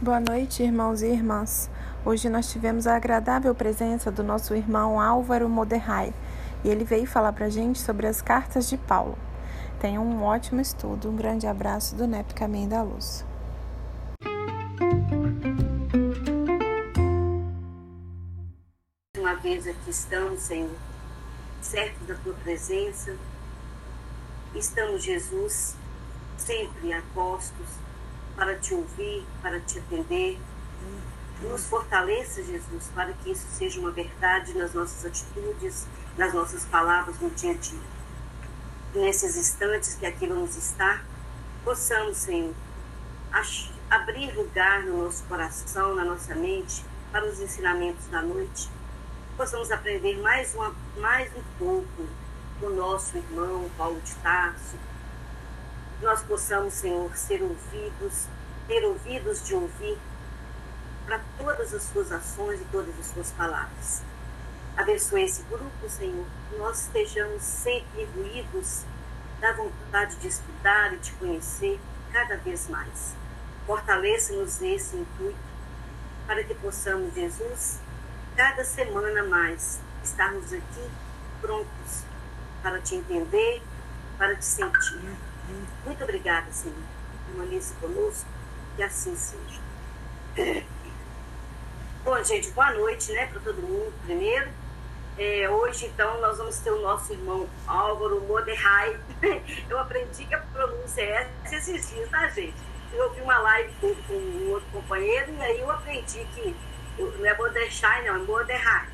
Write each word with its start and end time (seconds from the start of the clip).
Boa 0.00 0.20
noite, 0.20 0.62
irmãos 0.62 1.02
e 1.02 1.08
irmãs. 1.08 1.68
Hoje 2.04 2.28
nós 2.28 2.52
tivemos 2.52 2.86
a 2.86 2.94
agradável 2.94 3.52
presença 3.52 4.12
do 4.12 4.22
nosso 4.22 4.54
irmão 4.54 5.00
Álvaro 5.00 5.48
Moderrai 5.48 6.14
e 6.62 6.68
ele 6.68 6.84
veio 6.84 7.04
falar 7.04 7.32
para 7.32 7.46
a 7.46 7.50
gente 7.50 7.80
sobre 7.80 8.06
as 8.06 8.22
cartas 8.22 8.68
de 8.68 8.76
Paulo. 8.76 9.18
Tenham 9.80 10.06
um 10.06 10.22
ótimo 10.22 10.60
estudo. 10.60 11.10
Um 11.10 11.16
grande 11.16 11.48
abraço 11.48 11.96
do 11.96 12.06
NEP 12.06 12.32
Caminho 12.32 12.68
da 12.68 12.80
Luz. 12.80 13.26
Uma 19.16 19.34
vez 19.34 19.66
aqui 19.66 19.90
estamos, 19.90 20.42
Senhor, 20.42 20.70
certos 21.60 22.06
da 22.06 22.14
tua 22.14 22.34
presença. 22.34 23.16
Estamos, 24.54 25.02
Jesus, 25.02 25.74
sempre 26.36 26.92
a 26.92 27.02
postos 27.12 27.87
para 28.38 28.54
te 28.54 28.72
ouvir, 28.72 29.26
para 29.42 29.60
te 29.60 29.80
atender. 29.80 30.38
Nos 31.42 31.66
fortaleça, 31.66 32.42
Jesus, 32.42 32.88
para 32.94 33.12
que 33.12 33.32
isso 33.32 33.46
seja 33.50 33.80
uma 33.80 33.90
verdade 33.90 34.56
nas 34.56 34.72
nossas 34.72 35.04
atitudes, 35.04 35.86
nas 36.16 36.32
nossas 36.32 36.64
palavras 36.64 37.18
no 37.20 37.30
dia 37.30 37.50
a 37.50 37.54
dia. 37.54 37.80
Nesses 38.94 39.36
instantes 39.36 39.94
que 39.94 40.06
aqui 40.06 40.26
vamos 40.26 40.56
estar, 40.56 41.04
possamos, 41.64 42.16
Senhor, 42.16 42.54
abrir 43.90 44.34
lugar 44.36 44.84
no 44.84 45.04
nosso 45.04 45.24
coração, 45.24 45.94
na 45.94 46.04
nossa 46.04 46.34
mente, 46.34 46.84
para 47.12 47.24
os 47.26 47.40
ensinamentos 47.40 48.06
da 48.06 48.22
noite. 48.22 48.68
Possamos 49.36 49.70
aprender 49.70 50.20
mais, 50.20 50.54
uma, 50.54 50.74
mais 50.96 51.30
um 51.36 51.42
pouco 51.58 52.06
do 52.60 52.70
nosso 52.70 53.16
irmão 53.16 53.68
Paulo 53.76 54.00
de 54.00 54.14
Tarso, 54.16 54.76
nós 56.00 56.22
possamos, 56.22 56.74
Senhor, 56.74 57.14
ser 57.16 57.42
ouvidos, 57.42 58.26
ter 58.66 58.84
ouvidos 58.84 59.44
de 59.44 59.54
ouvir 59.54 59.98
para 61.06 61.20
todas 61.38 61.74
as 61.74 61.82
suas 61.82 62.12
ações 62.12 62.60
e 62.60 62.64
todas 62.66 62.98
as 62.98 63.06
suas 63.06 63.30
palavras. 63.32 64.02
Abençoe 64.76 65.24
esse 65.24 65.42
grupo, 65.44 65.88
Senhor, 65.88 66.24
que 66.48 66.56
nós 66.56 66.82
estejamos 66.82 67.42
sempre 67.42 68.02
imbuídos 68.02 68.84
da 69.40 69.52
vontade 69.52 70.16
de 70.16 70.28
estudar 70.28 70.92
e 70.94 70.98
de 70.98 71.10
conhecer 71.12 71.80
cada 72.12 72.36
vez 72.36 72.68
mais. 72.68 73.16
Fortaleça-nos 73.66 74.60
nesse 74.60 74.96
intuito 74.96 75.38
para 76.26 76.44
que 76.44 76.54
possamos, 76.54 77.12
Jesus, 77.14 77.80
cada 78.36 78.64
semana 78.64 79.24
mais 79.24 79.80
estarmos 80.04 80.52
aqui 80.52 80.90
prontos 81.40 82.04
para 82.62 82.80
te 82.80 82.94
entender, 82.94 83.62
para 84.16 84.36
te 84.36 84.44
sentir 84.44 85.16
muito 85.84 86.04
obrigada, 86.04 86.50
Senhor. 86.52 86.76
Permaneça 87.26 87.74
conosco, 87.80 88.28
que 88.76 88.82
assim 88.82 89.14
seja. 89.16 89.60
Bom, 92.04 92.22
gente, 92.22 92.50
boa 92.50 92.72
noite, 92.72 93.12
né, 93.12 93.26
para 93.26 93.40
todo 93.40 93.60
mundo, 93.60 93.92
primeiro. 94.04 94.48
É, 95.18 95.50
hoje, 95.50 95.86
então, 95.86 96.20
nós 96.20 96.38
vamos 96.38 96.58
ter 96.58 96.70
o 96.70 96.80
nosso 96.80 97.12
irmão 97.12 97.48
Álvaro 97.66 98.20
Moderai. 98.20 98.98
Eu 99.68 99.78
aprendi 99.78 100.24
que 100.24 100.34
a 100.34 100.38
pronúncia 100.38 101.02
é 101.02 101.28
essa 101.44 101.56
esses 101.56 101.90
dias, 101.90 102.08
tá, 102.08 102.28
gente? 102.28 102.54
Eu 102.92 103.04
ouvi 103.04 103.20
uma 103.20 103.38
live 103.38 103.72
com, 103.80 103.94
com 103.94 104.14
um 104.14 104.50
outro 104.52 104.68
companheiro 104.70 105.32
e 105.32 105.42
aí 105.42 105.60
eu 105.60 105.70
aprendi 105.70 106.24
que 106.34 106.56
não 106.98 107.26
é 107.26 107.36
Moderai, 107.36 108.06
não, 108.06 108.14
é 108.14 108.18
Moderai. 108.18 108.88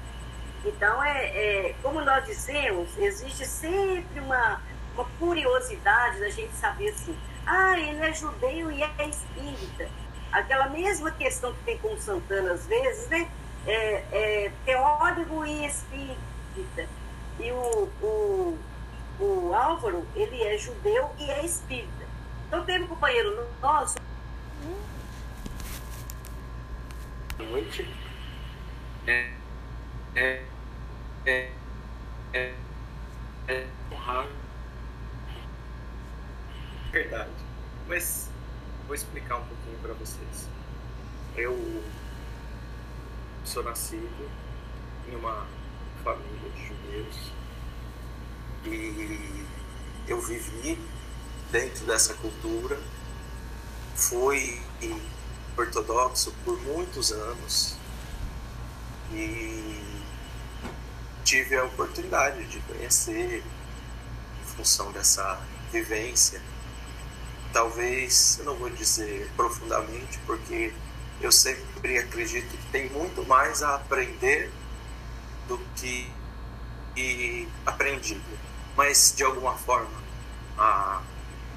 Então, 0.64 1.04
é, 1.04 1.26
é, 1.26 1.74
como 1.82 2.00
nós 2.00 2.24
dissemos, 2.24 2.88
existe 2.98 3.46
sempre 3.46 4.18
uma 4.18 4.60
uma 4.94 5.04
curiosidade 5.18 6.20
da 6.20 6.30
gente 6.30 6.54
saber 6.54 6.90
assim, 6.90 7.16
ah, 7.46 7.78
ele 7.78 8.00
é 8.00 8.12
judeu 8.12 8.70
e 8.70 8.82
é 8.82 9.08
espírita. 9.08 9.88
Aquela 10.32 10.68
mesma 10.68 11.10
questão 11.10 11.52
que 11.52 11.62
tem 11.64 11.78
com 11.78 11.94
o 11.94 12.00
Santana 12.00 12.52
às 12.52 12.66
vezes, 12.66 13.08
né? 13.08 13.30
É, 13.66 14.04
é 14.12 14.52
teórico 14.64 15.44
e 15.44 15.66
espírita. 15.66 16.88
E 17.38 17.50
o, 17.50 17.90
o, 18.02 18.58
o 19.20 19.54
Álvaro, 19.54 20.06
ele 20.14 20.42
é 20.42 20.56
judeu 20.56 21.10
e 21.18 21.30
é 21.30 21.44
espírita. 21.44 22.04
Então 22.46 22.64
teve 22.64 22.84
um 22.84 22.88
companheiro 22.88 23.48
nosso. 23.60 23.96
Noite. 27.38 27.88
É, 29.06 29.30
é, 30.14 30.42
é, 31.26 31.50
é, 32.32 32.54
é 33.48 33.66
honrado 33.92 34.43
verdade. 36.94 37.30
Mas 37.88 38.28
vou 38.86 38.94
explicar 38.94 39.36
um 39.36 39.44
pouquinho 39.44 39.78
para 39.82 39.94
vocês. 39.94 40.48
Eu 41.36 41.82
sou 43.44 43.64
nascido 43.64 44.30
em 45.08 45.16
uma 45.16 45.46
família 46.04 46.50
de 46.54 46.68
judeus 46.68 47.32
e 48.64 49.44
eu 50.06 50.20
vivi 50.20 50.78
dentro 51.50 51.84
dessa 51.84 52.14
cultura, 52.14 52.80
fui 53.96 54.62
ortodoxo 55.56 56.32
por 56.44 56.60
muitos 56.62 57.12
anos 57.12 57.76
e 59.12 59.80
tive 61.24 61.56
a 61.56 61.64
oportunidade 61.64 62.44
de 62.46 62.60
conhecer 62.60 63.42
em 63.42 64.56
função 64.56 64.92
dessa 64.92 65.40
vivência 65.72 66.40
talvez, 67.54 68.36
eu 68.40 68.44
não 68.46 68.56
vou 68.56 68.68
dizer 68.68 69.30
profundamente, 69.36 70.18
porque 70.26 70.74
eu 71.20 71.30
sempre 71.30 71.98
acredito 71.98 72.50
que 72.50 72.66
tem 72.72 72.90
muito 72.90 73.24
mais 73.26 73.62
a 73.62 73.76
aprender 73.76 74.50
do 75.46 75.56
que 75.76 76.10
aprendido. 77.64 78.20
Mas, 78.76 79.14
de 79.16 79.22
alguma 79.22 79.54
forma, 79.54 80.02
a, 80.58 81.00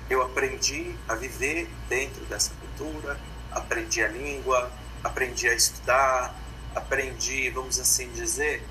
eu 0.07 0.21
aprendi 0.21 0.95
a 1.09 1.15
viver 1.15 1.67
dentro 1.89 2.23
dessa 2.25 2.51
cultura, 2.61 3.19
aprendi 3.51 4.03
a 4.03 4.07
língua, 4.07 4.71
aprendi 5.03 5.49
a 5.49 5.55
estudar, 5.55 6.35
aprendi, 6.75 7.49
vamos 7.49 7.79
assim 7.79 8.11
dizer, 8.11 8.63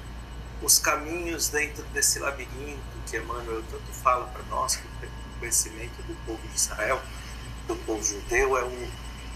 os 0.63 0.79
caminhos 0.79 1.49
dentro 1.49 1.83
desse 1.87 2.21
labirinto 2.21 2.81
que 3.11 3.17
Emmanuel 3.17 3.65
tanto 3.69 3.93
fala 3.93 4.27
para 4.27 4.43
nós, 4.45 4.77
que 4.77 4.87
conhecimento 5.37 6.03
do 6.03 6.15
povo 6.27 6.47
de 6.49 6.57
Israel 6.57 7.01
do 7.67 7.77
povo 7.77 8.03
judeu 8.03 8.57
é 8.57 8.65
um 8.65 8.91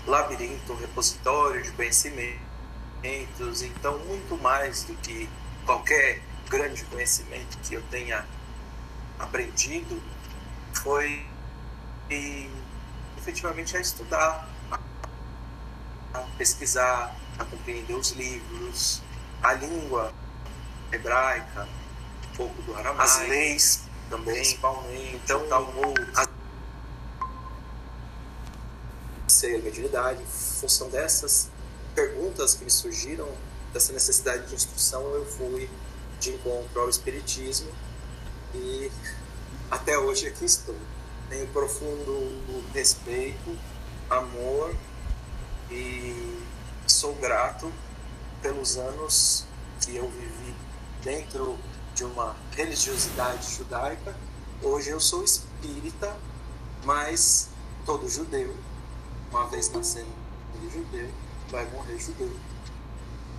labirinto, 0.06 0.72
um 0.72 0.76
repositório 0.76 1.62
de 1.62 1.70
conhecimentos, 1.72 2.40
então 3.62 3.98
muito 4.00 4.40
mais 4.40 4.84
do 4.84 4.94
que 4.94 5.28
qualquer 5.66 6.22
grande 6.48 6.84
conhecimento 6.84 7.58
que 7.58 7.74
eu 7.74 7.82
tenha 7.90 8.24
aprendido 9.18 10.00
foi 10.72 11.26
e, 12.08 12.50
efetivamente 13.18 13.76
a 13.76 13.80
estudar, 13.80 14.48
a 16.14 16.18
pesquisar, 16.38 17.14
a 17.38 17.44
compreender 17.44 17.94
os 17.94 18.12
livros, 18.12 19.02
a 19.42 19.52
língua 19.54 20.12
hebraica, 20.92 21.68
um 22.32 22.36
pouco 22.36 22.62
do 22.62 22.74
aramaico, 22.74 23.02
as 23.02 23.28
leis 23.28 23.89
também, 24.10 24.34
principalmente, 24.34 25.20
então, 25.24 25.48
Talmud, 25.48 25.94
as 26.16 26.28
ser 29.30 29.56
a 29.56 29.62
mediunidade. 29.62 30.22
Em 30.22 30.26
função 30.26 30.90
dessas 30.90 31.48
perguntas 31.94 32.54
que 32.54 32.64
me 32.64 32.70
surgiram, 32.70 33.28
dessa 33.72 33.92
necessidade 33.92 34.46
de 34.48 34.54
instrução, 34.54 35.02
eu 35.14 35.24
fui 35.24 35.70
de 36.18 36.30
encontro 36.30 36.80
ao 36.80 36.88
Espiritismo 36.90 37.70
e 38.54 38.90
até 39.70 39.96
hoje 39.96 40.26
aqui 40.26 40.44
estou. 40.44 40.76
Tenho 41.28 41.46
profundo 41.48 42.42
respeito, 42.74 43.56
amor 44.10 44.74
e 45.70 46.42
sou 46.86 47.14
grato 47.14 47.72
pelos 48.42 48.76
anos 48.76 49.46
que 49.80 49.96
eu 49.96 50.10
vivi 50.10 50.54
dentro 51.02 51.56
de 52.00 52.04
uma 52.06 52.34
religiosidade 52.52 53.56
judaica. 53.56 54.16
Hoje 54.62 54.88
eu 54.88 54.98
sou 54.98 55.22
espírita, 55.22 56.16
mas 56.82 57.50
todo 57.84 58.08
judeu 58.08 58.56
uma 59.30 59.46
vez 59.48 59.70
nascendo 59.70 60.08
judeu, 60.72 61.10
vai 61.50 61.70
morrer 61.70 61.98
judeu. 61.98 62.34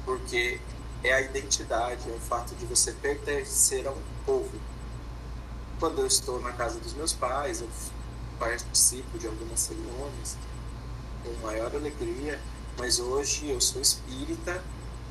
Porque 0.05 0.61
é 1.03 1.11
a 1.11 1.21
identidade, 1.21 2.07
é 2.07 2.13
o 2.13 2.19
fato 2.19 2.53
de 2.53 2.65
você 2.67 2.91
pertencer 2.91 3.87
a 3.87 3.91
um 3.91 4.01
povo. 4.27 4.51
Quando 5.79 5.99
eu 5.99 6.05
estou 6.05 6.39
na 6.39 6.51
casa 6.51 6.79
dos 6.79 6.93
meus 6.93 7.13
pais, 7.13 7.61
eu 7.61 7.69
participo 8.37 9.17
de 9.17 9.25
algumas 9.25 9.59
cerimônias 9.59 10.37
com 11.23 11.45
maior 11.47 11.75
alegria, 11.75 12.39
mas 12.77 12.99
hoje 12.99 13.49
eu 13.49 13.59
sou 13.59 13.81
espírita 13.81 14.63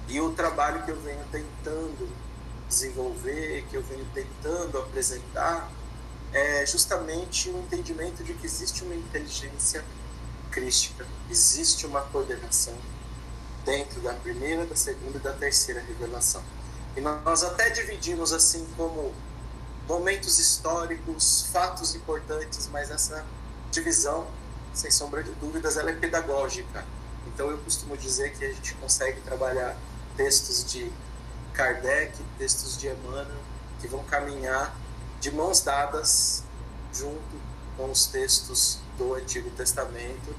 e 0.08 0.20
o 0.20 0.31
trabalho 0.35 0.85
que 0.85 0.93
eu 0.93 1.00
venho 1.00 1.25
tentando 1.32 2.08
desenvolver, 2.70 3.67
que 3.69 3.76
eu 3.76 3.82
venho 3.82 4.06
tentando 4.14 4.78
apresentar, 4.78 5.70
é 6.32 6.64
justamente 6.64 7.50
o 7.50 7.58
entendimento 7.58 8.22
de 8.22 8.32
que 8.32 8.46
existe 8.46 8.84
uma 8.84 8.94
inteligência 8.94 9.84
crística, 10.50 11.05
existe 11.28 11.84
uma 11.84 12.00
coordenação 12.02 12.75
dentro 13.64 14.00
da 14.00 14.14
primeira, 14.14 14.64
da 14.64 14.76
segunda 14.76 15.19
e 15.19 15.20
da 15.20 15.32
terceira 15.32 15.81
revelação. 15.81 16.43
E 16.96 17.00
nós 17.00 17.43
até 17.43 17.70
dividimos 17.70 18.32
assim 18.32 18.67
como 18.76 19.12
momentos 19.88 20.38
históricos, 20.38 21.49
fatos 21.52 21.94
importantes, 21.96 22.69
mas 22.69 22.90
essa 22.90 23.26
divisão, 23.72 24.26
sem 24.72 24.90
sombra 24.90 25.22
de 25.22 25.32
dúvidas, 25.32 25.76
ela 25.76 25.90
é 25.90 25.94
pedagógica. 25.94 26.84
Então 27.26 27.50
eu 27.50 27.58
costumo 27.58 27.96
dizer 27.96 28.32
que 28.32 28.44
a 28.44 28.52
gente 28.52 28.75
consegue 28.75 29.20
trabalhar 29.22 29.76
textos 30.17 30.64
de 30.64 30.90
Kardec, 31.52 32.17
textos 32.38 32.76
de 32.79 32.88
Emmanuel, 32.88 33.26
que 33.81 33.88
vão 33.88 34.02
caminhar 34.05 34.75
de 35.20 35.31
mãos 35.31 35.61
dadas 35.61 36.43
junto 36.93 37.41
com 37.76 37.91
os 37.91 38.06
textos 38.06 38.79
do 38.99 39.14
Antigo 39.14 39.50
Testamento 39.50 40.35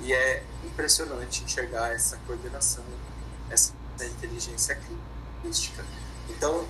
e 0.00 0.12
é 0.12 0.42
impressionante 0.64 1.42
enxergar 1.42 1.92
essa 1.92 2.16
coordenação, 2.26 2.84
essa 3.50 3.72
inteligência 4.04 4.78
crística. 5.42 5.84
Então, 6.28 6.66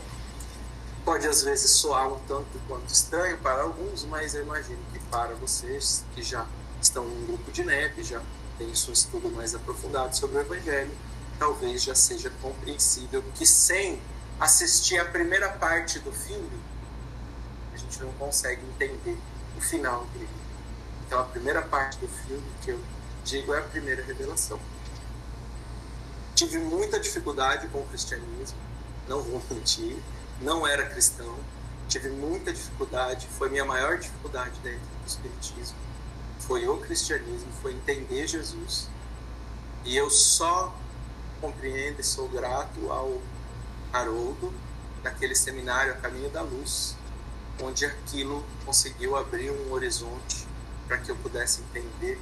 pode 1.05 1.27
às 1.27 1.43
vezes 1.43 1.71
soar 1.71 2.13
um 2.13 2.19
tanto 2.21 2.59
quanto 2.67 2.93
estranho 2.93 3.39
para 3.39 3.63
alguns, 3.63 4.05
mas 4.05 4.35
eu 4.35 4.43
imagino 4.43 4.81
que 4.93 4.99
para 5.11 5.35
vocês 5.35 6.05
que 6.15 6.23
já 6.23 6.47
estão 6.81 7.07
em 7.07 7.27
grupo 7.27 7.51
de 7.51 7.65
NEP, 7.65 8.03
já 8.03 8.21
têm 8.59 8.75
seu 8.75 8.93
estudo 8.93 9.31
mais 9.31 9.55
aprofundado 9.55 10.17
sobre 10.17 10.39
o 10.39 10.41
Evangelho, 10.41 10.91
talvez 11.39 11.83
já 11.83 11.95
seja 11.95 12.31
compreensível 12.43 13.23
que 13.35 13.47
sem 13.47 14.01
assistir 14.39 14.99
a 14.99 15.05
primeira 15.05 15.49
parte 15.51 15.99
do 15.99 16.13
filme, 16.13 16.61
a 17.73 17.77
gente 17.77 18.03
não 18.03 18.13
consegue 18.13 18.63
entender 18.67 19.19
o 19.57 19.61
final 19.61 20.05
dele. 20.07 20.29
Então, 21.07 21.21
a 21.21 21.25
primeira 21.25 21.63
parte 21.63 21.99
do 21.99 22.09
filme 22.09 22.45
que 22.63 22.71
eu 22.71 22.81
digo 23.25 23.55
é 23.55 23.59
a 23.59 23.63
primeira 23.63 24.03
revelação. 24.03 24.61
Tive 26.35 26.59
muita 26.59 27.01
dificuldade 27.01 27.67
com 27.69 27.79
o 27.79 27.87
cristianismo, 27.87 28.59
não 29.09 29.23
vou 29.23 29.43
mentir, 29.51 29.97
não 30.41 30.67
era 30.67 30.87
cristão, 30.87 31.37
tive 31.89 32.11
muita 32.11 32.53
dificuldade, 32.53 33.27
foi 33.39 33.49
minha 33.49 33.65
maior 33.65 33.99
dificuldade 33.99 34.59
dentro 34.61 34.81
do 34.81 35.07
espiritismo, 35.07 35.77
foi 36.41 36.69
o 36.69 36.77
cristianismo, 36.79 37.51
foi 37.63 37.73
entender 37.73 38.27
Jesus. 38.27 38.89
E 39.85 39.97
eu 39.97 40.11
só 40.11 40.75
compreendo 41.41 42.01
e 42.01 42.05
sou 42.05 42.29
grato 42.29 42.91
ao 42.91 43.21
Haroldo, 43.93 44.53
naquele 45.03 45.35
seminário 45.35 45.93
A 45.93 45.97
Caminho 45.97 46.31
da 46.31 46.43
Luz, 46.43 46.97
onde 47.63 47.87
aquilo 47.87 48.45
conseguiu 48.65 49.17
abrir 49.17 49.51
um 49.51 49.73
horizonte 49.73 50.47
para 50.87 50.99
que 50.99 51.11
eu 51.11 51.17
pudesse 51.17 51.63
entender 51.63 52.21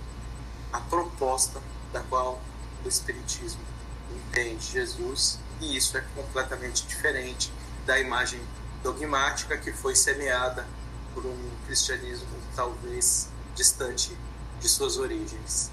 a 0.73 0.81
proposta 0.81 1.61
da 1.93 2.01
qual 2.01 2.41
o 2.85 2.89
Espiritismo 2.89 3.63
entende 4.11 4.65
Jesus, 4.65 5.39
e 5.61 5.77
isso 5.77 5.97
é 5.97 6.05
completamente 6.15 6.87
diferente 6.87 7.53
da 7.87 7.99
imagem 7.99 8.41
dogmática 8.83 9.57
que 9.57 9.73
foi 9.73 9.95
semeada 9.95 10.67
por 11.15 11.25
um 11.25 11.51
cristianismo 11.67 12.29
talvez 12.55 13.29
distante 13.55 14.17
de 14.61 14.69
suas 14.69 14.99
origens. 14.99 15.71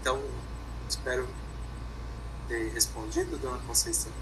Então, 0.00 0.22
espero 0.88 1.28
ter 2.48 2.72
respondido, 2.72 3.38
dona 3.38 3.58
Conceição. 3.66 4.12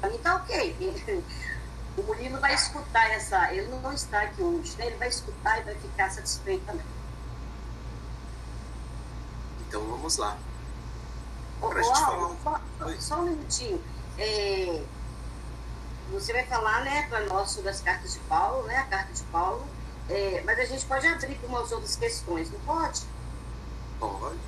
Para 0.00 0.10
mim 0.10 0.18
tá 0.18 0.36
ok. 0.36 1.24
O 1.96 2.02
Murilo 2.02 2.40
vai 2.40 2.54
escutar 2.54 3.10
essa. 3.10 3.52
Ele 3.52 3.66
não 3.66 3.92
está 3.92 4.22
aqui 4.22 4.40
hoje, 4.40 4.76
né? 4.78 4.86
Ele 4.86 4.96
vai 4.96 5.08
escutar 5.08 5.58
e 5.58 5.64
vai 5.64 5.74
ficar 5.74 6.08
satisfeito 6.08 6.64
também. 6.64 6.86
Então 9.66 9.82
vamos 9.82 10.16
lá. 10.16 10.38
Ô, 11.60 11.66
ô, 11.66 11.94
Alvo, 11.94 12.36
só, 12.42 12.60
só, 13.00 13.20
um 13.20 13.24
minutinho. 13.24 13.82
É, 14.16 14.82
você 16.12 16.32
vai 16.32 16.46
falar, 16.46 16.84
né, 16.84 17.06
para 17.08 17.26
nós 17.26 17.50
sobre 17.50 17.70
as 17.70 17.80
cartas 17.80 18.14
de 18.14 18.20
Paulo, 18.20 18.66
né? 18.66 18.78
A 18.78 18.84
carta 18.84 19.12
de 19.12 19.22
Paulo. 19.24 19.66
É, 20.08 20.42
mas 20.44 20.58
a 20.58 20.64
gente 20.64 20.86
pode 20.86 21.06
abrir 21.06 21.34
para 21.36 21.48
umas 21.48 21.70
outras 21.70 21.96
questões, 21.96 22.50
não 22.50 22.60
pode? 22.60 23.02
Pode. 24.00 24.38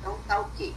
Então 0.00 0.18
tá 0.26 0.40
ok. 0.40 0.76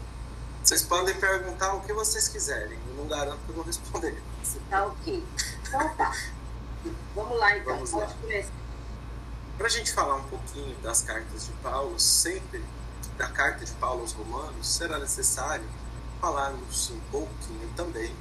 Vocês 0.63 0.83
podem 0.83 1.15
perguntar 1.15 1.73
o 1.73 1.81
que 1.81 1.91
vocês 1.91 2.27
quiserem. 2.27 2.77
Eu 2.89 2.93
não 2.95 3.07
garanto 3.07 3.39
que 3.43 3.49
eu 3.49 3.55
vou 3.55 3.63
responder. 3.63 4.21
Tá 4.69 4.85
ok. 4.85 5.25
Então 5.67 5.95
tá. 5.95 6.15
Vamos 7.15 7.37
lá 7.39 7.57
então. 7.57 7.75
Vamos 7.75 7.91
lá. 7.91 8.15
Para 9.57 9.67
a 9.67 9.69
gente 9.69 9.91
falar 9.91 10.15
um 10.15 10.23
pouquinho 10.23 10.75
das 10.77 11.01
cartas 11.01 11.47
de 11.47 11.51
Paulo, 11.53 11.99
sempre 11.99 12.63
da 13.17 13.27
carta 13.27 13.65
de 13.65 13.71
Paulo 13.73 14.01
aos 14.01 14.13
Romanos, 14.13 14.67
será 14.67 14.97
necessário 14.99 15.65
falarmos 16.21 16.91
um 16.91 16.99
pouquinho 17.11 17.69
também 17.75 18.15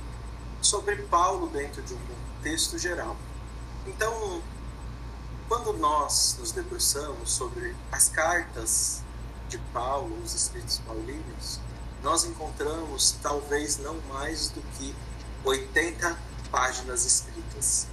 sobre 0.60 0.96
Paulo 1.02 1.48
dentro 1.48 1.82
de 1.82 1.94
um 1.94 1.98
contexto 1.98 2.78
geral. 2.78 3.16
Então, 3.86 4.42
quando 5.48 5.72
nós 5.74 6.36
nos 6.38 6.52
debruçamos 6.52 7.30
sobre 7.30 7.74
as 7.92 8.08
cartas 8.08 9.02
de 9.48 9.58
Paulo, 9.72 10.16
os 10.22 10.34
escritos 10.34 10.78
paulinos, 10.78 11.60
nós 12.02 12.24
encontramos 12.24 13.16
talvez 13.22 13.78
não 13.78 13.98
mais 14.08 14.50
do 14.50 14.60
que 14.76 14.94
80 15.44 16.16
páginas 16.50 17.04
escritas. 17.04 17.86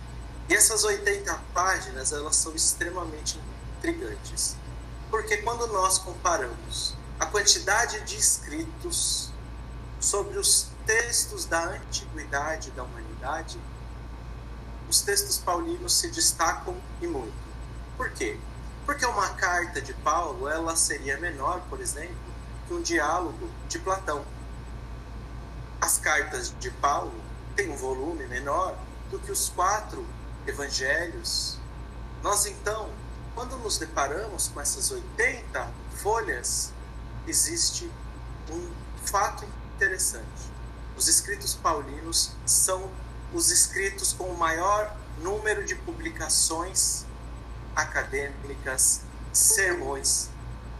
E 0.47 0.53
essas 0.53 0.83
80 0.83 1.33
páginas, 1.53 2.11
elas 2.11 2.35
são 2.35 2.53
extremamente 2.53 3.39
intrigantes. 3.77 4.55
Porque 5.09 5.37
quando 5.37 5.65
nós 5.67 5.97
comparamos 5.97 6.93
a 7.19 7.25
quantidade 7.25 8.01
de 8.01 8.15
escritos 8.15 9.31
sobre 9.99 10.37
os 10.37 10.67
textos 10.85 11.45
da 11.45 11.63
antiguidade 11.63 12.69
da 12.71 12.83
humanidade, 12.83 13.59
os 14.89 15.01
textos 15.01 15.37
paulinos 15.37 15.93
se 15.93 16.09
destacam 16.09 16.75
e 17.01 17.07
muito. 17.07 17.33
Por 17.97 18.11
quê? 18.11 18.37
Porque 18.85 19.05
uma 19.05 19.29
carta 19.29 19.81
de 19.81 19.93
Paulo, 19.93 20.47
ela 20.47 20.75
seria 20.75 21.17
menor, 21.17 21.61
por 21.69 21.81
exemplo, 21.81 22.15
que 22.67 22.73
um 22.73 22.81
diálogo 22.81 23.49
de 23.67 23.79
Platão. 23.79 24.23
As 25.81 25.97
cartas 25.97 26.53
de 26.59 26.69
Paulo 26.69 27.13
têm 27.55 27.71
um 27.71 27.75
volume 27.75 28.27
menor 28.27 28.77
do 29.09 29.19
que 29.19 29.31
os 29.31 29.49
quatro 29.49 30.05
evangelhos. 30.45 31.57
Nós, 32.21 32.45
então, 32.45 32.89
quando 33.33 33.57
nos 33.57 33.77
deparamos 33.77 34.49
com 34.49 34.61
essas 34.61 34.91
80 34.91 35.71
folhas, 35.97 36.71
existe 37.27 37.91
um 38.51 38.71
fato 39.03 39.45
interessante. 39.75 40.53
Os 40.95 41.07
escritos 41.07 41.55
paulinos 41.55 42.31
são 42.45 42.89
os 43.33 43.51
escritos 43.51 44.13
com 44.13 44.25
o 44.25 44.38
maior 44.38 44.95
número 45.19 45.65
de 45.65 45.75
publicações 45.75 47.04
acadêmicas, 47.75 49.01
sermões 49.34 50.29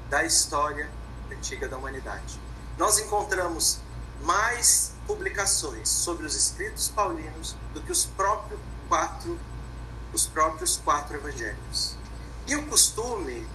da 0.10 0.24
história 0.24 0.90
antiga 1.32 1.68
da 1.68 1.78
humanidade. 1.78 2.40
Nós 2.78 3.00
encontramos 3.00 3.80
mais 4.22 4.94
publicações 5.06 5.90
sobre 5.90 6.26
os 6.26 6.36
escritos 6.36 6.90
paulinos 6.90 7.56
do 7.74 7.82
que 7.82 7.92
os 7.92 8.06
próprios 8.06 8.60
quatro, 8.88 9.38
os 10.14 10.26
próprios 10.26 10.78
quatro 10.78 11.16
evangelhos. 11.16 11.98
E 12.48 12.56
o 12.56 12.66
costume 12.68 13.48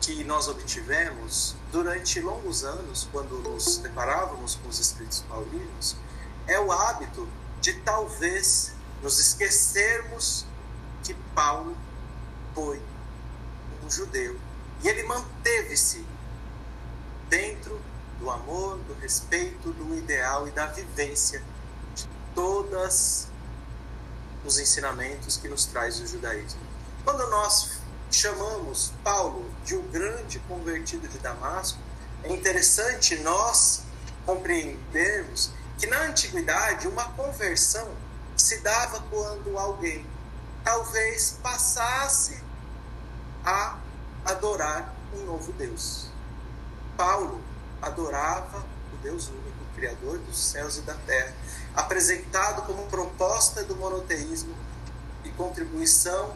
que 0.00 0.22
nós 0.24 0.48
obtivemos 0.48 1.56
durante 1.72 2.20
longos 2.20 2.64
anos, 2.64 3.08
quando 3.10 3.38
nos 3.38 3.78
deparávamos 3.78 4.54
com 4.56 4.68
os 4.68 4.78
escritos 4.78 5.20
paulinos, 5.28 5.96
é 6.46 6.58
o 6.58 6.70
hábito 6.72 7.28
de 7.60 7.74
talvez 7.80 8.72
nos 9.02 9.18
esquecermos 9.18 10.46
que 11.02 11.14
Paulo 11.34 11.76
foi 12.58 12.82
um 13.84 13.88
judeu 13.88 14.36
e 14.82 14.88
ele 14.88 15.04
manteve-se 15.04 16.04
dentro 17.28 17.80
do 18.18 18.28
amor, 18.28 18.78
do 18.78 18.94
respeito, 18.94 19.70
do 19.72 19.96
ideal 19.96 20.48
e 20.48 20.50
da 20.50 20.66
vivência 20.66 21.40
de 21.94 22.08
todos 22.34 23.28
os 24.44 24.58
ensinamentos 24.58 25.36
que 25.36 25.48
nos 25.48 25.66
traz 25.66 26.00
o 26.00 26.06
judaísmo. 26.06 26.60
Quando 27.04 27.30
nós 27.30 27.78
chamamos 28.10 28.92
Paulo 29.04 29.48
de 29.64 29.76
o 29.76 29.80
um 29.80 29.88
grande 29.92 30.40
convertido 30.40 31.06
de 31.06 31.18
Damasco, 31.18 31.78
é 32.24 32.32
interessante 32.32 33.16
nós 33.18 33.82
compreendermos 34.26 35.52
que 35.78 35.86
na 35.86 36.00
antiguidade 36.02 36.88
uma 36.88 37.04
conversão 37.10 37.88
se 38.36 38.58
dava 38.62 39.00
quando 39.02 39.56
alguém 39.56 40.04
talvez 40.64 41.38
passasse 41.40 42.47
a 43.44 43.78
adorar 44.24 44.94
um 45.14 45.24
novo 45.24 45.52
Deus. 45.52 46.08
Paulo 46.96 47.40
adorava 47.80 48.64
o 48.92 48.96
Deus 49.02 49.28
único, 49.28 49.58
Criador 49.74 50.18
dos 50.18 50.36
céus 50.36 50.76
e 50.76 50.80
da 50.80 50.94
terra, 50.94 51.32
apresentado 51.74 52.62
como 52.62 52.86
proposta 52.86 53.62
do 53.62 53.76
monoteísmo 53.76 54.54
e 55.24 55.30
contribuição 55.30 56.34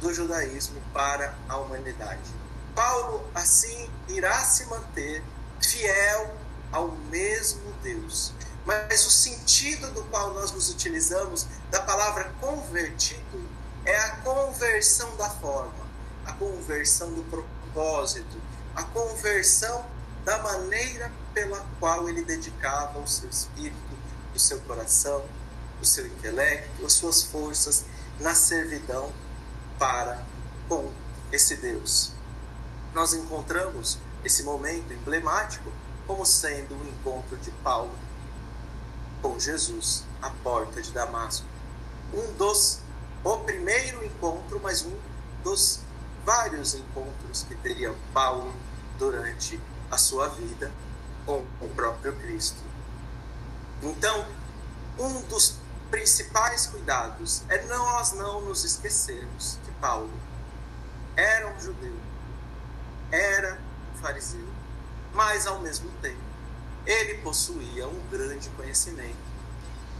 do 0.00 0.14
judaísmo 0.14 0.80
para 0.92 1.34
a 1.48 1.56
humanidade. 1.56 2.30
Paulo, 2.74 3.28
assim, 3.34 3.90
irá 4.08 4.44
se 4.44 4.66
manter 4.66 5.24
fiel 5.60 6.34
ao 6.70 6.88
mesmo 7.10 7.72
Deus. 7.82 8.32
Mas 8.64 9.06
o 9.06 9.10
sentido 9.10 9.90
do 9.92 10.04
qual 10.04 10.32
nós 10.32 10.52
nos 10.52 10.70
utilizamos 10.70 11.46
da 11.70 11.80
palavra 11.82 12.32
convertido 12.40 13.48
é 13.84 13.96
a 13.96 14.16
conversão 14.16 15.14
da 15.16 15.28
forma, 15.28 15.83
a 16.24 16.32
conversão 16.32 17.12
do 17.12 17.22
propósito, 17.24 18.40
a 18.74 18.82
conversão 18.82 19.84
da 20.24 20.38
maneira 20.42 21.10
pela 21.32 21.64
qual 21.78 22.08
ele 22.08 22.22
dedicava 22.22 22.98
o 22.98 23.06
seu 23.06 23.28
espírito, 23.28 23.76
o 24.34 24.38
seu 24.38 24.60
coração, 24.60 25.24
o 25.80 25.84
seu 25.84 26.06
intelecto, 26.06 26.84
as 26.86 26.94
suas 26.94 27.24
forças 27.24 27.84
na 28.18 28.34
servidão 28.34 29.12
para 29.78 30.24
com 30.68 30.90
esse 31.30 31.56
Deus. 31.56 32.12
Nós 32.94 33.12
encontramos 33.12 33.98
esse 34.24 34.42
momento 34.42 34.92
emblemático 34.92 35.70
como 36.06 36.24
sendo 36.24 36.74
o 36.74 36.88
encontro 36.88 37.36
de 37.38 37.50
Paulo 37.50 37.94
com 39.20 39.38
Jesus 39.38 40.04
à 40.20 40.30
porta 40.30 40.80
de 40.80 40.90
Damasco. 40.92 41.46
Um 42.12 42.32
dos, 42.34 42.80
o 43.24 43.38
primeiro 43.38 44.04
encontro, 44.04 44.60
mas 44.62 44.82
um 44.82 44.96
dos 45.42 45.80
vários 46.24 46.74
encontros 46.74 47.44
que 47.44 47.54
teria 47.56 47.94
Paulo 48.12 48.52
durante 48.98 49.60
a 49.90 49.98
sua 49.98 50.28
vida 50.28 50.70
com 51.26 51.44
o 51.60 51.68
próprio 51.74 52.14
Cristo. 52.16 52.62
Então, 53.82 54.26
um 54.98 55.20
dos 55.22 55.56
principais 55.90 56.66
cuidados 56.66 57.42
é 57.48 57.64
nós 57.66 58.12
não 58.12 58.40
nos 58.42 58.64
esquecermos 58.64 59.58
que 59.64 59.70
Paulo 59.72 60.12
era 61.16 61.48
um 61.48 61.60
judeu, 61.60 61.94
era 63.10 63.58
um 63.92 63.98
fariseu, 63.98 64.48
mas 65.12 65.46
ao 65.46 65.60
mesmo 65.60 65.90
tempo 66.02 66.22
ele 66.86 67.18
possuía 67.18 67.86
um 67.86 68.00
grande 68.10 68.48
conhecimento 68.50 69.16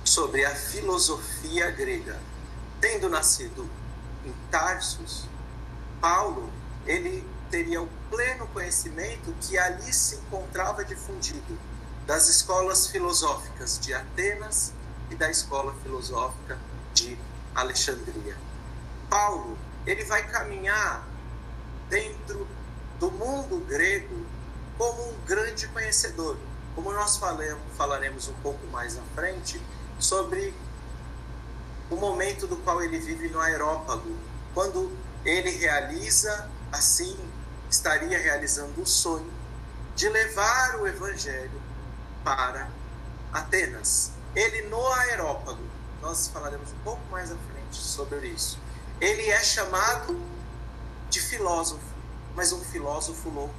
sobre 0.05 0.45
a 0.45 0.55
filosofia 0.55 1.71
grega. 1.71 2.19
Tendo 2.81 3.09
nascido 3.09 3.69
em 4.27 4.33
Tarsus, 4.51 5.27
Paulo, 6.05 6.51
ele 6.85 7.27
teria 7.51 7.81
o 7.81 7.89
pleno 8.11 8.47
conhecimento 8.49 9.35
que 9.41 9.57
ali 9.57 9.91
se 9.91 10.17
encontrava 10.17 10.85
difundido 10.85 11.59
das 12.07 12.29
escolas 12.29 12.89
filosóficas 12.89 13.79
de 13.79 13.95
Atenas 13.95 14.75
e 15.11 15.15
da 15.15 15.31
escola 15.31 15.75
filosófica 15.83 16.59
de 16.93 17.19
Alexandria. 17.55 18.37
Paulo, 19.09 19.57
ele 19.87 20.05
vai 20.05 20.29
caminhar 20.29 21.09
dentro 21.89 22.47
do 23.01 23.11
mundo 23.11 23.65
grego 23.67 24.27
como 24.77 25.09
um 25.09 25.15
grande 25.25 25.67
conhecedor. 25.69 26.37
Como 26.75 26.93
nós 26.93 27.17
falemos, 27.17 27.63
falaremos 27.79 28.29
um 28.29 28.35
pouco 28.43 28.67
mais 28.67 28.99
à 28.99 29.03
frente 29.15 29.59
sobre 29.99 30.53
o 31.89 31.97
momento 31.97 32.47
do 32.47 32.59
qual 32.59 32.83
ele 32.83 32.99
vive 32.99 33.31
no 33.31 33.41
aerópago, 33.41 34.15
quando 34.53 34.93
ele 35.25 35.51
realiza, 35.51 36.51
assim, 36.71 37.17
estaria 37.71 38.19
realizando 38.19 38.83
o 38.83 38.87
sonho 38.87 39.33
de 39.97 40.09
levar 40.09 40.77
o 40.77 40.87
evangelho 40.87 41.63
para 42.23 42.69
Atenas. 43.33 44.13
Ele 44.35 44.63
no 44.69 44.87
aerópago, 44.93 45.63
nós 46.03 46.29
falaremos 46.29 46.73
um 46.73 46.79
pouco 46.79 47.03
mais 47.11 47.31
à 47.31 47.37
frente 47.37 47.77
sobre 47.77 48.29
isso. 48.29 48.59
Ele 49.01 49.29
é 49.31 49.43
chamado 49.43 50.21
de 51.09 51.21
filósofo, 51.21 51.85
mas 52.35 52.53
um 52.53 52.61
filósofo 52.65 53.29
louco, 53.31 53.55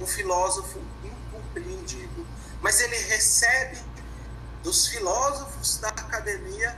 um 0.00 0.06
filósofo 0.06 0.80
incompreendido. 1.04 2.26
Mas 2.60 2.80
ele 2.80 2.96
recebe 2.96 3.78
dos 4.62 4.86
filósofos 4.86 5.78
da 5.78 5.88
academia 5.88 6.76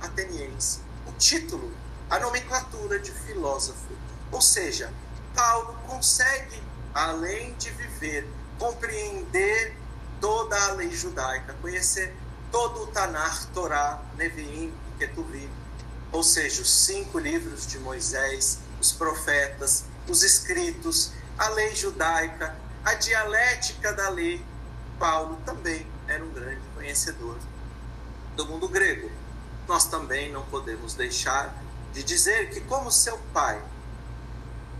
ateniense 0.00 0.80
o 1.06 1.12
título, 1.12 1.72
a 2.08 2.18
nomenclatura 2.18 2.98
de 2.98 3.12
filósofo. 3.12 3.92
Ou 4.30 4.40
seja, 4.40 4.92
Paulo 5.34 5.76
consegue, 5.86 6.62
além 6.94 7.54
de 7.54 7.70
viver, 7.70 8.28
compreender 8.58 9.76
toda 10.20 10.56
a 10.66 10.72
lei 10.72 10.90
judaica, 10.90 11.54
conhecer 11.60 12.14
todo 12.50 12.84
o 12.84 12.86
Tanar, 12.86 13.46
Torá, 13.52 14.00
Neviim 14.16 14.72
e 14.94 14.98
Ketuvim, 14.98 15.50
ou 16.12 16.22
seja, 16.22 16.62
os 16.62 16.70
cinco 16.70 17.18
livros 17.18 17.66
de 17.66 17.78
Moisés, 17.78 18.58
os 18.80 18.92
profetas, 18.92 19.84
os 20.08 20.22
escritos, 20.22 21.12
a 21.36 21.48
lei 21.50 21.74
judaica, 21.74 22.56
a 22.84 22.94
dialética 22.94 23.92
da 23.92 24.08
lei. 24.08 24.44
Paulo 24.98 25.38
também 25.44 25.86
era 26.08 26.24
um 26.24 26.30
grande 26.30 26.62
conhecedor 26.74 27.36
do 28.34 28.46
mundo 28.46 28.68
grego. 28.68 29.10
Nós 29.68 29.86
também 29.86 30.32
não 30.32 30.42
podemos 30.46 30.94
deixar 30.94 31.54
de 31.96 32.04
dizer 32.04 32.50
que, 32.50 32.60
como 32.60 32.92
seu 32.92 33.16
pai 33.32 33.58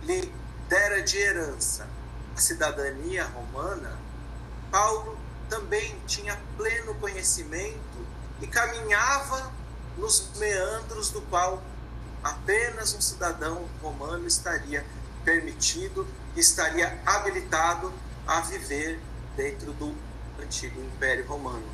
lhe 0.02 0.30
dera 0.68 1.00
de 1.00 1.16
herança 1.16 1.88
a 2.36 2.38
cidadania 2.38 3.24
romana, 3.24 3.98
Paulo 4.70 5.18
também 5.48 5.98
tinha 6.06 6.38
pleno 6.58 6.94
conhecimento 6.96 8.06
e 8.42 8.46
caminhava 8.46 9.50
nos 9.96 10.30
meandros 10.36 11.08
do 11.08 11.22
qual 11.22 11.62
apenas 12.22 12.92
um 12.92 13.00
cidadão 13.00 13.66
romano 13.80 14.26
estaria 14.26 14.84
permitido, 15.24 16.06
estaria 16.36 17.00
habilitado 17.06 17.94
a 18.26 18.42
viver 18.42 19.00
dentro 19.34 19.72
do 19.72 19.94
antigo 20.38 20.82
Império 20.82 21.26
Romano. 21.26 21.66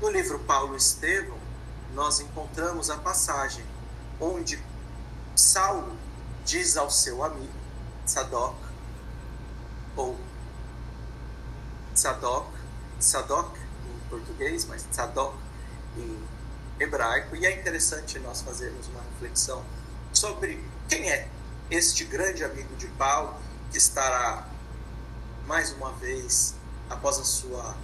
No 0.00 0.10
livro 0.10 0.40
Paulo 0.40 0.74
Estevão, 0.74 1.38
nós 1.94 2.18
encontramos 2.18 2.90
a 2.90 2.96
passagem 2.96 3.64
onde 4.20 4.60
Saulo 5.38 5.96
diz 6.44 6.76
ao 6.76 6.90
seu 6.90 7.22
amigo 7.22 7.52
Sadoc, 8.04 8.56
ou 9.96 10.18
Sadoc, 11.94 12.46
Sadoc 12.98 13.56
em 13.56 14.08
português, 14.08 14.64
mas 14.64 14.84
Sadoc 14.90 15.34
em 15.96 16.18
hebraico, 16.80 17.36
e 17.36 17.46
é 17.46 17.60
interessante 17.60 18.18
nós 18.18 18.42
fazermos 18.42 18.88
uma 18.88 19.00
reflexão 19.12 19.64
sobre 20.12 20.64
quem 20.88 21.08
é 21.10 21.28
este 21.70 22.04
grande 22.04 22.44
amigo 22.44 22.74
de 22.76 22.88
Paulo 22.88 23.36
que 23.70 23.78
estará 23.78 24.48
mais 25.46 25.70
uma 25.72 25.92
vez 25.92 26.54
após 26.90 27.18
a 27.18 27.24
sua 27.24 27.76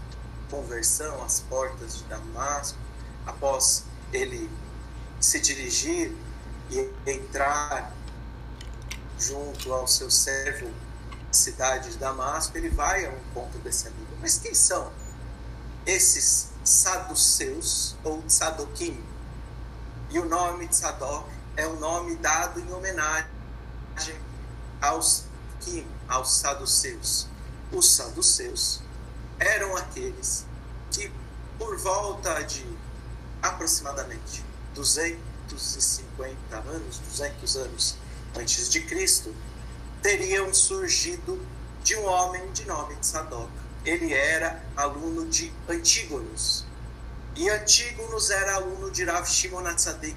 conversão 0.51 1.23
às 1.23 1.41
portas 1.41 1.99
de 1.99 2.05
Damasco, 2.05 2.79
após 3.27 3.85
ele 4.13 4.51
se 5.21 5.41
dirigir 5.41 6.15
e 6.75 6.93
entrar 7.07 7.93
junto 9.19 9.73
ao 9.73 9.87
seu 9.87 10.11
servo 10.11 10.71
cidade 11.31 11.91
de 11.91 11.99
Damasco, 11.99 12.57
ele 12.57 12.69
vai 12.69 13.07
ao 13.07 13.13
encontro 13.13 13.59
desse 13.61 13.89
amigo. 13.89 14.17
Mas 14.21 14.39
quem 14.39 14.55
são 14.55 14.93
esses 15.87 16.51
saduceus 16.65 17.97
ou 18.03 18.23
sadoquim? 18.29 19.03
E 20.11 20.19
o 20.19 20.29
nome 20.29 20.69
de 20.69 20.77
Sadoc 20.77 21.29
é 21.57 21.67
um 21.67 21.79
nome 21.79 22.17
dado 22.17 22.61
em 22.61 22.73
homenagem 22.73 23.27
aos 24.81 25.25
Kim, 25.61 25.87
aos 26.09 26.33
saduceus. 26.35 27.27
Os 27.73 27.95
saduceus 27.95 28.81
eram 29.39 29.77
aqueles 29.77 30.47
que, 30.91 31.11
por 31.59 31.77
volta 31.79 32.43
de 32.43 32.65
aproximadamente 33.43 34.45
250 34.75 36.04
anos, 36.23 36.99
200 36.99 37.57
anos 37.57 37.97
antes 38.37 38.71
de 38.71 38.81
Cristo, 38.83 39.35
teriam 40.03 40.53
surgido 40.53 41.41
de 41.83 41.97
um 41.97 42.07
homem 42.07 42.51
de 42.53 42.65
nome 42.67 42.95
de 42.97 43.07
Sadoc. 43.07 43.51
Ele 43.85 44.13
era 44.13 44.63
aluno 44.77 45.27
de 45.27 45.53
Antígonos. 45.69 46.67
E 47.37 47.49
Antígonos 47.51 48.31
era 48.31 48.55
aluno 48.55 48.91
de 48.91 49.05
Rav 49.05 49.27
Shimon 49.27 49.67
Atzadik. 49.67 50.17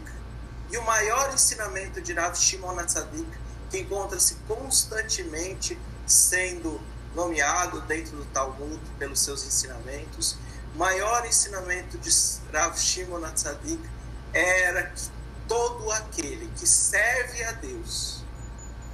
E 0.71 0.77
o 0.77 0.83
maior 0.83 1.33
ensinamento 1.33 2.01
de 2.01 2.13
Rav 2.13 2.35
Shimon 2.35 2.79
Atzadik, 2.79 3.27
que 3.69 3.79
encontra-se 3.79 4.35
constantemente 4.47 5.77
sendo 6.05 6.79
nomeado 7.13 7.81
dentro 7.81 8.17
do 8.17 8.25
Talmud 8.25 8.79
pelos 8.99 9.19
seus 9.19 9.45
ensinamentos, 9.45 10.37
o 10.75 10.77
maior 10.77 11.25
ensinamento 11.25 11.97
de 11.97 12.09
Rav 12.53 12.77
Shimon 12.77 13.25
Atzadik 13.25 13.81
era 14.33 14.83
que 14.83 15.16
todo 15.47 15.91
aquele 15.91 16.47
que 16.55 16.67
serve 16.67 17.43
a 17.43 17.51
Deus, 17.53 18.23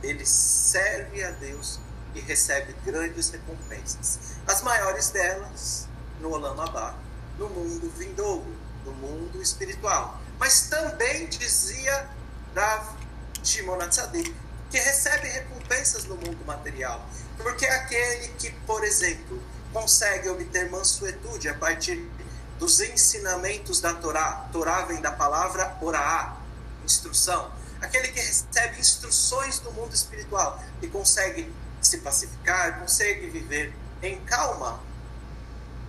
ele 0.02 0.26
serve 0.26 1.24
a 1.24 1.32
Deus 1.32 1.80
e 2.14 2.20
recebe 2.20 2.74
grandes 2.86 3.30
recompensas. 3.30 4.20
As 4.48 4.62
maiores 4.62 5.10
delas 5.10 5.88
no 6.20 6.32
Olam 6.32 6.60
Abba, 6.62 6.96
no 7.38 7.50
mundo 7.50 7.92
vindouro, 7.98 8.56
no 8.86 8.92
mundo 8.94 9.42
espiritual. 9.42 10.20
Mas 10.40 10.68
também 10.68 11.28
dizia 11.28 12.10
Rav 12.56 12.96
Shimon 13.44 13.82
Atzadik 13.82 14.36
que 14.70 14.80
recebe 14.80 15.28
recompensas 15.28 16.06
no 16.06 16.16
mundo 16.16 16.44
material. 16.46 17.08
Porque 17.38 17.66
aquele 17.66 18.30
que, 18.40 18.52
por 18.66 18.84
exemplo, 18.84 19.42
consegue 19.72 20.30
obter 20.30 20.70
mansuetude 20.70 21.50
a 21.50 21.54
partir 21.54 22.10
dos 22.58 22.80
ensinamentos 22.80 23.82
da 23.82 23.94
Torá. 23.94 24.48
Torá 24.52 24.86
vem 24.86 25.02
da 25.02 25.12
palavra 25.12 25.78
oraá, 25.82 26.38
instrução. 26.86 27.52
Aquele 27.82 28.08
que 28.10 28.20
recebe 28.20 28.80
instruções 28.80 29.60
do 29.60 29.72
mundo 29.74 29.94
espiritual 29.94 30.62
e 30.82 30.88
consegue 30.88 31.54
se 31.82 31.98
pacificar, 31.98 32.80
consegue 32.80 33.30
viver 33.30 33.74
em 34.02 34.20
calma, 34.22 34.80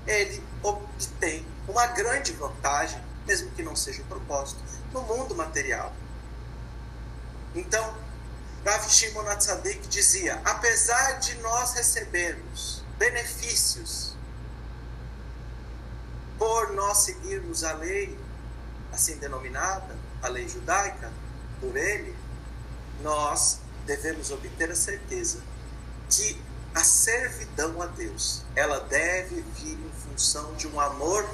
ele 0.07 0.43
obtém 0.63 1.47
uma 1.69 1.87
grande 1.89 2.33
vantagem, 2.33 3.01
mesmo 3.27 3.51
que 3.53 3.63
não 3.63 3.75
seja 3.75 4.03
o 4.03 4.05
propósito, 4.07 4.61
no 4.93 5.03
mundo 5.03 5.35
material. 5.35 5.93
Então, 7.55 7.97
Rav 8.65 8.89
Shimon 8.89 9.29
Atzadik 9.29 9.87
dizia: 9.89 10.41
apesar 10.45 11.19
de 11.21 11.35
nós 11.37 11.75
recebermos 11.75 12.83
benefícios 12.99 14.17
por 16.39 16.73
nós 16.73 16.99
seguirmos 16.99 17.63
a 17.65 17.73
lei, 17.75 18.19
assim 18.93 19.17
denominada, 19.19 19.97
a 20.25 20.29
lei 20.29 20.49
judaica, 20.49 21.13
por 21.61 21.77
ele, 21.77 22.17
nós 23.03 23.61
devemos 23.85 24.31
obter 24.31 24.71
a 24.71 24.75
certeza 24.75 25.39
que 26.09 26.41
a 26.75 26.83
servidão 26.83 27.81
a 27.83 27.87
Deus, 27.87 28.43
ela 28.57 28.81
deve 28.81 29.43
vir 29.57 29.79
em 29.79 29.93
função 29.93 30.55
de 30.55 30.67
um 30.67 30.81
amor 30.81 31.29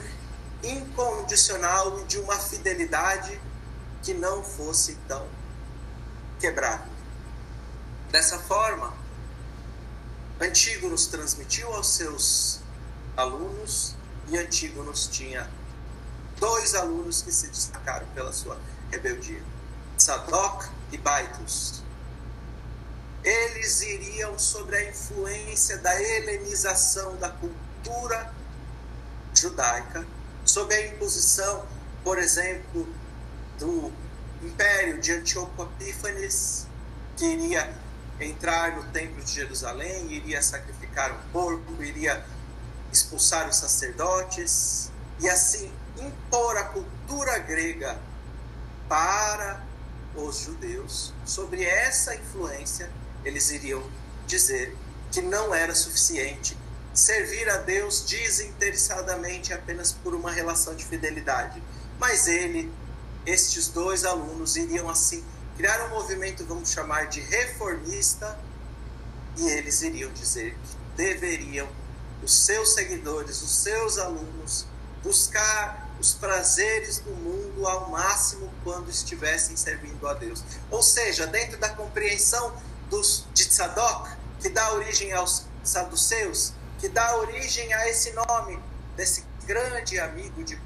incondicional 0.62 2.00
e 2.00 2.04
de 2.04 2.18
uma 2.18 2.37
fidelidade 2.37 3.40
que 4.02 4.12
não 4.12 4.42
fosse 4.42 4.97
tão 5.06 5.26
quebrada. 6.40 6.87
Dessa 8.11 8.40
forma, 8.40 8.92
Antígonos 10.40 11.06
transmitiu 11.06 11.73
aos 11.73 11.90
seus 11.90 12.61
alunos 13.16 13.94
e 14.28 14.37
Antígonos 14.37 15.06
tinha 15.06 15.49
dois 16.40 16.75
alunos 16.75 17.23
que 17.23 17.30
se 17.30 17.49
destacaram 17.49 18.06
pela 18.09 18.32
sua 18.32 18.59
rebeldia: 18.90 19.42
Sadoc 19.97 20.68
e 20.92 20.99
Baitus. 20.99 21.82
Eles 23.23 23.82
iriam 23.82 24.38
sobre 24.38 24.76
a 24.76 24.88
influência 24.88 25.76
da 25.78 26.00
helenização 26.00 27.16
da 27.16 27.28
cultura 27.28 28.32
judaica, 29.35 30.06
sob 30.44 30.75
a 30.75 30.87
imposição, 30.87 31.66
por 32.02 32.18
exemplo, 32.18 32.88
do 33.59 33.92
império 34.42 35.00
de 35.00 35.12
Antíoco 35.12 35.68
Epífanes, 35.78 36.66
que 37.16 37.26
iria 37.26 37.75
entrar 38.18 38.76
no 38.76 38.85
templo 38.85 39.23
de 39.23 39.32
Jerusalém, 39.32 40.11
iria 40.11 40.42
sacrificar 40.42 41.12
um 41.12 41.30
porco, 41.30 41.82
iria 41.82 42.25
expulsar 42.90 43.49
os 43.49 43.56
sacerdotes 43.56 44.90
e 45.20 45.28
assim 45.28 45.70
impor 45.99 46.56
a 46.56 46.64
cultura 46.64 47.38
grega 47.38 47.99
para 48.90 49.62
os 50.16 50.40
judeus. 50.40 51.14
Sobre 51.25 51.64
essa 51.64 52.12
influência, 52.16 52.90
eles 53.25 53.52
iriam 53.52 53.80
dizer 54.26 54.76
que 55.12 55.23
não 55.23 55.54
era 55.54 55.73
suficiente 55.76 56.59
servir 56.92 57.49
a 57.49 57.59
Deus 57.59 58.00
desinteressadamente 58.02 59.52
apenas 59.52 59.92
por 59.92 60.12
uma 60.12 60.32
relação 60.32 60.75
de 60.75 60.85
fidelidade. 60.85 61.62
Mas 62.00 62.26
ele, 62.26 62.70
estes 63.25 63.68
dois 63.68 64.04
alunos, 64.04 64.56
iriam 64.56 64.90
assim 64.90 65.25
criar 65.56 65.87
um 65.87 65.90
movimento, 65.90 66.44
vamos 66.44 66.73
chamar 66.73 67.06
de 67.06 67.20
reformista, 67.20 68.37
e 69.37 69.47
eles 69.50 69.82
iriam 69.82 70.12
dizer 70.12 70.54
que 70.54 70.97
deveriam 70.97 71.68
os 72.25 72.44
seus 72.44 72.75
seguidores, 72.75 73.40
os 73.40 73.62
seus 73.62 73.99
alunos, 73.99 74.66
buscar 75.02 75.89
os 76.00 76.15
prazeres 76.15 76.99
do 77.00 77.10
mundo 77.10 77.69
ao 77.69 77.91
máximo 77.91 78.50
quando 78.65 78.89
estivessem 78.89 79.54
servindo 79.54 80.08
a 80.08 80.15
Deus. 80.15 80.43
Ou 80.71 80.82
seja, 80.82 81.26
dentro 81.26 81.58
da 81.58 81.69
compreensão 81.69 82.56
dos, 82.89 83.26
de 83.34 83.47
Tzadok, 83.47 84.10
que 84.41 84.49
dá 84.49 84.73
origem 84.73 85.13
aos 85.13 85.45
saduceus, 85.63 86.54
que 86.78 86.89
dá 86.89 87.17
origem 87.19 87.73
a 87.75 87.89
esse 87.89 88.13
nome 88.13 88.58
desse 88.97 89.25
grande 89.45 90.00
amigo 90.00 90.43
de 90.43 90.56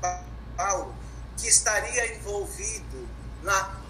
Paulo, 0.57 0.95
que 1.37 1.49
estaria 1.49 2.15
envolvido 2.15 3.09
na 3.43 3.81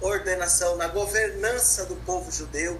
coordenação, 0.00 0.76
na 0.76 0.88
governança 0.88 1.86
do 1.86 1.96
povo 2.04 2.30
judeu, 2.30 2.78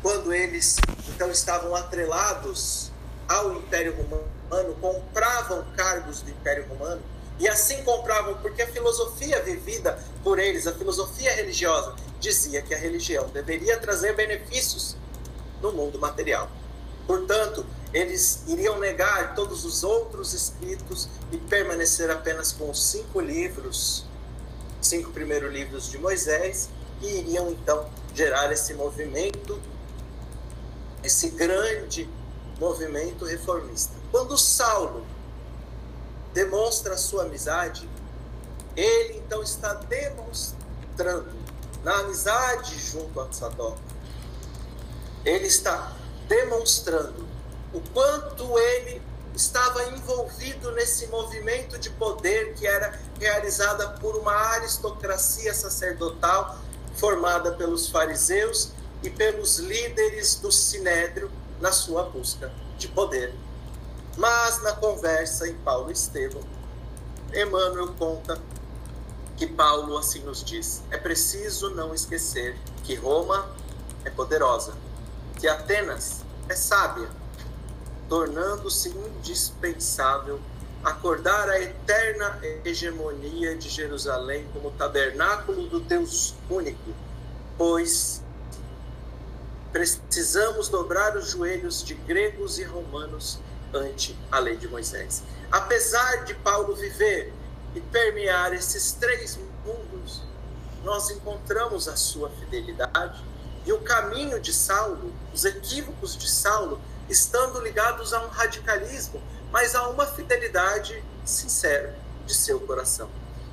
quando 0.00 0.32
eles 0.32 0.78
então 1.08 1.30
estavam 1.30 1.76
atrelados 1.76 2.90
ao 3.28 3.52
Império 3.52 3.94
Romano, 3.94 4.41
compravam 4.80 5.64
cargos 5.76 6.22
do 6.22 6.30
Império 6.30 6.66
Romano, 6.68 7.02
e 7.38 7.48
assim 7.48 7.82
compravam 7.82 8.34
porque 8.36 8.62
a 8.62 8.66
filosofia 8.68 9.42
vivida 9.42 9.98
por 10.22 10.38
eles, 10.38 10.66
a 10.66 10.72
filosofia 10.72 11.32
religiosa, 11.34 11.94
dizia 12.20 12.62
que 12.62 12.74
a 12.74 12.78
religião 12.78 13.28
deveria 13.28 13.78
trazer 13.78 14.14
benefícios 14.14 14.96
no 15.60 15.72
mundo 15.72 15.98
material. 15.98 16.50
Portanto, 17.06 17.66
eles 17.92 18.44
iriam 18.46 18.78
negar 18.78 19.34
todos 19.34 19.64
os 19.64 19.82
outros 19.82 20.32
escritos 20.32 21.08
e 21.30 21.36
permanecer 21.36 22.10
apenas 22.10 22.52
com 22.52 22.70
os 22.70 22.82
cinco 22.90 23.20
livros 23.20 24.06
cinco 24.82 25.10
primeiros 25.12 25.52
livros 25.52 25.90
de 25.90 25.96
Moisés 25.96 26.68
e 27.00 27.06
iriam 27.06 27.50
então 27.50 27.88
gerar 28.14 28.52
esse 28.52 28.74
movimento, 28.74 29.60
esse 31.02 31.30
grande 31.30 32.08
movimento 32.62 33.24
reformista. 33.24 33.92
Quando 34.12 34.38
Saulo 34.38 35.04
demonstra 36.32 36.96
sua 36.96 37.24
amizade, 37.24 37.88
ele 38.76 39.18
então 39.18 39.42
está 39.42 39.74
demonstrando 39.74 41.32
na 41.82 41.98
amizade 41.98 42.78
junto 42.78 43.20
a 43.20 43.32
Sadoc, 43.32 43.76
ele 45.24 45.48
está 45.48 45.92
demonstrando 46.28 47.26
o 47.74 47.80
quanto 47.92 48.56
ele 48.56 49.02
estava 49.34 49.82
envolvido 49.88 50.70
nesse 50.72 51.08
movimento 51.08 51.76
de 51.78 51.90
poder 51.90 52.54
que 52.54 52.64
era 52.64 52.96
realizada 53.18 53.88
por 53.98 54.14
uma 54.14 54.32
aristocracia 54.32 55.52
sacerdotal 55.52 56.58
formada 56.94 57.52
pelos 57.52 57.88
fariseus 57.88 58.70
e 59.02 59.10
pelos 59.10 59.58
líderes 59.58 60.36
do 60.36 60.52
sinédrio 60.52 61.28
na 61.62 61.70
sua 61.70 62.02
busca 62.02 62.52
de 62.76 62.88
poder. 62.88 63.32
Mas 64.18 64.60
na 64.62 64.72
conversa 64.72 65.48
em 65.48 65.54
Paulo 65.54 65.88
e 65.88 65.92
Estevão, 65.92 66.42
Emmanuel 67.32 67.94
conta 67.94 68.38
que 69.36 69.46
Paulo 69.46 69.96
assim 69.96 70.20
nos 70.20 70.44
diz: 70.44 70.82
é 70.90 70.98
preciso 70.98 71.70
não 71.70 71.94
esquecer 71.94 72.58
que 72.82 72.94
Roma 72.96 73.48
é 74.04 74.10
poderosa, 74.10 74.74
que 75.40 75.48
Atenas 75.48 76.22
é 76.48 76.54
sábia 76.54 77.08
tornando-se 78.08 78.90
indispensável 78.90 80.38
acordar 80.84 81.48
a 81.48 81.60
eterna 81.60 82.38
hegemonia 82.64 83.56
de 83.56 83.70
Jerusalém 83.70 84.46
como 84.52 84.72
tabernáculo 84.72 85.68
do 85.68 85.80
Deus 85.80 86.34
único, 86.50 86.92
pois 87.56 88.21
precisamos 89.72 90.68
dobrar 90.68 91.16
os 91.16 91.30
joelhos 91.30 91.82
de 91.82 91.94
gregos 91.94 92.58
e 92.58 92.64
romanos 92.64 93.38
ante 93.72 94.16
a 94.30 94.38
lei 94.38 94.56
de 94.56 94.68
Moisés. 94.68 95.22
Apesar 95.50 96.24
de 96.24 96.34
Paulo 96.34 96.76
viver 96.76 97.32
e 97.74 97.80
permear 97.80 98.52
esses 98.52 98.92
três 98.92 99.38
mundos, 99.64 100.22
nós 100.84 101.10
encontramos 101.10 101.88
a 101.88 101.96
sua 101.96 102.28
fidelidade 102.30 103.24
e 103.64 103.72
o 103.72 103.80
caminho 103.80 104.40
de 104.40 104.52
Saulo, 104.52 105.12
os 105.32 105.44
equívocos 105.44 106.16
de 106.16 106.28
Saulo, 106.28 106.80
estando 107.08 107.60
ligados 107.60 108.12
a 108.12 108.22
um 108.24 108.28
radicalismo, 108.28 109.22
mas 109.50 109.74
a 109.74 109.88
uma 109.88 110.06
fidelidade 110.06 111.02
sincera 111.24 111.96
de 112.26 112.34
seu 112.34 112.60
coração. 112.60 113.08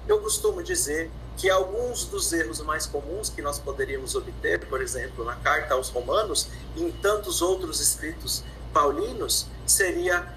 Eu 0.08 0.20
costumo 0.20 0.64
dizer 0.64 1.12
que 1.40 1.50
alguns 1.50 2.04
dos 2.04 2.34
erros 2.34 2.60
mais 2.60 2.86
comuns 2.86 3.30
que 3.30 3.42
nós 3.42 3.58
poderíamos 3.58 4.14
obter, 4.14 4.68
por 4.68 4.82
exemplo, 4.82 5.24
na 5.24 5.38
carta 5.38 5.74
aos 5.74 5.88
Romanos 5.88 6.50
e 6.76 6.84
em 6.84 6.92
tantos 6.92 7.42
outros 7.42 7.80
escritos 7.80 8.44
paulinos, 8.74 9.48
seria 9.66 10.36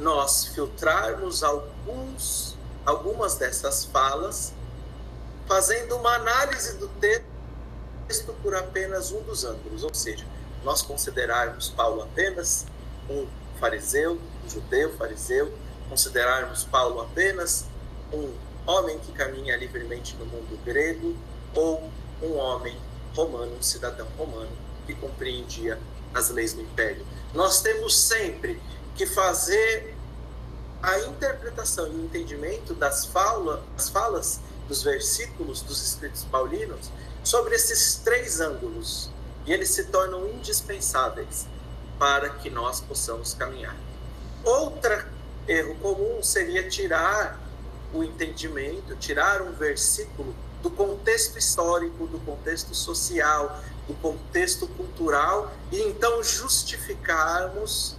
nós 0.00 0.46
filtrarmos 0.46 1.44
alguns, 1.44 2.58
algumas 2.84 3.36
dessas 3.36 3.84
falas, 3.84 4.52
fazendo 5.46 5.96
uma 5.96 6.16
análise 6.16 6.76
do 6.76 6.88
texto 6.98 8.32
por 8.42 8.56
apenas 8.56 9.12
um 9.12 9.22
dos 9.22 9.44
ângulos, 9.44 9.84
ou 9.84 9.94
seja, 9.94 10.26
nós 10.64 10.82
considerarmos 10.82 11.70
Paulo 11.70 12.02
apenas 12.02 12.66
um 13.08 13.28
fariseu, 13.60 14.18
um 14.44 14.50
judeu 14.50 14.92
fariseu, 14.96 15.56
considerarmos 15.88 16.64
Paulo 16.64 17.00
apenas 17.00 17.64
um 18.12 18.34
homem 18.66 18.98
que 18.98 19.12
caminha 19.12 19.56
livremente 19.56 20.16
no 20.16 20.26
mundo 20.26 20.58
grego 20.64 21.16
ou 21.54 21.90
um 22.22 22.36
homem 22.36 22.76
romano, 23.14 23.56
um 23.56 23.62
cidadão 23.62 24.06
romano 24.18 24.50
que 24.86 24.94
compreendia 24.94 25.78
as 26.12 26.30
leis 26.30 26.52
do 26.52 26.62
império. 26.62 27.06
Nós 27.32 27.60
temos 27.62 27.96
sempre 27.96 28.60
que 28.94 29.06
fazer 29.06 29.94
a 30.82 30.98
interpretação 31.00 31.86
e 31.86 31.96
o 31.96 32.04
entendimento 32.04 32.74
das, 32.74 33.06
fala, 33.06 33.62
das 33.76 33.88
falas 33.88 34.40
dos 34.68 34.82
versículos 34.82 35.62
dos 35.62 35.82
escritos 35.82 36.24
paulinos 36.24 36.90
sobre 37.22 37.54
esses 37.54 37.96
três 37.96 38.40
ângulos 38.40 39.10
e 39.46 39.52
eles 39.52 39.70
se 39.70 39.84
tornam 39.84 40.28
indispensáveis 40.28 41.46
para 41.98 42.30
que 42.30 42.50
nós 42.50 42.80
possamos 42.80 43.32
caminhar. 43.32 43.76
Outro 44.44 45.06
erro 45.48 45.74
comum 45.76 46.22
seria 46.22 46.68
tirar 46.68 47.40
o 47.92 48.02
entendimento, 48.02 48.96
tirar 48.96 49.42
um 49.42 49.52
versículo 49.52 50.34
do 50.62 50.70
contexto 50.70 51.38
histórico, 51.38 52.06
do 52.06 52.18
contexto 52.20 52.74
social, 52.74 53.60
do 53.86 53.94
contexto 53.94 54.66
cultural 54.68 55.52
e 55.70 55.80
então 55.82 56.22
justificarmos 56.22 57.96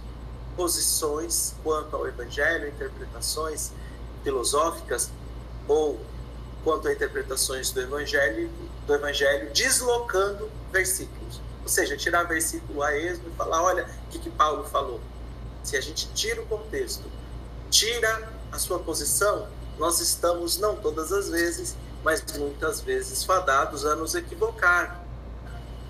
posições 0.56 1.54
quanto 1.62 1.96
ao 1.96 2.06
evangelho, 2.06 2.68
interpretações 2.68 3.72
filosóficas 4.22 5.10
ou 5.66 5.98
quanto 6.64 6.88
a 6.88 6.92
interpretações 6.92 7.70
do 7.70 7.80
evangelho, 7.80 8.50
do 8.86 8.94
evangelho 8.94 9.50
deslocando 9.52 10.50
versículos. 10.72 11.40
Ou 11.62 11.68
seja, 11.68 11.96
tirar 11.96 12.24
versículo 12.24 12.82
a 12.82 12.96
esmo 12.96 13.28
e 13.28 13.36
falar, 13.36 13.62
olha 13.62 13.84
o 13.84 14.10
que, 14.10 14.18
que 14.18 14.30
Paulo 14.30 14.64
falou. 14.64 15.00
Se 15.62 15.76
a 15.76 15.80
gente 15.80 16.08
tira 16.14 16.40
o 16.42 16.46
contexto, 16.46 17.04
tira 17.70 18.30
a 18.50 18.58
sua 18.58 18.78
posição, 18.78 19.46
nós 19.78 20.00
estamos, 20.00 20.58
não 20.58 20.76
todas 20.76 21.12
as 21.12 21.28
vezes, 21.28 21.76
mas 22.02 22.22
muitas 22.36 22.80
vezes 22.80 23.24
fadados 23.24 23.84
a 23.84 23.94
nos 23.94 24.14
equivocar 24.14 25.04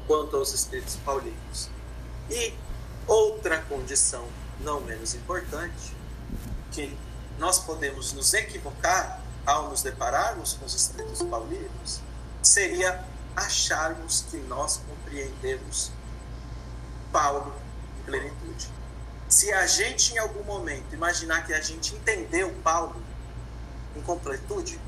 quanto 0.07 0.37
aos 0.37 0.53
escritos 0.53 0.97
paulinos. 0.97 1.69
E 2.31 2.55
outra 3.07 3.59
condição 3.63 4.27
não 4.61 4.81
menos 4.81 5.15
importante, 5.15 5.97
que 6.73 6.97
nós 7.39 7.59
podemos 7.59 8.13
nos 8.13 8.35
equivocar 8.35 9.23
ao 9.47 9.71
nos 9.71 9.83
depararmos 9.83 10.55
com 10.55 10.67
os 10.67 10.75
escritos 10.75 11.23
paulinos, 11.23 12.01
seria 12.43 13.05
acharmos 13.35 14.25
que 14.31 14.37
nós 14.37 14.81
compreendemos 14.89 15.91
Paulo 17.13 17.55
em 18.01 18.03
plenitude. 18.05 18.69
Se 19.29 19.53
a 19.53 19.67
gente 19.67 20.15
em 20.15 20.19
algum 20.19 20.43
momento 20.43 20.93
imaginar 20.95 21.47
que 21.47 21.53
a 21.53 21.61
gente 21.61 21.95
entendeu 21.95 22.53
Paulo 22.63 23.03
em 23.97 24.03
completude, 24.03 24.81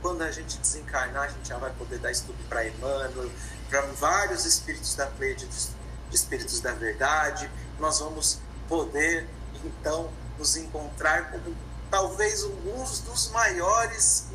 quando 0.00 0.22
a 0.22 0.30
gente 0.30 0.58
desencarnar, 0.58 1.24
a 1.24 1.28
gente 1.28 1.48
já 1.48 1.58
vai 1.58 1.72
poder 1.72 1.98
dar 1.98 2.10
estudo 2.10 2.38
para 2.48 2.66
Emmanuel, 2.66 3.30
para 3.68 3.82
vários 3.92 4.44
espíritos 4.44 4.94
da 4.94 5.06
Pleiade 5.06 5.46
de 5.46 5.68
espíritos 6.12 6.60
da 6.60 6.72
verdade, 6.72 7.50
nós 7.78 7.98
vamos 7.98 8.38
poder 8.68 9.28
então 9.64 10.10
nos 10.38 10.56
encontrar 10.56 11.30
como 11.30 11.54
talvez 11.90 12.44
alguns 12.44 13.00
dos 13.00 13.30
maiores 13.30 14.26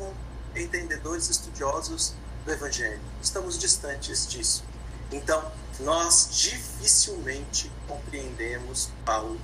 entendedores 0.54 1.28
estudiosos 1.30 2.14
do 2.44 2.52
Evangelho. 2.52 3.00
Estamos 3.22 3.58
distantes 3.58 4.26
disso. 4.26 4.64
Então, 5.10 5.50
nós 5.80 6.28
dificilmente 6.30 7.70
compreendemos 7.88 8.90
Paulo 9.04 9.40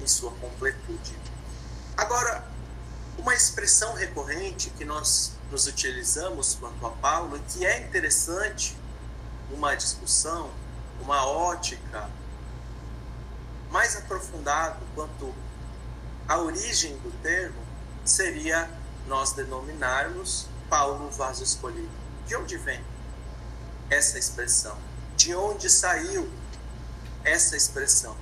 em 0.00 0.06
sua 0.06 0.30
completude. 0.32 1.18
Agora, 1.96 2.46
uma 3.24 3.34
expressão 3.34 3.94
recorrente 3.94 4.68
que 4.68 4.84
nós 4.84 5.32
nos 5.50 5.66
utilizamos 5.66 6.56
quanto 6.60 6.86
a 6.86 6.90
Paulo, 6.90 7.40
que 7.48 7.64
é 7.64 7.78
interessante 7.78 8.76
uma 9.50 9.74
discussão, 9.74 10.50
uma 11.00 11.26
ótica 11.26 12.10
mais 13.70 13.96
aprofundado 13.96 14.78
quanto 14.94 15.34
à 16.28 16.36
origem 16.36 16.98
do 16.98 17.10
termo, 17.22 17.56
seria 18.04 18.70
nós 19.06 19.32
denominarmos 19.32 20.46
Paulo 20.68 21.08
vaso 21.10 21.42
escolhido. 21.42 21.88
De 22.26 22.36
onde 22.36 22.58
vem 22.58 22.84
essa 23.88 24.18
expressão? 24.18 24.76
De 25.16 25.34
onde 25.34 25.70
saiu 25.70 26.30
essa 27.24 27.56
expressão? 27.56 28.14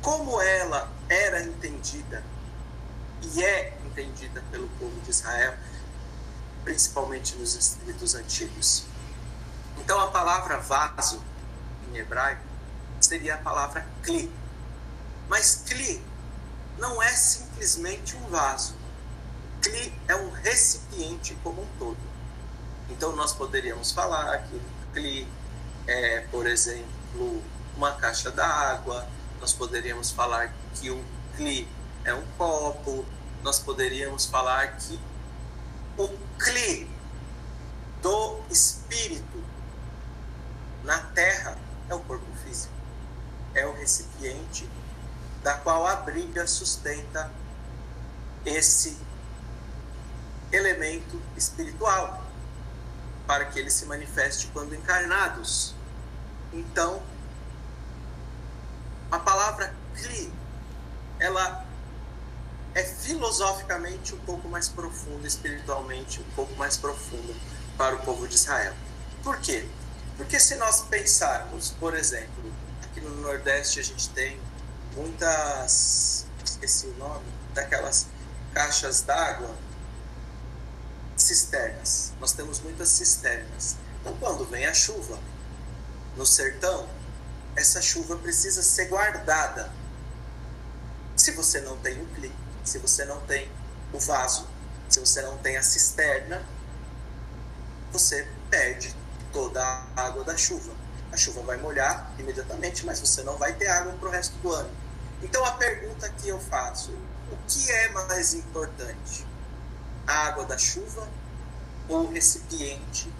Como 0.00 0.40
ela 0.40 0.90
era 1.06 1.42
entendida 1.42 2.24
e 3.34 3.44
é 3.44 3.77
entendida 4.00 4.42
pelo 4.50 4.68
povo 4.78 5.00
de 5.00 5.10
Israel, 5.10 5.56
principalmente 6.64 7.34
nos 7.36 7.54
escritos 7.54 8.14
antigos. 8.14 8.84
Então 9.78 9.98
a 10.00 10.08
palavra 10.08 10.58
vaso 10.58 11.22
em 11.90 11.96
hebraico 11.96 12.42
seria 13.00 13.34
a 13.34 13.38
palavra 13.38 13.86
kli. 14.02 14.30
Mas 15.28 15.62
kli 15.66 16.02
não 16.78 17.02
é 17.02 17.10
simplesmente 17.10 18.16
um 18.16 18.26
vaso. 18.28 18.74
Kli 19.60 19.92
é 20.06 20.14
um 20.14 20.30
recipiente 20.30 21.36
como 21.42 21.62
um 21.62 21.66
todo. 21.78 21.98
Então 22.90 23.14
nós 23.14 23.32
poderíamos 23.32 23.92
falar 23.92 24.38
que 24.44 24.60
Kli 24.92 25.28
é, 25.86 26.20
por 26.30 26.46
exemplo, 26.46 27.42
uma 27.76 27.92
caixa 27.92 28.30
d'água, 28.30 29.06
nós 29.40 29.52
poderíamos 29.52 30.10
falar 30.10 30.52
que 30.74 30.90
o 30.90 31.04
Kli 31.36 31.68
é 32.04 32.14
um 32.14 32.24
copo, 32.36 33.04
nós 33.42 33.58
poderíamos 33.58 34.26
falar 34.26 34.76
que 34.76 34.98
o 35.96 36.08
Kli 36.38 36.90
do 38.02 38.40
espírito 38.50 39.42
na 40.84 40.98
terra 40.98 41.58
é 41.88 41.94
o 41.94 42.00
corpo 42.00 42.26
físico, 42.44 42.72
é 43.54 43.66
o 43.66 43.72
recipiente 43.74 44.68
da 45.42 45.54
qual 45.54 45.86
abriga, 45.86 46.46
sustenta 46.46 47.30
esse 48.44 48.96
elemento 50.50 51.20
espiritual 51.36 52.24
para 53.26 53.44
que 53.46 53.58
ele 53.58 53.70
se 53.70 53.84
manifeste 53.84 54.48
quando 54.48 54.74
encarnados. 54.74 55.74
Então, 56.52 57.02
a 59.10 59.18
palavra 59.18 59.74
Kli, 59.94 60.32
ela 61.18 61.67
é 62.78 62.84
filosoficamente 62.84 64.14
um 64.14 64.18
pouco 64.20 64.48
mais 64.48 64.68
profunda, 64.68 65.26
espiritualmente 65.26 66.20
um 66.20 66.30
pouco 66.36 66.54
mais 66.54 66.76
profunda 66.76 67.34
para 67.76 67.96
o 67.96 67.98
povo 68.02 68.28
de 68.28 68.36
Israel. 68.36 68.72
Por 69.24 69.40
quê? 69.40 69.68
Porque 70.16 70.38
se 70.38 70.54
nós 70.54 70.82
pensarmos, 70.82 71.70
por 71.70 71.96
exemplo, 71.96 72.52
aqui 72.84 73.00
no 73.00 73.10
Nordeste 73.20 73.80
a 73.80 73.82
gente 73.82 74.08
tem 74.10 74.40
muitas, 74.94 76.24
esqueci 76.44 76.86
o 76.86 76.94
nome, 76.98 77.26
daquelas 77.52 78.06
caixas 78.54 79.00
d'água, 79.02 79.52
cisternas. 81.16 82.12
Nós 82.20 82.30
temos 82.30 82.60
muitas 82.60 82.90
cisternas. 82.90 83.76
Então, 84.00 84.16
quando 84.18 84.44
vem 84.44 84.66
a 84.66 84.72
chuva 84.72 85.18
no 86.16 86.24
sertão, 86.24 86.88
essa 87.56 87.82
chuva 87.82 88.16
precisa 88.16 88.62
ser 88.62 88.86
guardada. 88.86 89.72
Se 91.16 91.32
você 91.32 91.60
não 91.60 91.76
tem 91.78 92.00
o 92.00 92.06
clipe, 92.14 92.47
se 92.68 92.78
você 92.78 93.04
não 93.04 93.20
tem 93.22 93.50
o 93.92 93.98
vaso, 93.98 94.46
se 94.88 95.00
você 95.00 95.22
não 95.22 95.38
tem 95.38 95.56
a 95.56 95.62
cisterna, 95.62 96.44
você 97.90 98.28
perde 98.50 98.94
toda 99.32 99.62
a 99.62 100.02
água 100.02 100.22
da 100.24 100.36
chuva. 100.36 100.72
A 101.10 101.16
chuva 101.16 101.40
vai 101.42 101.56
molhar 101.56 102.12
imediatamente, 102.18 102.84
mas 102.84 103.00
você 103.00 103.22
não 103.22 103.36
vai 103.38 103.54
ter 103.54 103.68
água 103.68 103.92
para 103.94 104.08
o 104.08 104.12
resto 104.12 104.36
do 104.38 104.52
ano. 104.52 104.70
Então 105.22 105.44
a 105.44 105.52
pergunta 105.52 106.08
que 106.10 106.28
eu 106.28 106.38
faço: 106.38 106.92
o 107.32 107.36
que 107.46 107.70
é 107.70 107.88
mais 107.90 108.34
importante? 108.34 109.26
A 110.06 110.26
água 110.26 110.44
da 110.44 110.58
chuva 110.58 111.08
ou 111.88 112.04
o 112.04 112.12
recipiente, 112.12 113.10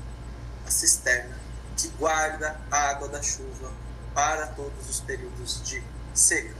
a 0.66 0.70
cisterna, 0.70 1.36
que 1.76 1.88
guarda 1.90 2.60
a 2.70 2.90
água 2.90 3.08
da 3.08 3.22
chuva 3.22 3.72
para 4.14 4.46
todos 4.48 4.88
os 4.88 5.00
períodos 5.00 5.62
de 5.62 5.82
seca? 6.14 6.54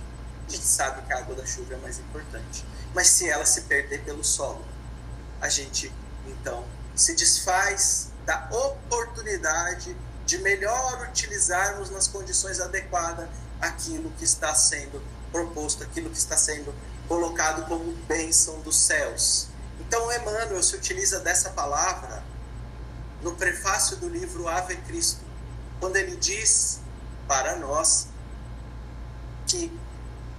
A 0.46 0.50
gente 0.50 0.64
sabe 0.64 1.02
que 1.02 1.12
a 1.12 1.18
água 1.18 1.34
da 1.34 1.44
chuva 1.44 1.74
é 1.74 1.76
mais 1.76 1.98
importante. 1.98 2.64
Mas 2.94 3.08
se 3.08 3.28
ela 3.28 3.44
se 3.44 3.62
perder 3.62 4.04
pelo 4.04 4.24
solo, 4.24 4.64
a 5.40 5.48
gente 5.48 5.92
então 6.26 6.64
se 6.94 7.14
desfaz 7.14 8.08
da 8.26 8.48
oportunidade 8.50 9.96
de 10.26 10.38
melhor 10.38 11.08
utilizarmos 11.08 11.90
nas 11.90 12.06
condições 12.06 12.60
adequadas 12.60 13.28
aquilo 13.60 14.10
que 14.18 14.24
está 14.24 14.54
sendo 14.54 15.02
proposto, 15.32 15.82
aquilo 15.82 16.10
que 16.10 16.18
está 16.18 16.36
sendo 16.36 16.74
colocado 17.06 17.66
como 17.66 17.92
bênção 18.06 18.60
dos 18.60 18.76
céus. 18.76 19.48
Então, 19.80 20.12
Emmanuel 20.12 20.62
se 20.62 20.76
utiliza 20.76 21.20
dessa 21.20 21.50
palavra 21.50 22.22
no 23.22 23.34
prefácio 23.34 23.96
do 23.96 24.08
livro 24.08 24.46
Ave 24.46 24.76
Cristo, 24.76 25.22
quando 25.80 25.96
ele 25.96 26.16
diz 26.16 26.80
para 27.26 27.56
nós 27.56 28.08
que 29.46 29.72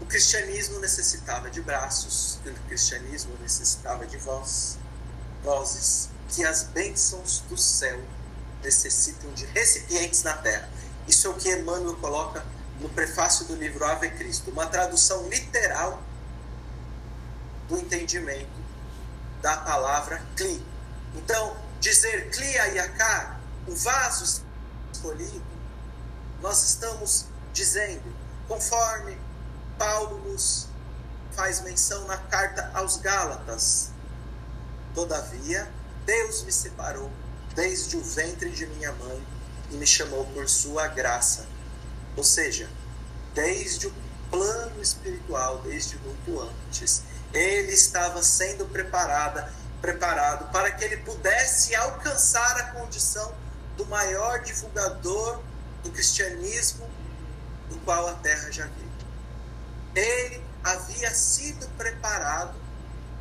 cristianismo 0.09 0.79
necessitava 0.79 1.51
de 1.51 1.61
braços, 1.61 2.39
o 2.43 2.67
cristianismo 2.67 3.37
necessitava 3.41 4.07
de 4.07 4.17
voz, 4.17 4.79
vozes, 5.43 6.09
que 6.29 6.43
as 6.43 6.63
bênçãos 6.63 7.43
do 7.47 7.55
céu 7.55 8.01
necessitam 8.63 9.31
de 9.33 9.45
recipientes 9.45 10.23
na 10.23 10.33
terra. 10.33 10.67
Isso 11.07 11.27
é 11.27 11.29
o 11.29 11.35
que 11.35 11.49
Emmanuel 11.49 11.95
coloca 11.97 12.43
no 12.79 12.89
prefácio 12.89 13.45
do 13.45 13.55
livro 13.55 13.85
Ave 13.85 14.09
Cristo, 14.11 14.49
uma 14.49 14.65
tradução 14.65 15.27
literal 15.29 16.01
do 17.67 17.77
entendimento 17.77 18.59
da 19.41 19.57
palavra 19.57 20.25
cli. 20.35 20.65
Então, 21.15 21.55
dizer 21.79 22.31
cli 22.31 22.57
ayakar, 22.57 23.39
o 23.67 23.75
vaso 23.75 24.43
escolhido, 24.91 25.43
nós 26.41 26.63
estamos 26.63 27.25
dizendo, 27.53 28.15
conforme 28.47 29.17
Paulo 29.79 30.17
nos 30.29 30.67
faz 31.31 31.61
menção 31.61 32.05
na 32.05 32.17
carta 32.17 32.69
aos 32.73 32.97
Gálatas, 32.97 33.91
todavia 34.93 35.71
Deus 36.05 36.43
me 36.43 36.51
separou 36.51 37.09
desde 37.55 37.95
o 37.95 38.03
ventre 38.03 38.49
de 38.49 38.67
minha 38.67 38.91
mãe 38.91 39.25
e 39.71 39.75
me 39.75 39.87
chamou 39.87 40.25
por 40.25 40.49
sua 40.49 40.87
graça. 40.87 41.47
Ou 42.17 42.23
seja, 42.25 42.69
desde 43.33 43.87
o 43.87 43.93
plano 44.29 44.81
espiritual, 44.81 45.59
desde 45.59 45.97
muito 45.99 46.41
antes, 46.41 47.03
ele 47.33 47.71
estava 47.71 48.21
sendo 48.21 48.65
preparada, 48.65 49.53
preparado 49.79 50.51
para 50.51 50.71
que 50.71 50.83
ele 50.83 50.97
pudesse 50.97 51.73
alcançar 51.73 52.57
a 52.57 52.63
condição 52.71 53.33
do 53.77 53.85
maior 53.85 54.41
divulgador 54.41 55.41
do 55.83 55.91
cristianismo 55.91 56.89
do 57.69 57.77
qual 57.85 58.09
a 58.09 58.13
terra 58.15 58.51
já 58.51 58.65
viu. 58.65 58.88
Ele 59.99 60.41
havia 60.63 61.13
sido 61.13 61.67
preparado 61.77 62.55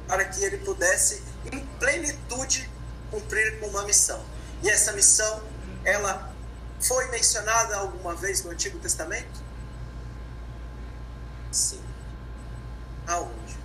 para 0.06 0.24
que 0.24 0.42
ele 0.44 0.58
pudesse 0.58 1.22
em 1.52 1.64
plenitude 1.78 2.70
cumprir 3.10 3.58
com 3.58 3.66
uma 3.66 3.82
missão. 3.84 4.24
E 4.62 4.70
essa 4.70 4.92
missão, 4.92 5.42
ela 5.84 6.32
foi 6.80 7.08
mencionada 7.10 7.76
alguma 7.76 8.14
vez 8.14 8.44
no 8.44 8.50
Antigo 8.50 8.78
Testamento? 8.78 9.42
Sim. 11.50 11.82
Aonde? 13.06 13.58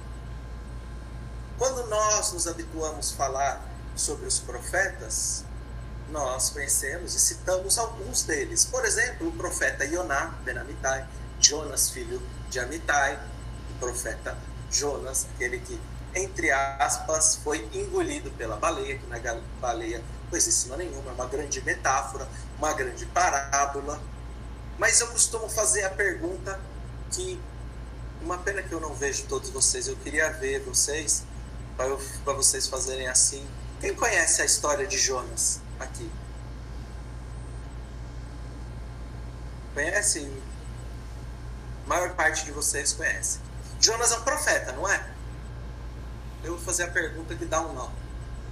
Quando 1.57 1.85
nós 1.87 2.33
nos 2.33 2.47
habituamos 2.47 3.13
a 3.13 3.15
falar 3.15 3.61
sobre 3.95 4.25
os 4.25 4.39
profetas, 4.39 5.43
nós 6.09 6.49
conhecemos 6.49 7.13
e 7.13 7.19
citamos 7.19 7.77
alguns 7.77 8.23
deles. 8.23 8.65
Por 8.65 8.83
exemplo, 8.85 9.27
o 9.27 9.31
profeta 9.33 9.85
Ioná, 9.85 10.33
Ben 10.43 10.57
Amitai, 10.57 11.07
Jonas, 11.39 11.89
filho 11.89 12.21
de 12.53 12.59
Amitai, 12.59 13.19
o 13.75 13.79
profeta 13.79 14.37
Jonas, 14.71 15.27
aquele 15.35 15.59
que 15.59 15.79
entre 16.15 16.51
aspas, 16.51 17.39
foi 17.43 17.67
engolido 17.73 18.29
pela 18.31 18.55
baleia, 18.55 18.99
que 18.99 19.07
na 19.07 19.17
é 19.17 19.41
baleia 19.59 20.03
coisíssima 20.29 20.77
nenhuma, 20.77 21.09
é 21.09 21.13
uma 21.13 21.25
grande 21.25 21.59
metáfora, 21.63 22.27
uma 22.57 22.71
grande 22.73 23.05
parábola. 23.07 23.99
Mas 24.77 24.99
eu 25.01 25.07
costumo 25.07 25.49
fazer 25.49 25.83
a 25.83 25.89
pergunta 25.89 26.59
que, 27.11 27.41
uma 28.21 28.37
pena 28.37 28.61
que 28.61 28.71
eu 28.71 28.79
não 28.79 28.93
vejo 28.93 29.23
todos 29.23 29.49
vocês, 29.49 29.87
eu 29.87 29.95
queria 29.97 30.29
ver 30.33 30.61
vocês, 30.61 31.23
para 31.75 32.33
vocês 32.33 32.67
fazerem 32.67 33.07
assim. 33.07 33.43
Quem 33.81 33.95
conhece 33.95 34.41
a 34.43 34.45
história 34.45 34.85
de 34.85 34.97
Jonas 34.99 35.59
aqui? 35.79 36.09
Conhece? 39.73 40.31
A 41.85 41.89
maior 41.89 42.13
parte 42.15 42.45
de 42.45 42.51
vocês 42.51 42.93
conhece. 42.93 43.39
Jonas 43.79 44.11
é 44.11 44.17
um 44.17 44.21
profeta, 44.23 44.71
não 44.71 44.87
é? 44.87 45.13
eu 46.43 46.55
vou 46.55 46.61
fazer 46.63 46.83
a 46.83 46.87
pergunta 46.87 47.35
que 47.35 47.45
dá 47.45 47.61
um 47.61 47.73
nó. 47.73 47.89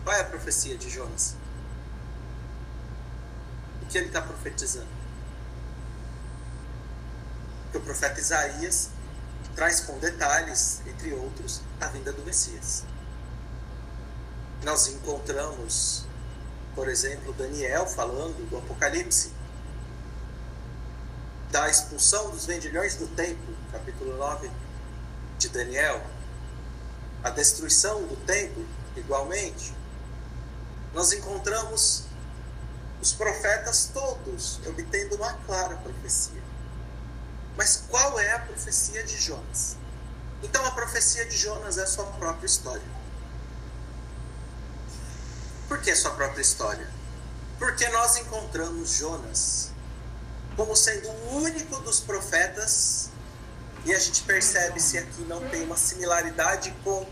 Qual 0.04 0.16
é 0.16 0.22
a 0.22 0.26
profecia 0.26 0.78
de 0.78 0.90
Jonas? 0.90 1.36
O 3.82 3.86
que 3.86 3.98
ele 3.98 4.08
está 4.08 4.22
profetizando? 4.22 4.88
O 7.74 7.80
profeta 7.82 8.20
Isaías 8.20 8.90
traz 9.56 9.82
com 9.82 9.98
detalhes, 10.00 10.82
entre 10.88 11.14
outros, 11.14 11.62
a 11.80 11.88
vinda 11.88 12.14
do 12.14 12.24
Messias. 12.24 12.86
Nós 14.64 14.88
encontramos, 14.88 16.06
por 16.74 16.88
exemplo, 16.88 17.34
Daniel 17.34 17.86
falando 17.88 18.50
do 18.50 18.58
Apocalipse, 18.58 19.32
da 21.52 21.70
expulsão 21.70 22.30
dos 22.30 22.46
vendilhões 22.46 22.96
do 22.96 23.08
templo, 23.08 23.56
capítulo 23.72 24.16
9 24.18 24.50
de 25.38 25.50
Daniel, 25.50 26.02
a 27.22 27.30
destruição 27.30 28.04
do 28.04 28.16
templo, 28.26 28.66
igualmente, 28.96 29.76
nós 30.94 31.12
encontramos 31.12 32.06
os 33.02 33.12
profetas 33.14 33.90
todos 33.94 34.60
obtendo 34.66 35.16
uma 35.16 35.34
clara 35.46 35.76
profecia. 35.76 36.42
Mas 37.58 37.84
qual 37.90 38.20
é 38.20 38.32
a 38.32 38.40
profecia 38.40 39.04
de 39.04 39.18
Jonas? 39.18 39.76
Então 40.42 40.66
a 40.66 40.72
profecia 40.72 41.26
de 41.26 41.36
Jonas 41.36 41.78
é 41.78 41.84
a 41.84 41.88
sua 41.88 42.06
própria 42.06 42.46
história. 42.46 43.02
Por 45.68 45.82
que 45.82 45.94
sua 45.96 46.12
própria 46.12 46.42
história? 46.42 46.90
Porque 47.60 47.88
nós 47.90 48.18
encontramos 48.18 48.92
Jonas 48.92 49.71
como 50.56 50.76
sendo 50.76 51.10
o 51.10 51.38
único 51.38 51.80
dos 51.82 52.00
profetas 52.00 53.10
e 53.86 53.94
a 53.94 54.00
gente 54.00 54.24
percebe 54.24 54.80
se 54.80 54.98
aqui 54.98 55.22
não 55.24 55.48
tem 55.50 55.64
uma 55.64 55.78
similaridade 55.78 56.74
com 56.84 57.08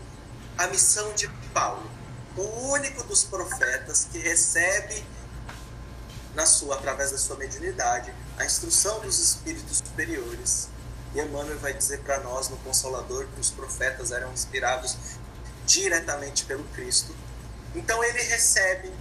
a 0.56 0.66
missão 0.68 1.12
de 1.14 1.26
Paulo, 1.52 1.90
o 2.36 2.42
único 2.68 3.02
dos 3.04 3.24
profetas 3.24 4.06
que 4.10 4.18
recebe 4.18 5.04
na 6.34 6.46
sua 6.46 6.76
através 6.76 7.10
da 7.10 7.18
sua 7.18 7.36
mediunidade 7.36 8.14
a 8.38 8.44
instrução 8.44 9.00
dos 9.00 9.18
espíritos 9.18 9.78
superiores. 9.78 10.68
E 11.14 11.20
Emmanuel 11.20 11.58
vai 11.58 11.74
dizer 11.74 12.00
para 12.02 12.20
nós 12.20 12.48
no 12.48 12.56
Consolador 12.58 13.26
que 13.34 13.40
os 13.40 13.50
profetas 13.50 14.12
eram 14.12 14.32
inspirados 14.32 14.96
diretamente 15.66 16.44
pelo 16.44 16.62
Cristo. 16.68 17.14
Então 17.74 18.02
ele 18.04 18.22
recebe 18.22 18.92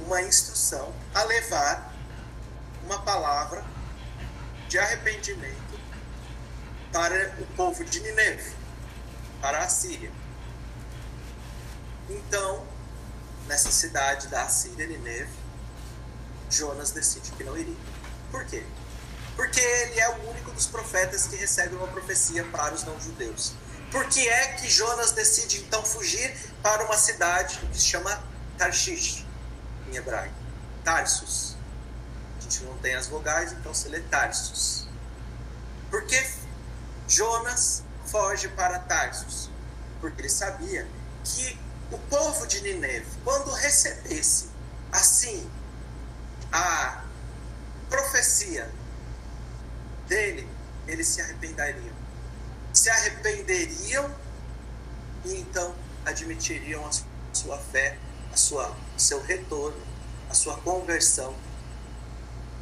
uma 0.00 0.22
instrução 0.22 0.92
a 1.14 1.22
levar 1.24 1.89
uma 2.90 3.02
palavra 3.02 3.64
de 4.68 4.76
arrependimento 4.76 5.78
para 6.92 7.36
o 7.38 7.46
povo 7.54 7.84
de 7.84 8.00
Nineve, 8.00 8.52
para 9.40 9.60
a 9.60 9.68
Síria. 9.68 10.10
Então, 12.08 12.66
nessa 13.46 13.70
cidade 13.70 14.26
da 14.26 14.48
Síria, 14.48 14.88
Nineve, 14.88 15.30
Jonas 16.50 16.90
decide 16.90 17.30
que 17.30 17.44
não 17.44 17.56
iria. 17.56 17.76
Por 18.32 18.44
quê? 18.46 18.66
Porque 19.36 19.60
ele 19.60 20.00
é 20.00 20.08
o 20.08 20.28
único 20.28 20.50
dos 20.50 20.66
profetas 20.66 21.28
que 21.28 21.36
recebe 21.36 21.76
uma 21.76 21.86
profecia 21.86 22.42
para 22.46 22.74
os 22.74 22.82
não-judeus. 22.82 23.52
Por 23.92 24.04
que 24.08 24.28
é 24.28 24.54
que 24.54 24.68
Jonas 24.68 25.12
decide 25.12 25.58
então 25.58 25.84
fugir 25.84 26.36
para 26.60 26.84
uma 26.84 26.98
cidade 26.98 27.56
que 27.70 27.78
se 27.78 27.86
chama 27.86 28.20
Tarshish, 28.58 29.24
em 29.88 29.94
hebraico? 29.94 30.34
Tarsus. 30.84 31.49
Gente 32.50 32.64
não 32.64 32.76
tem 32.78 32.96
as 32.96 33.06
vogais, 33.06 33.52
então 33.52 33.72
se 33.72 33.88
lê 33.88 34.00
Tarsus. 34.00 34.88
Por 35.88 36.04
que 36.04 36.20
Jonas 37.06 37.84
foge 38.06 38.48
para 38.48 38.80
Tarsus, 38.80 39.48
porque 40.00 40.20
ele 40.20 40.28
sabia 40.28 40.84
que 41.22 41.56
o 41.92 41.98
povo 41.98 42.48
de 42.48 42.60
Nineve, 42.62 43.06
quando 43.22 43.52
recebesse 43.52 44.48
assim 44.90 45.48
a 46.50 47.04
profecia 47.88 48.68
dele, 50.08 50.48
eles 50.88 51.06
se 51.06 51.20
arrependeriam. 51.20 51.94
Se 52.72 52.90
arrependeriam 52.90 54.12
e 55.24 55.36
então 55.36 55.72
admitiriam 56.04 56.84
a 56.84 56.90
sua 57.32 57.58
fé, 57.58 57.96
a 58.32 58.36
sua 58.36 58.76
seu 58.98 59.22
retorno, 59.22 59.80
a 60.28 60.34
sua 60.34 60.56
conversão 60.58 61.32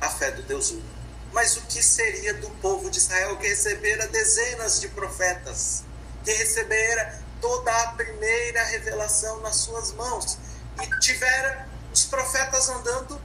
à 0.01 0.09
fé 0.09 0.31
do 0.31 0.43
Deus 0.43 0.71
único. 0.71 0.99
Mas 1.33 1.57
o 1.57 1.63
que 1.63 1.83
seria 1.83 2.35
do 2.35 2.49
povo 2.63 2.91
de 2.91 2.99
Israel 2.99 3.37
que 3.37 3.47
recebera 3.47 4.07
dezenas 4.09 4.81
de 4.81 4.89
profetas, 4.89 5.85
que 6.25 6.33
recebera 6.33 7.23
toda 7.41 7.71
a 7.83 7.93
primeira 7.93 8.65
revelação 8.65 9.41
nas 9.41 9.57
suas 9.57 9.93
mãos 9.93 10.39
e 10.83 11.01
tivera 11.01 11.69
os 11.93 12.05
profetas 12.05 12.69
andando 12.69 13.21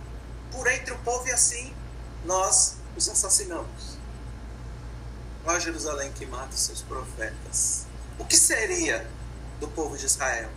por 0.52 0.68
entre 0.68 0.94
o 0.94 0.98
povo 1.00 1.28
e 1.28 1.32
assim 1.32 1.74
nós 2.26 2.76
os 2.96 3.10
assassinamos. 3.10 3.98
Ó 5.46 5.60
Jerusalém 5.60 6.12
que 6.14 6.26
mata 6.26 6.56
seus 6.56 6.82
profetas. 6.82 7.86
O 8.20 8.26
que 8.26 8.38
seria 8.38 9.08
do 9.60 9.68
povo 9.68 9.98
de 9.98 10.06
Israel? 10.06 10.50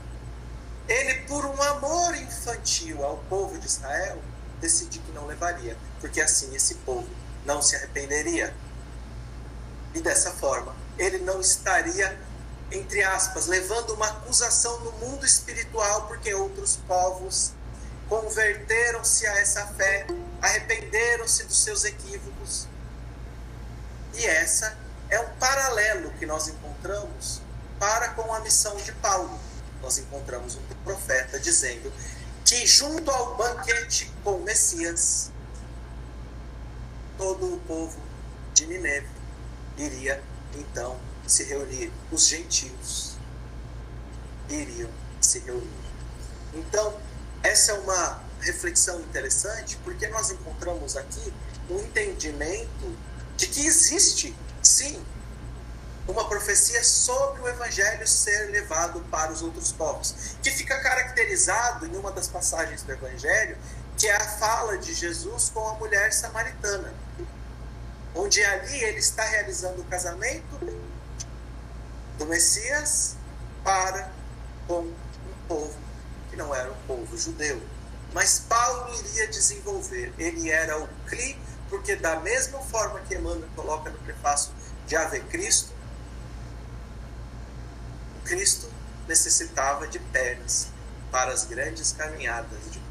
Ele, 0.88 1.22
por 1.22 1.44
um 1.44 1.62
amor 1.62 2.14
infantil 2.16 3.04
ao 3.04 3.16
povo 3.28 3.58
de 3.58 3.66
Israel, 3.66 4.22
decidiu 4.66 5.00
que 5.02 5.12
não 5.12 5.26
levaria, 5.26 5.76
porque 6.00 6.20
assim 6.20 6.54
esse 6.54 6.74
povo 6.76 7.08
não 7.44 7.62
se 7.62 7.76
arrependeria. 7.76 8.52
E 9.94 10.00
dessa 10.00 10.32
forma, 10.32 10.74
ele 10.98 11.18
não 11.18 11.40
estaria, 11.40 12.18
entre 12.72 13.02
aspas, 13.04 13.46
levando 13.46 13.94
uma 13.94 14.06
acusação 14.06 14.80
no 14.80 14.92
mundo 14.92 15.24
espiritual, 15.24 16.08
porque 16.08 16.34
outros 16.34 16.76
povos 16.88 17.52
converteram-se 18.08 19.26
a 19.26 19.38
essa 19.38 19.64
fé, 19.68 20.06
arrependeram-se 20.42 21.44
dos 21.44 21.62
seus 21.62 21.84
equívocos. 21.84 22.66
E 24.14 24.26
essa 24.26 24.76
é 25.08 25.20
um 25.20 25.28
paralelo 25.36 26.10
que 26.18 26.26
nós 26.26 26.48
encontramos 26.48 27.40
para 27.78 28.08
com 28.10 28.34
a 28.34 28.40
missão 28.40 28.74
de 28.76 28.90
Paulo. 28.92 29.38
Nós 29.80 29.98
encontramos 29.98 30.56
um 30.56 30.62
profeta 30.84 31.38
dizendo 31.38 31.92
que 32.46 32.64
junto 32.64 33.10
ao 33.10 33.36
banquete 33.36 34.10
com 34.22 34.36
o 34.36 34.42
Messias, 34.44 35.32
todo 37.18 37.54
o 37.54 37.60
povo 37.60 38.00
de 38.54 38.66
Nineve 38.66 39.08
iria 39.76 40.22
então 40.54 40.96
se 41.26 41.42
reunir, 41.42 41.92
os 42.12 42.28
gentios 42.28 43.16
iriam 44.48 44.88
se 45.20 45.40
reunir. 45.40 45.68
Então, 46.54 46.96
essa 47.42 47.72
é 47.72 47.74
uma 47.80 48.22
reflexão 48.40 49.00
interessante, 49.00 49.76
porque 49.82 50.06
nós 50.06 50.30
encontramos 50.30 50.96
aqui 50.96 51.32
um 51.68 51.80
entendimento 51.80 52.96
de 53.36 53.48
que 53.48 53.66
existe, 53.66 54.36
sim, 54.62 55.04
uma 56.08 56.28
profecia 56.28 56.82
sobre 56.84 57.42
o 57.42 57.48
evangelho 57.48 58.06
ser 58.06 58.50
levado 58.50 59.00
para 59.10 59.32
os 59.32 59.42
outros 59.42 59.72
povos, 59.72 60.36
que 60.42 60.50
fica 60.50 60.80
caracterizado 60.80 61.86
em 61.86 61.96
uma 61.96 62.12
das 62.12 62.28
passagens 62.28 62.82
do 62.82 62.92
evangelho, 62.92 63.56
que 63.96 64.06
é 64.06 64.14
a 64.14 64.28
fala 64.38 64.78
de 64.78 64.94
Jesus 64.94 65.50
com 65.52 65.66
a 65.68 65.74
mulher 65.74 66.12
samaritana, 66.12 66.94
onde 68.14 68.42
ali 68.44 68.84
ele 68.84 68.98
está 68.98 69.24
realizando 69.24 69.80
o 69.80 69.84
casamento 69.84 70.58
do 72.18 72.26
Messias 72.26 73.16
para 73.64 74.10
com 74.66 74.80
um 74.80 74.94
povo 75.48 75.76
que 76.30 76.36
não 76.36 76.54
era 76.54 76.70
um 76.70 76.86
povo 76.86 77.16
judeu. 77.16 77.60
Mas 78.12 78.38
Paulo 78.38 78.94
iria 78.94 79.26
desenvolver, 79.28 80.12
ele 80.18 80.50
era 80.50 80.78
o 80.78 80.88
CLI, 81.06 81.38
porque 81.68 81.96
da 81.96 82.16
mesma 82.20 82.60
forma 82.60 83.00
que 83.00 83.14
Emmanuel 83.14 83.48
coloca 83.54 83.90
no 83.90 83.98
prefácio 83.98 84.52
de 84.86 84.96
Ave 84.96 85.20
Cristo, 85.20 85.75
Cristo 88.26 88.68
necessitava 89.06 89.86
de 89.86 89.98
pernas 89.98 90.68
para 91.10 91.32
as 91.32 91.44
grandes 91.44 91.92
caminhadas 91.92 92.58
de 92.70 92.82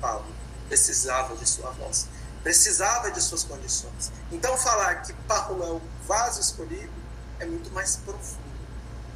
Paulo. 0.00 0.26
Precisava 0.68 1.36
de 1.36 1.48
sua 1.48 1.70
voz, 1.70 2.06
precisava 2.42 3.10
de 3.10 3.20
suas 3.22 3.44
condições. 3.44 4.12
Então, 4.30 4.56
falar 4.56 5.02
que 5.02 5.12
Paulo 5.28 5.62
é 5.62 5.70
o 5.70 5.82
vaso 6.06 6.40
escolhido 6.40 6.92
é 7.38 7.46
muito 7.46 7.70
mais 7.70 7.96
profundo 7.96 8.50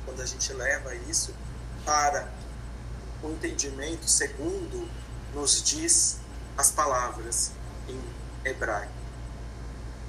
quando 0.05 0.23
a 0.23 0.27
gente 0.27 0.53
leva 0.53 0.95
isso 0.95 1.35
para 1.85 2.29
o 3.23 3.31
entendimento 3.31 4.09
segundo 4.09 4.89
nos 5.35 5.63
diz 5.63 6.19
as 6.57 6.71
palavras 6.71 7.51
em 7.89 8.01
hebraico. 8.45 8.93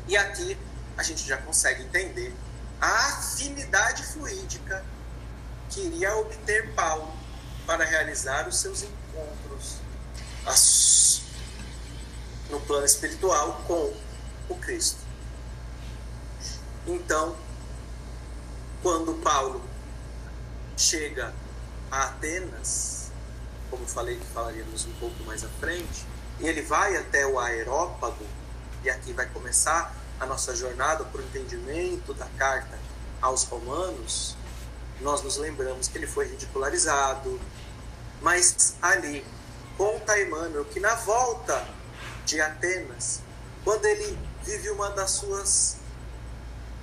E 0.07 0.15
aqui 0.15 0.57
a 0.97 1.03
gente 1.03 1.25
já 1.27 1.37
consegue 1.37 1.83
entender 1.83 2.33
a 2.79 3.07
afinidade 3.07 4.03
fluídica 4.03 4.85
que 5.69 5.81
iria 5.81 6.15
obter 6.15 6.73
Paulo 6.73 7.11
para 7.65 7.83
realizar 7.83 8.47
os 8.47 8.57
seus 8.57 8.83
encontros 8.83 9.79
no 12.49 12.59
plano 12.61 12.85
espiritual 12.85 13.61
com 13.67 13.93
o 14.47 14.55
Cristo. 14.57 14.99
Então, 16.85 17.35
quando 18.83 19.15
Paulo 19.23 19.63
chega 20.77 21.33
a 21.89 22.03
Atenas, 22.03 23.11
como 23.71 23.85
falei 23.87 24.17
que 24.17 24.25
falaríamos 24.27 24.85
um 24.85 24.93
pouco 24.93 25.23
mais 25.23 25.43
à 25.43 25.49
frente, 25.59 26.05
ele 26.39 26.61
vai 26.61 26.95
até 26.95 27.25
o 27.25 27.39
aerópago, 27.39 28.25
e 28.83 28.89
aqui 28.89 29.13
vai 29.13 29.25
começar 29.27 29.95
a 30.19 30.25
nossa 30.27 30.55
jornada 30.55 31.03
para 31.05 31.21
o 31.21 31.23
entendimento 31.23 32.13
da 32.13 32.27
carta 32.37 32.77
aos 33.19 33.45
Romanos, 33.45 34.37
nós 35.01 35.21
nos 35.21 35.37
lembramos 35.37 35.87
que 35.87 35.97
ele 35.97 36.07
foi 36.07 36.27
ridicularizado, 36.27 37.39
mas 38.21 38.75
ali 38.81 39.25
conta 39.77 40.19
Emmanuel 40.19 40.65
que 40.65 40.79
na 40.79 40.95
volta 40.95 41.67
de 42.25 42.39
Atenas, 42.41 43.21
quando 43.63 43.85
ele 43.85 44.17
vive 44.43 44.69
uma 44.69 44.89
das 44.91 45.11
suas 45.11 45.77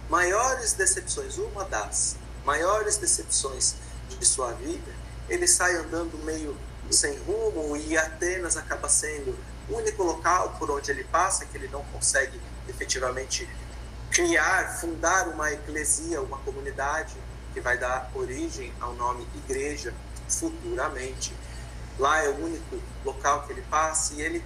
maiores 0.08 0.72
decepções, 0.74 1.38
uma 1.38 1.64
das 1.64 2.16
maiores 2.44 2.96
decepções 2.98 3.76
de 4.08 4.26
sua 4.26 4.52
vida, 4.52 4.92
ele 5.28 5.46
sai 5.46 5.74
andando 5.76 6.18
meio 6.24 6.56
sem 6.90 7.16
rumo 7.20 7.76
e 7.76 7.96
Atenas 7.96 8.56
acaba 8.56 8.88
sendo 8.88 9.36
o 9.68 9.76
único 9.76 10.02
local 10.02 10.54
por 10.58 10.70
onde 10.70 10.90
ele 10.90 11.04
passa 11.04 11.46
que 11.46 11.56
ele 11.56 11.68
não 11.68 11.82
consegue 11.84 12.38
efetivamente 12.68 13.48
criar, 14.10 14.78
fundar 14.78 15.28
uma 15.28 15.50
eclesia, 15.50 16.20
uma 16.20 16.38
comunidade 16.38 17.14
que 17.52 17.60
vai 17.60 17.78
dar 17.78 18.10
origem 18.14 18.72
ao 18.80 18.94
nome 18.94 19.26
igreja 19.34 19.94
futuramente. 20.28 21.34
Lá 21.98 22.22
é 22.22 22.28
o 22.28 22.44
único 22.44 22.80
local 23.04 23.44
que 23.44 23.52
ele 23.52 23.62
passa 23.62 24.14
e 24.14 24.22
ele 24.22 24.44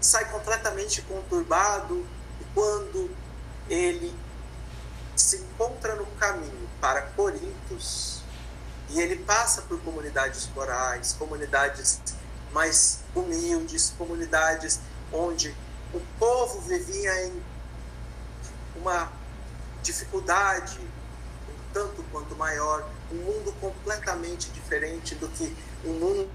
sai 0.00 0.24
completamente 0.30 1.02
conturbado 1.02 2.06
quando 2.54 3.10
ele 3.68 4.14
se 5.14 5.36
encontra 5.36 5.94
no 5.94 6.06
caminho 6.06 6.68
para 6.80 7.02
Corintos 7.02 8.22
e 8.88 9.00
ele 9.00 9.16
passa 9.16 9.62
por 9.62 9.78
comunidades 9.82 10.46
corais, 10.46 11.12
comunidades 11.12 12.00
mais 12.52 13.00
humildes, 13.14 13.94
comunidades 13.96 14.80
onde 15.12 15.54
o 15.92 16.00
povo 16.18 16.60
vivia 16.62 17.26
em 17.26 17.42
uma 18.76 19.12
dificuldade 19.82 20.78
tanto 21.72 22.02
quanto 22.10 22.34
maior, 22.36 22.88
um 23.10 23.16
mundo 23.16 23.52
completamente 23.60 24.50
diferente 24.50 25.14
do 25.14 25.28
que 25.28 25.56
o 25.84 25.88
mundo 25.88 26.28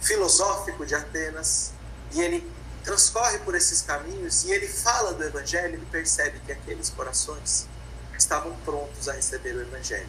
filosófico 0.00 0.84
de 0.84 0.94
Atenas. 0.94 1.72
E 2.12 2.20
ele 2.20 2.50
transcorre 2.84 3.38
por 3.38 3.54
esses 3.54 3.82
caminhos 3.82 4.44
e 4.44 4.52
ele 4.52 4.66
fala 4.66 5.14
do 5.14 5.22
Evangelho, 5.24 5.74
ele 5.74 5.86
percebe 5.90 6.40
que 6.40 6.52
aqueles 6.52 6.90
corações 6.90 7.66
estavam 8.18 8.54
prontos 8.64 9.08
a 9.08 9.12
receber 9.12 9.54
o 9.54 9.62
Evangelho, 9.62 10.08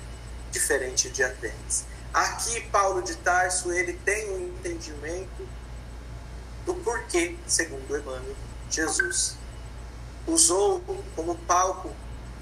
diferente 0.51 1.09
de 1.09 1.23
Atenas. 1.23 1.85
Aqui, 2.13 2.61
Paulo 2.69 3.01
de 3.01 3.15
Tarso, 3.17 3.71
ele 3.71 3.93
tem 3.93 4.29
um 4.31 4.47
entendimento 4.47 5.47
do 6.65 6.75
porquê, 6.75 7.35
segundo 7.47 7.97
Emmanuel, 7.97 8.35
Jesus 8.69 9.35
usou 10.25 10.81
como 11.15 11.35
palco 11.39 11.93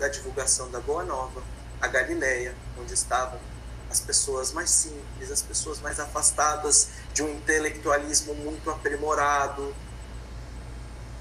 da 0.01 0.07
divulgação 0.07 0.71
da 0.71 0.79
Boa 0.79 1.05
Nova, 1.05 1.43
a 1.79 1.87
Galileia, 1.87 2.55
onde 2.75 2.91
estavam 2.91 3.39
as 3.87 3.99
pessoas 3.99 4.51
mais 4.51 4.71
simples, 4.71 5.29
as 5.29 5.43
pessoas 5.43 5.79
mais 5.79 5.99
afastadas 5.99 6.87
de 7.13 7.21
um 7.21 7.29
intelectualismo 7.35 8.33
muito 8.33 8.71
aprimorado. 8.71 9.75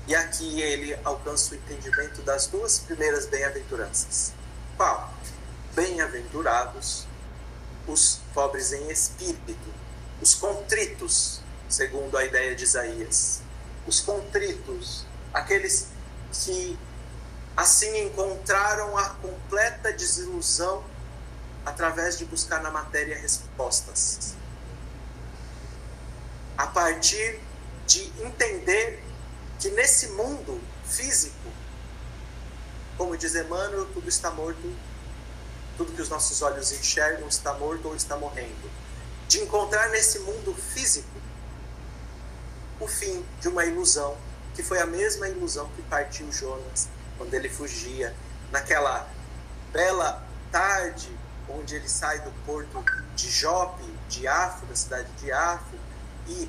E 0.06 0.14
aqui 0.14 0.62
ele 0.62 0.98
alcança 1.04 1.52
o 1.52 1.56
entendimento 1.58 2.22
das 2.22 2.46
duas 2.46 2.78
primeiras 2.78 3.26
bem-aventuranças. 3.26 4.32
Qual? 4.78 5.12
Bem-aventurados 5.74 7.06
os 7.86 8.20
pobres 8.32 8.72
em 8.72 8.90
espírito, 8.90 9.74
os 10.22 10.34
contritos, 10.34 11.42
segundo 11.68 12.16
a 12.16 12.24
ideia 12.24 12.56
de 12.56 12.64
Isaías. 12.64 13.42
Os 13.86 14.00
contritos, 14.00 15.04
aqueles 15.34 15.88
que 16.32 16.78
Assim 17.60 18.06
encontraram 18.06 18.96
a 18.96 19.10
completa 19.10 19.92
desilusão 19.92 20.82
através 21.62 22.16
de 22.16 22.24
buscar 22.24 22.62
na 22.62 22.70
matéria 22.70 23.18
respostas. 23.18 24.34
A 26.56 26.66
partir 26.68 27.38
de 27.86 28.00
entender 28.22 29.04
que 29.58 29.68
nesse 29.72 30.08
mundo 30.12 30.58
físico, 30.86 31.52
como 32.96 33.14
diz 33.14 33.34
Emmanuel, 33.34 33.84
tudo 33.92 34.08
está 34.08 34.30
morto, 34.30 34.74
tudo 35.76 35.92
que 35.92 36.00
os 36.00 36.08
nossos 36.08 36.40
olhos 36.40 36.72
enxergam 36.72 37.28
está 37.28 37.52
morto 37.52 37.88
ou 37.88 37.94
está 37.94 38.16
morrendo. 38.16 38.70
De 39.28 39.38
encontrar 39.38 39.90
nesse 39.90 40.20
mundo 40.20 40.54
físico 40.54 41.20
o 42.80 42.88
fim 42.88 43.22
de 43.38 43.48
uma 43.48 43.66
ilusão, 43.66 44.16
que 44.54 44.62
foi 44.62 44.78
a 44.78 44.86
mesma 44.86 45.28
ilusão 45.28 45.70
que 45.76 45.82
partiu 45.82 46.32
Jonas 46.32 46.88
quando 47.20 47.34
ele 47.34 47.50
fugia, 47.50 48.16
naquela 48.50 49.06
bela 49.74 50.26
tarde 50.50 51.14
onde 51.50 51.74
ele 51.74 51.86
sai 51.86 52.18
do 52.20 52.30
porto 52.46 52.82
de 53.14 53.30
Jope, 53.30 53.84
de 54.08 54.26
Afro, 54.26 54.66
da 54.66 54.74
cidade 54.74 55.06
de 55.20 55.30
Afro, 55.30 55.78
e 56.26 56.48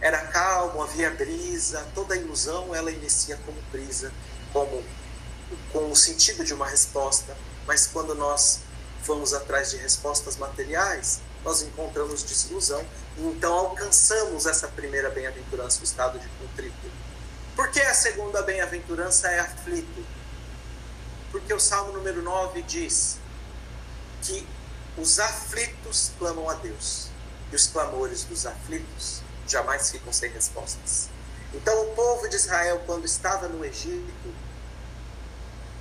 era 0.00 0.18
calmo, 0.26 0.82
havia 0.82 1.10
brisa, 1.10 1.86
toda 1.94 2.14
a 2.14 2.16
ilusão 2.16 2.74
ela 2.74 2.90
inicia 2.90 3.36
como 3.46 3.56
brisa, 3.70 4.12
como 4.52 4.82
com 5.72 5.92
o 5.92 5.94
sentido 5.94 6.44
de 6.44 6.52
uma 6.52 6.66
resposta, 6.66 7.36
mas 7.64 7.86
quando 7.86 8.12
nós 8.12 8.62
vamos 9.04 9.32
atrás 9.32 9.70
de 9.70 9.76
respostas 9.76 10.36
materiais, 10.36 11.20
nós 11.44 11.62
encontramos 11.62 12.24
desilusão 12.24 12.84
e 13.16 13.22
então 13.26 13.52
alcançamos 13.52 14.44
essa 14.46 14.66
primeira 14.66 15.08
bem-aventurança, 15.08 15.80
o 15.80 15.84
estado 15.84 16.18
de 16.18 16.28
contrito. 16.30 16.90
Por 17.60 17.68
que 17.68 17.82
a 17.82 17.92
segunda 17.92 18.40
bem-aventurança 18.40 19.28
é 19.28 19.38
aflito? 19.38 20.06
Porque 21.30 21.52
o 21.52 21.60
Salmo 21.60 21.92
número 21.92 22.22
9 22.22 22.62
diz 22.62 23.18
que 24.22 24.48
os 24.96 25.20
aflitos 25.20 26.10
clamam 26.18 26.48
a 26.48 26.54
Deus 26.54 27.08
e 27.52 27.54
os 27.54 27.66
clamores 27.66 28.24
dos 28.24 28.46
aflitos 28.46 29.20
jamais 29.46 29.90
ficam 29.90 30.10
sem 30.10 30.30
respostas. 30.30 31.10
Então, 31.52 31.82
o 31.82 31.94
povo 31.94 32.26
de 32.30 32.36
Israel, 32.36 32.82
quando 32.86 33.04
estava 33.04 33.46
no 33.46 33.62
Egito, 33.62 34.34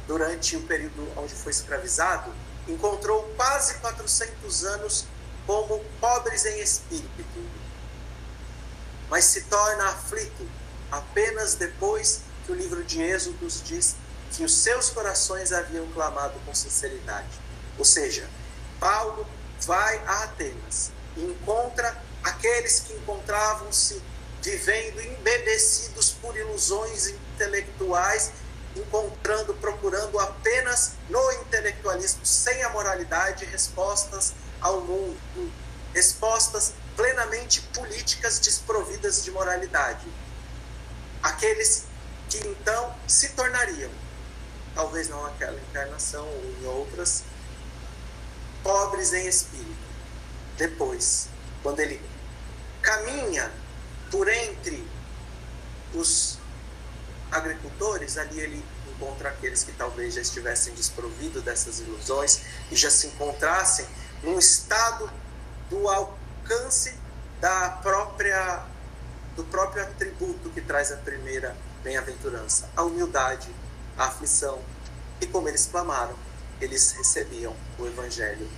durante 0.05 0.57
o 0.57 0.61
período 0.63 1.09
onde 1.15 1.33
foi 1.33 1.53
escravizado, 1.53 2.33
encontrou 2.67 3.23
quase 3.37 3.75
400 3.75 4.65
anos 4.65 5.05
como 5.47 5.81
pobres 6.01 6.45
em 6.45 6.59
espírito, 6.59 7.49
mas 9.09 9.23
se 9.23 9.43
torna 9.43 9.85
aflito 9.91 10.58
apenas 10.91 11.55
depois 11.55 12.21
que 12.45 12.51
o 12.51 12.55
livro 12.55 12.83
de 12.83 13.01
Êxodos 13.01 13.61
diz 13.63 13.95
que 14.31 14.43
os 14.43 14.53
seus 14.53 14.89
corações 14.89 15.51
haviam 15.51 15.87
clamado 15.91 16.39
com 16.45 16.53
sinceridade. 16.53 17.27
Ou 17.77 17.85
seja, 17.85 18.29
Paulo 18.79 19.25
vai 19.61 19.97
a 20.05 20.23
Atenas 20.23 20.91
e 21.17 21.23
encontra 21.23 22.01
aqueles 22.23 22.81
que 22.81 22.93
encontravam-se 22.93 24.01
vivendo 24.41 25.01
embebecidos 25.01 26.11
por 26.11 26.35
ilusões 26.35 27.07
intelectuais, 27.07 28.31
encontrando, 28.75 29.53
procurando 29.55 30.17
apenas 30.19 30.93
no 31.09 31.31
intelectualismo, 31.33 32.25
sem 32.25 32.63
a 32.63 32.69
moralidade, 32.69 33.45
respostas 33.45 34.33
ao 34.61 34.81
mundo, 34.81 35.51
respostas 35.93 36.73
plenamente 36.95 37.61
políticas 37.73 38.39
desprovidas 38.39 39.23
de 39.23 39.31
moralidade. 39.31 40.05
Aqueles 41.21 41.85
que 42.29 42.37
então 42.47 42.95
se 43.07 43.29
tornariam, 43.29 43.91
talvez 44.75 45.09
não 45.09 45.25
aquela 45.25 45.59
encarnação 45.59 46.25
ou 46.25 46.45
em 46.45 46.65
outras, 46.65 47.23
pobres 48.63 49.13
em 49.13 49.27
espírito. 49.27 49.89
Depois, 50.57 51.27
quando 51.63 51.79
ele 51.79 52.01
caminha 52.81 53.51
por 54.11 54.27
entre 54.27 54.85
os 55.93 56.37
agricultores, 57.31 58.17
ali 58.17 58.39
ele 58.39 58.63
encontra 58.87 59.29
aqueles 59.29 59.63
que 59.63 59.71
talvez 59.71 60.15
já 60.15 60.21
estivessem 60.21 60.73
desprovidos 60.73 61.41
dessas 61.43 61.79
ilusões 61.79 62.41
e 62.69 62.75
já 62.75 62.89
se 62.89 63.07
encontrassem 63.07 63.85
num 64.21 64.37
estado 64.37 65.09
do 65.69 65.87
alcance 65.87 66.93
da 67.39 67.69
própria 67.81 68.65
do 69.39 69.45
próprio 69.45 69.81
atributo 69.81 70.49
que 70.49 70.59
traz 70.59 70.91
a 70.91 70.97
primeira 70.97 71.55
bem-aventurança, 71.81 72.69
a 72.75 72.83
humildade, 72.83 73.49
a 73.97 74.07
aflição. 74.07 74.59
E 75.21 75.27
como 75.27 75.47
eles 75.47 75.65
clamaram, 75.65 76.13
eles 76.59 76.91
recebiam 76.91 77.55
o 77.77 77.87
evangelho 77.87 78.49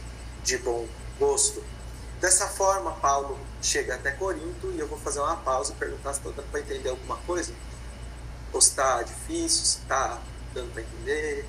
de 0.44 0.58
bom 0.58 0.88
gosto. 1.20 1.64
Dessa 2.20 2.48
forma, 2.48 2.94
Paulo 2.94 3.40
chega 3.62 3.94
até 3.94 4.10
Corinto 4.10 4.72
e 4.72 4.80
eu 4.80 4.88
vou 4.88 4.98
fazer 4.98 5.20
uma 5.20 5.36
pausa 5.36 5.72
e 5.72 5.76
perguntar 5.76 6.16
se 6.16 6.28
está 6.28 6.42
para 6.42 6.60
entender 6.60 6.90
alguma 6.90 7.18
coisa. 7.18 7.54
Ou 8.52 8.58
está 8.58 9.04
difícil, 9.04 9.64
se 9.64 9.78
está 9.82 10.20
dando 10.52 10.74
para 10.74 10.82
entender. 10.82 11.46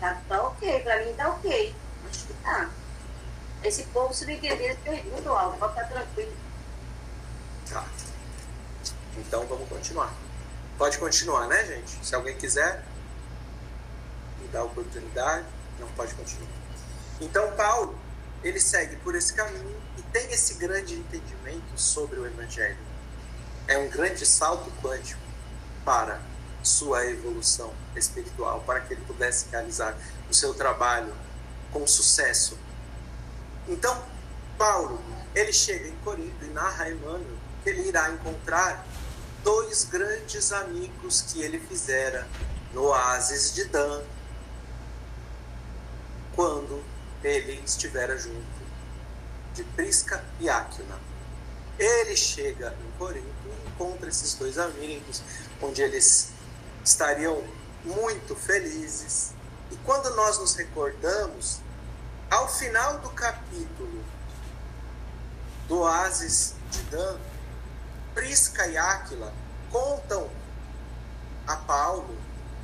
Tá, 0.00 0.18
tá 0.26 0.42
ok, 0.44 0.80
para 0.80 1.04
mim 1.04 1.12
tá 1.12 1.28
ok. 1.28 1.74
Acho 2.08 2.26
que 2.26 2.32
tá. 2.42 2.70
Esse 3.62 3.82
povo, 3.84 4.14
se 4.14 4.24
não 4.24 4.32
entender, 4.32 4.78
pergunta 4.82 5.28
algo, 5.28 5.58
pode 5.58 5.74
ficar 5.74 5.88
tranquilo. 5.88 6.41
Tá. 7.72 7.86
Então 9.16 9.46
vamos 9.46 9.68
continuar. 9.68 10.12
Pode 10.76 10.98
continuar, 10.98 11.46
né, 11.46 11.64
gente? 11.64 12.04
Se 12.04 12.14
alguém 12.14 12.36
quiser 12.36 12.84
me 14.40 14.48
dar 14.48 14.60
a 14.60 14.64
oportunidade, 14.64 15.46
não 15.78 15.88
pode 15.88 16.14
continuar. 16.14 16.50
Então, 17.20 17.52
Paulo, 17.52 17.98
ele 18.42 18.60
segue 18.60 18.96
por 18.96 19.14
esse 19.14 19.32
caminho 19.32 19.80
e 19.96 20.02
tem 20.02 20.32
esse 20.32 20.54
grande 20.54 20.94
entendimento 20.94 21.78
sobre 21.80 22.18
o 22.18 22.26
Evangelho. 22.26 22.78
É 23.68 23.78
um 23.78 23.88
grande 23.88 24.26
salto 24.26 24.70
quântico 24.82 25.20
para 25.84 26.20
sua 26.62 27.06
evolução 27.06 27.72
espiritual, 27.96 28.60
para 28.66 28.80
que 28.80 28.94
ele 28.94 29.04
pudesse 29.06 29.48
realizar 29.50 29.96
o 30.28 30.34
seu 30.34 30.52
trabalho 30.52 31.14
com 31.72 31.86
sucesso. 31.86 32.58
Então, 33.68 34.04
Paulo, 34.58 35.00
ele 35.34 35.52
chega 35.52 35.88
em 35.88 35.96
Corinto 36.04 36.44
e 36.44 36.48
narra 36.48 36.90
Emmanuel 36.90 37.41
que 37.62 37.70
ele 37.70 37.88
irá 37.88 38.10
encontrar 38.10 38.84
dois 39.42 39.84
grandes 39.84 40.52
amigos 40.52 41.22
que 41.22 41.42
ele 41.42 41.58
fizera 41.60 42.26
no 42.72 42.84
oásis 42.84 43.54
de 43.54 43.64
Dan, 43.64 44.02
quando 46.34 46.82
ele 47.22 47.62
estivera 47.64 48.16
junto 48.18 48.62
de 49.54 49.62
Prisca 49.64 50.24
e 50.40 50.48
Áquila. 50.48 50.98
Ele 51.78 52.16
chega 52.16 52.74
em 52.80 52.98
Corinto 52.98 53.26
e 53.46 53.68
encontra 53.68 54.08
esses 54.08 54.34
dois 54.34 54.58
amigos, 54.58 55.22
onde 55.60 55.82
eles 55.82 56.30
estariam 56.84 57.42
muito 57.84 58.34
felizes. 58.34 59.32
E 59.70 59.76
quando 59.78 60.14
nós 60.14 60.38
nos 60.38 60.54
recordamos, 60.54 61.60
ao 62.30 62.48
final 62.48 62.98
do 62.98 63.10
capítulo 63.10 64.04
do 65.68 65.80
Oásis 65.80 66.54
de 66.70 66.82
Dan, 66.84 67.18
Prisca 68.14 68.66
e 68.66 68.76
Áquila 68.76 69.32
contam 69.70 70.30
a 71.46 71.56
Paulo 71.56 72.16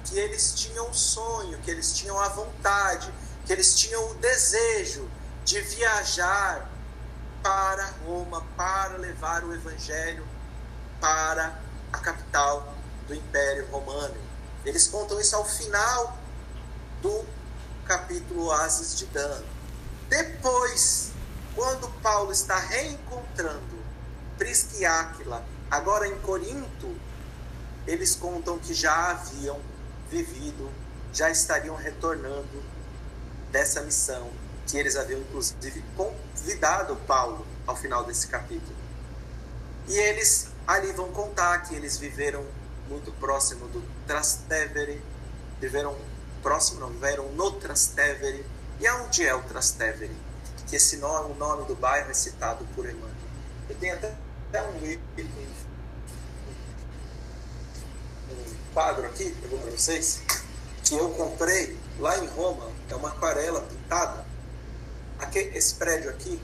que 0.05 0.19
eles 0.19 0.53
tinham 0.53 0.89
um 0.89 0.95
sonho, 0.95 1.59
que 1.59 1.71
eles 1.71 1.93
tinham 1.93 2.19
a 2.19 2.29
vontade, 2.29 3.13
que 3.45 3.53
eles 3.53 3.75
tinham 3.75 4.11
o 4.11 4.15
desejo 4.15 5.09
de 5.45 5.61
viajar 5.61 6.71
para 7.43 7.87
Roma, 8.05 8.45
para 8.57 8.97
levar 8.97 9.45
o 9.45 9.55
evangelho 9.55 10.27
para 11.01 11.59
a 11.93 11.99
capital 11.99 12.75
do 13.07 13.15
Império 13.15 13.67
Romano. 13.71 14.17
Eles 14.65 14.87
contam 14.89 15.21
isso 15.21 15.37
ao 15.37 15.45
final 15.45 16.19
do 17.01 17.25
capítulo 17.87 18.47
Oásis 18.47 18.97
de 18.97 19.07
Dan. 19.07 19.43
Depois, 20.09 21.11
quando 21.55 21.89
Paulo 22.03 22.33
está 22.33 22.59
reencontrando 22.59 23.78
Prisca 24.39 24.77
e 24.79 24.87
Áquila, 24.87 25.45
agora 25.71 26.07
em 26.07 26.19
Corinto, 26.21 26.97
eles 27.87 28.15
contam 28.15 28.59
que 28.59 28.73
já 28.73 29.11
haviam 29.11 29.61
vivido, 30.11 30.71
já 31.13 31.31
estariam 31.31 31.75
retornando 31.75 32.63
dessa 33.51 33.83
missão 33.83 34.31
que 34.67 34.77
eles 34.77 34.97
haviam 34.97 35.21
inclusive 35.21 35.83
convidado 35.97 36.95
Paulo 37.07 37.47
ao 37.67 37.75
final 37.75 38.05
desse 38.05 38.29
capítulo. 38.29 38.77
E 39.89 39.97
eles 39.97 40.49
ali 40.67 40.93
vão 40.93 41.11
contar 41.11 41.59
que 41.63 41.75
eles 41.75 41.97
viveram 41.97 42.45
muito 42.89 43.11
próximo 43.13 43.67
do 43.69 43.83
Trastevere, 44.07 45.03
viveram 45.59 45.97
próximo, 46.43 46.81
não, 46.81 46.91
viveram 46.91 47.33
no 47.33 47.53
Trastevere. 47.53 48.45
E 48.79 48.87
aonde 48.87 49.27
é 49.27 49.35
o 49.35 49.43
Trastevere? 49.43 50.15
Que 50.67 50.77
esse 50.77 50.99
nome, 50.99 51.33
o 51.33 51.35
nome 51.35 51.65
do 51.65 51.75
bairro 51.75 52.11
é 52.11 52.15
citado 52.15 52.67
por 52.75 52.85
Emmanuel. 52.85 53.09
Eu 53.69 53.77
tenho 53.77 53.95
até, 53.95 54.15
até 54.49 54.63
um, 54.63 54.77
um 58.31 58.57
quadro 58.73 59.07
aqui, 59.07 59.35
eu 59.43 59.49
vou 59.51 59.59
para 59.59 59.71
vocês, 59.71 60.23
que 60.85 60.95
eu 60.95 61.11
comprei 61.11 61.79
lá 61.99 62.17
em 62.19 62.27
Roma, 62.29 62.71
é 62.89 62.95
uma 62.95 63.11
aquarela 63.11 63.61
pintada. 63.63 64.25
Aqui, 65.19 65.39
esse 65.55 65.75
prédio 65.75 66.11
aqui 66.11 66.41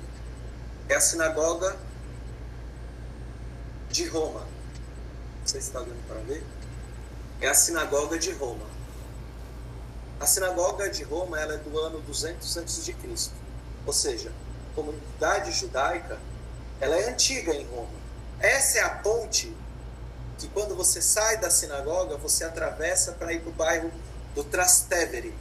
é 0.88 0.94
a 0.94 1.00
sinagoga 1.00 1.76
de 3.88 4.06
Roma. 4.06 4.40
Não 4.40 5.46
sei 5.46 5.60
se 5.60 5.68
está 5.68 5.78
dando 5.78 6.06
para 6.06 6.20
ver. 6.20 6.44
É 7.40 7.48
a 7.48 7.54
sinagoga 7.54 8.18
de 8.18 8.32
Roma. 8.32 8.66
A 10.20 10.26
sinagoga 10.26 10.90
de 10.90 11.02
Roma 11.04 11.40
ela 11.40 11.54
é 11.54 11.58
do 11.58 11.78
ano 11.78 12.00
200 12.00 12.58
a.C. 12.58 12.94
Ou 13.86 13.92
seja, 13.92 14.32
a 14.72 14.74
comunidade 14.74 15.52
judaica 15.52 16.18
ela 16.84 16.96
é 16.96 17.08
antiga 17.08 17.54
em 17.54 17.64
Roma. 17.64 17.88
Essa 18.38 18.78
é 18.78 18.82
a 18.82 18.90
ponte 18.90 19.50
que 20.38 20.46
quando 20.48 20.76
você 20.76 21.00
sai 21.00 21.38
da 21.38 21.50
sinagoga, 21.50 22.18
você 22.18 22.44
atravessa 22.44 23.12
para 23.12 23.32
ir 23.32 23.40
para 23.40 23.48
o 23.48 23.52
bairro 23.54 23.90
do 24.34 24.44
Trastevere, 24.44 25.34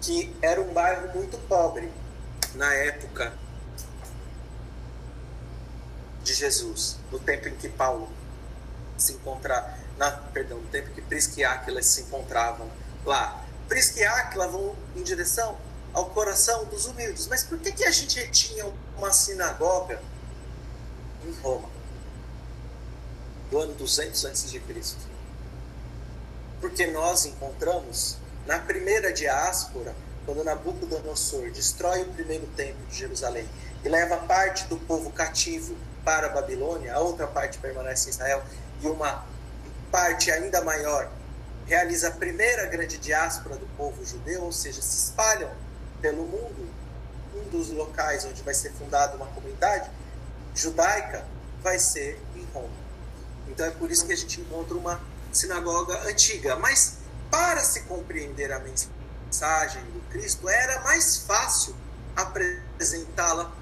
que 0.00 0.32
era 0.40 0.60
um 0.60 0.72
bairro 0.72 1.12
muito 1.12 1.36
pobre 1.48 1.92
na 2.54 2.72
época 2.72 3.32
de 6.22 6.32
Jesus, 6.34 6.98
no 7.10 7.18
tempo 7.18 7.48
em 7.48 7.56
que 7.56 7.68
Paulo 7.68 8.08
se 8.96 9.14
encontrava, 9.14 9.74
na, 9.96 10.12
perdão, 10.12 10.58
no 10.58 10.68
tempo 10.68 10.90
que 10.90 11.02
Prisca 11.02 11.40
e 11.40 11.44
Áquila 11.44 11.82
se 11.82 12.02
encontravam 12.02 12.70
lá. 13.04 13.44
Prisca 13.66 13.98
e 13.98 14.04
Áquila 14.04 14.46
vão 14.46 14.76
em 14.94 15.02
direção 15.02 15.58
ao 15.92 16.06
coração 16.06 16.64
dos 16.66 16.86
humildes. 16.86 17.26
Mas 17.26 17.42
por 17.42 17.58
que, 17.58 17.72
que 17.72 17.84
a 17.84 17.90
gente 17.90 18.30
tinha 18.30 18.64
uma 18.96 19.12
sinagoga 19.12 20.00
em 21.24 21.32
Roma? 21.40 21.68
Do 23.50 23.58
ano 23.58 23.74
200 23.74 24.24
a.C. 24.26 24.62
Porque 26.60 26.86
nós 26.88 27.24
encontramos 27.24 28.16
na 28.46 28.58
primeira 28.58 29.12
diáspora, 29.12 29.94
quando 30.24 30.44
Nabucodonosor 30.44 31.50
destrói 31.50 32.02
o 32.02 32.12
primeiro 32.12 32.46
templo 32.48 32.84
de 32.86 32.96
Jerusalém 32.96 33.48
e 33.84 33.88
leva 33.88 34.16
parte 34.18 34.64
do 34.64 34.76
povo 34.76 35.10
cativo 35.10 35.76
para 36.04 36.26
a 36.26 36.30
Babilônia, 36.30 36.94
a 36.94 37.00
outra 37.00 37.26
parte 37.26 37.58
permanece 37.58 38.08
em 38.08 38.10
Israel 38.10 38.42
e 38.82 38.86
uma 38.86 39.24
parte 39.90 40.30
ainda 40.30 40.62
maior 40.62 41.10
realiza 41.66 42.08
a 42.08 42.10
primeira 42.10 42.64
grande 42.66 42.96
diáspora 42.96 43.56
do 43.56 43.66
povo 43.76 44.02
judeu, 44.04 44.44
ou 44.44 44.52
seja, 44.52 44.80
se 44.80 44.96
espalham 44.96 45.50
pelo 46.00 46.24
mundo. 46.24 46.68
Um 47.34 47.48
dos 47.50 47.70
locais 47.70 48.24
onde 48.24 48.42
vai 48.42 48.54
ser 48.54 48.72
fundada 48.72 49.16
uma 49.16 49.26
comunidade 49.26 49.90
judaica 50.54 51.24
vai 51.62 51.78
ser 51.78 52.20
em 52.34 52.44
Roma. 52.52 52.68
Então 53.48 53.66
é 53.66 53.70
por 53.70 53.90
isso 53.90 54.06
que 54.06 54.12
a 54.12 54.16
gente 54.16 54.40
encontra 54.40 54.74
uma 54.76 55.00
sinagoga 55.32 55.98
antiga. 56.08 56.56
Mas 56.56 56.98
para 57.30 57.60
se 57.60 57.82
compreender 57.82 58.52
a 58.52 58.60
mensagem 58.60 59.82
do 59.84 60.00
Cristo, 60.10 60.48
era 60.48 60.82
mais 60.82 61.18
fácil 61.18 61.74
apresentá-la 62.16 63.52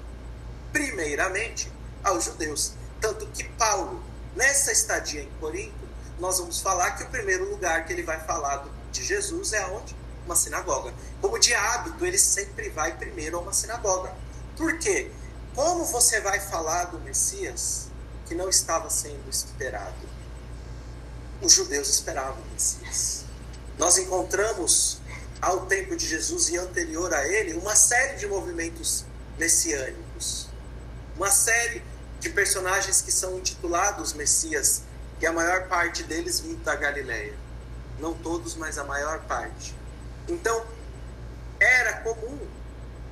primeiramente 0.71 1.71
aos 2.03 2.25
judeus. 2.25 2.73
Tanto 2.99 3.27
que 3.27 3.43
Paulo, 3.43 4.03
nessa 4.35 4.71
estadia 4.71 5.21
em 5.21 5.29
Corinto, 5.39 5.87
nós 6.19 6.39
vamos 6.39 6.59
falar 6.61 6.91
que 6.91 7.03
o 7.03 7.09
primeiro 7.09 7.49
lugar 7.49 7.85
que 7.85 7.93
ele 7.93 8.03
vai 8.03 8.19
falar 8.19 8.65
de 8.91 9.03
Jesus 9.03 9.53
é 9.53 9.65
onde? 9.67 9.95
Uma 10.27 10.35
sinagoga. 10.35 10.93
Como 11.21 11.39
de 11.39 11.53
hábito, 11.53 12.05
ele 12.05 12.17
sempre 12.17 12.69
vai 12.69 12.97
primeiro 12.97 13.37
a 13.37 13.39
uma 13.39 13.53
sinagoga. 13.53 14.13
Por 14.57 14.77
quê? 14.77 15.09
Como 15.55 15.85
você 15.85 16.19
vai 16.19 16.41
falar 16.41 16.85
do 16.85 16.99
Messias 16.99 17.87
que 18.27 18.35
não 18.35 18.49
estava 18.49 18.89
sendo 18.89 19.29
esperado? 19.29 19.95
Os 21.41 21.53
judeus 21.53 21.87
esperavam 21.87 22.41
o 22.41 22.51
Messias. 22.51 23.23
Nós 23.77 23.97
encontramos 23.97 24.99
ao 25.41 25.65
tempo 25.65 25.95
de 25.95 26.05
Jesus 26.05 26.49
e 26.49 26.57
anterior 26.57 27.13
a 27.13 27.25
ele 27.25 27.53
uma 27.53 27.75
série 27.75 28.17
de 28.17 28.27
movimentos 28.27 29.05
messiânicos. 29.39 30.49
Uma 31.15 31.31
série 31.31 31.81
de 32.19 32.29
personagens 32.31 33.01
que 33.01 33.13
são 33.13 33.37
intitulados 33.37 34.11
Messias 34.11 34.81
que 35.21 35.25
a 35.25 35.31
maior 35.31 35.69
parte 35.69 36.03
deles 36.03 36.41
vindo 36.41 36.61
da 36.65 36.75
Galileia. 36.75 37.33
Não 37.97 38.13
todos, 38.13 38.55
mas 38.55 38.77
a 38.77 38.83
maior 38.83 39.21
parte. 39.21 39.73
Então, 40.27 40.65
era 41.59 42.01
comum 42.01 42.39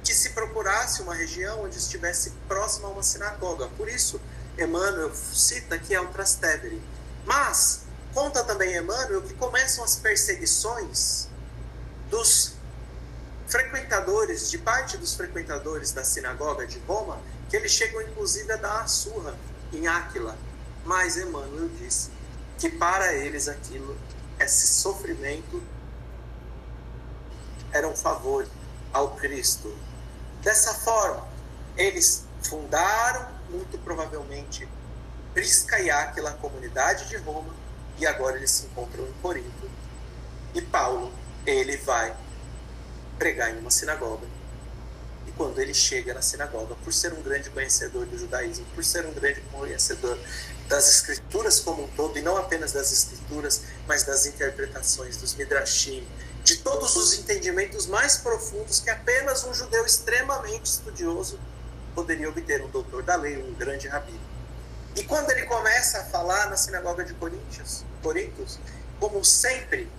que 0.03 0.13
se 0.13 0.31
procurasse 0.31 1.01
uma 1.01 1.15
região 1.15 1.63
onde 1.63 1.77
estivesse 1.77 2.31
próxima 2.47 2.87
a 2.87 2.91
uma 2.91 3.03
sinagoga. 3.03 3.67
Por 3.69 3.89
isso, 3.89 4.21
Emmanuel 4.57 5.13
cita 5.15 5.77
que 5.77 5.93
é 5.93 5.99
o 5.99 6.07
Trastevere. 6.07 6.81
Mas, 7.25 7.81
conta 8.13 8.43
também 8.43 8.77
Emmanuel 8.77 9.21
que 9.21 9.33
começam 9.33 9.83
as 9.83 9.95
perseguições 9.95 11.27
dos 12.09 12.53
frequentadores, 13.47 14.49
de 14.49 14.57
parte 14.57 14.97
dos 14.97 15.15
frequentadores 15.15 15.91
da 15.91 16.03
sinagoga 16.03 16.67
de 16.67 16.79
Roma, 16.79 17.19
que 17.49 17.55
eles 17.55 17.71
chegam 17.71 18.01
inclusive 18.01 18.51
a 18.51 18.57
dar 18.57 18.81
a 18.81 18.87
surra 18.87 19.35
em 19.73 19.87
Áquila, 19.87 20.37
mas 20.83 21.17
Emmanuel 21.17 21.69
disse 21.79 22.09
que 22.57 22.69
para 22.69 23.13
eles 23.13 23.47
aquilo, 23.47 23.97
esse 24.39 24.67
sofrimento, 24.67 25.61
era 27.75 27.87
um 27.87 27.95
favor 27.95 28.47
ao 28.93 29.15
Cristo. 29.15 29.75
Dessa 30.41 30.73
forma, 30.73 31.27
eles 31.75 32.25
fundaram, 32.41 33.27
muito 33.49 33.77
provavelmente, 33.79 34.67
Prisca 35.33 35.79
e 35.81 35.89
Áquila, 35.89 36.29
a 36.29 36.33
comunidade 36.33 37.09
de 37.09 37.17
Roma, 37.17 37.53
e 37.97 38.05
agora 38.05 38.37
eles 38.37 38.51
se 38.51 38.65
encontram 38.67 39.05
em 39.05 39.13
Corinto. 39.21 39.69
E 40.53 40.61
Paulo, 40.61 41.11
ele 41.45 41.75
vai 41.77 42.15
pregar 43.17 43.53
em 43.53 43.59
uma 43.59 43.71
sinagoga 43.71 44.25
quando 45.37 45.59
ele 45.59 45.73
chega 45.73 46.13
na 46.13 46.21
sinagoga, 46.21 46.75
por 46.75 46.93
ser 46.93 47.13
um 47.13 47.21
grande 47.21 47.49
conhecedor 47.49 48.05
do 48.05 48.17
judaísmo, 48.17 48.65
por 48.73 48.83
ser 48.83 49.05
um 49.05 49.13
grande 49.13 49.41
conhecedor 49.51 50.17
das 50.67 50.89
escrituras 50.89 51.59
como 51.59 51.83
um 51.83 51.87
todo, 51.89 52.17
e 52.17 52.21
não 52.21 52.37
apenas 52.37 52.71
das 52.71 52.91
escrituras, 52.91 53.61
mas 53.87 54.03
das 54.03 54.25
interpretações, 54.25 55.17
dos 55.17 55.35
midrashim, 55.35 56.07
de 56.45 56.57
todos 56.57 56.95
os 56.95 57.17
entendimentos 57.17 57.87
mais 57.87 58.17
profundos 58.17 58.79
que 58.79 58.89
apenas 58.91 59.43
um 59.43 59.53
judeu 59.53 59.83
extremamente 59.83 60.67
estudioso 60.67 61.39
poderia 61.95 62.29
obter, 62.29 62.61
um 62.61 62.69
doutor 62.69 63.01
da 63.01 63.15
lei, 63.15 63.41
um 63.41 63.53
grande 63.55 63.87
rabino. 63.87 64.21
E 64.95 65.03
quando 65.03 65.31
ele 65.31 65.47
começa 65.47 66.01
a 66.01 66.03
falar 66.05 66.47
na 66.49 66.55
sinagoga 66.55 67.03
de 67.03 67.15
Coríntios, 67.15 67.83
como 68.99 69.25
sempre, 69.25 69.91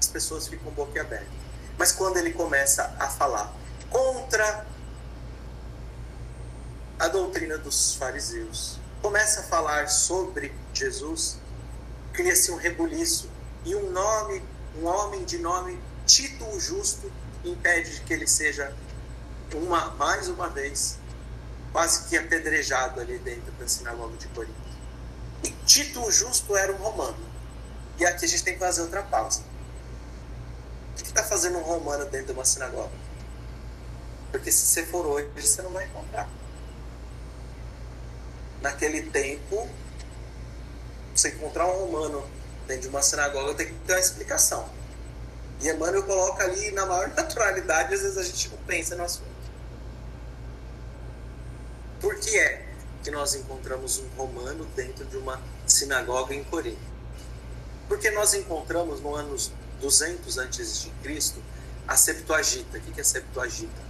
as 0.00 0.08
pessoas 0.08 0.48
ficam 0.48 0.72
boquiabertas. 0.72 1.28
Mas 1.78 1.92
quando 1.92 2.16
ele 2.16 2.32
começa 2.32 2.94
a 2.98 3.08
falar 3.08 3.54
contra 3.88 4.66
a 6.98 7.08
doutrina 7.08 7.58
dos 7.58 7.94
fariseus. 7.94 8.78
Começa 9.00 9.40
a 9.40 9.42
falar 9.44 9.88
sobre 9.88 10.52
Jesus, 10.74 11.38
cria-se 12.12 12.50
um 12.50 12.56
rebuliço 12.56 13.30
e 13.64 13.74
um 13.74 13.90
nome, 13.90 14.42
um 14.76 14.86
homem 14.86 15.24
de 15.24 15.38
nome 15.38 15.78
Tito 16.12 16.44
o 16.44 16.60
Justo 16.60 17.10
impede 17.42 18.02
que 18.02 18.12
ele 18.12 18.26
seja 18.26 18.70
uma 19.54 19.92
mais 19.92 20.28
uma 20.28 20.50
vez 20.50 20.98
quase 21.72 22.06
que 22.06 22.18
apedrejado 22.18 23.00
ali 23.00 23.18
dentro 23.18 23.50
da 23.52 23.66
sinagoga 23.66 24.14
de 24.18 24.28
Corinto. 24.28 24.52
E 25.42 25.48
Tito 25.64 26.04
o 26.04 26.12
Justo 26.12 26.54
era 26.54 26.70
um 26.70 26.76
romano. 26.76 27.16
E 27.98 28.04
aqui 28.04 28.26
a 28.26 28.28
gente 28.28 28.44
tem 28.44 28.52
que 28.52 28.60
fazer 28.60 28.82
outra 28.82 29.02
pausa. 29.02 29.42
O 30.92 31.02
que 31.02 31.08
está 31.08 31.24
fazendo 31.24 31.56
um 31.56 31.62
romano 31.62 32.04
dentro 32.04 32.26
de 32.26 32.32
uma 32.32 32.44
sinagoga? 32.44 32.92
Porque 34.30 34.52
se 34.52 34.66
você 34.66 34.84
for 34.84 35.06
hoje, 35.06 35.30
você 35.34 35.62
não 35.62 35.70
vai 35.70 35.86
encontrar 35.86 36.28
naquele 38.60 39.00
tempo, 39.04 39.66
você 41.16 41.30
encontrar 41.30 41.66
um 41.68 41.86
romano 41.86 42.22
dentro 42.66 42.82
de 42.82 42.88
uma 42.88 43.00
sinagoga 43.00 43.54
tem 43.54 43.68
que 43.68 43.74
ter 43.86 43.94
uma 43.94 43.98
explicação. 43.98 44.81
E 45.62 45.68
Emmanuel 45.68 46.02
coloca 46.02 46.42
ali 46.42 46.72
na 46.72 46.84
maior 46.84 47.08
naturalidade, 47.14 47.94
às 47.94 48.02
vezes 48.02 48.18
a 48.18 48.22
gente 48.24 48.48
não 48.50 48.58
pensa 48.58 48.96
no 48.96 49.04
assunto. 49.04 49.30
Por 52.00 52.16
que 52.16 52.36
é 52.36 52.66
que 53.04 53.12
nós 53.12 53.34
encontramos 53.36 53.98
um 53.98 54.08
romano 54.16 54.64
dentro 54.74 55.04
de 55.04 55.16
uma 55.16 55.40
sinagoga 55.64 56.34
em 56.34 56.42
Corinto? 56.42 56.92
Porque 57.86 58.10
nós 58.10 58.34
encontramos 58.34 59.00
no 59.00 59.14
ano 59.14 59.36
200 59.80 60.38
a.C. 60.38 60.90
a 61.86 61.96
Septuaginta. 61.96 62.78
O 62.78 62.80
que 62.80 62.98
é 62.98 63.00
a 63.00 63.04
Septuaginta? 63.04 63.82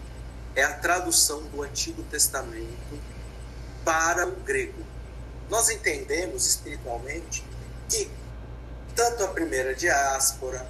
É 0.54 0.62
a 0.62 0.74
tradução 0.74 1.42
do 1.44 1.62
Antigo 1.62 2.02
Testamento 2.02 3.00
para 3.82 4.26
o 4.26 4.32
grego. 4.32 4.84
Nós 5.48 5.70
entendemos 5.70 6.46
espiritualmente 6.46 7.42
que 7.88 8.10
tanto 8.94 9.24
a 9.24 9.28
primeira 9.28 9.74
diáspora, 9.74 10.66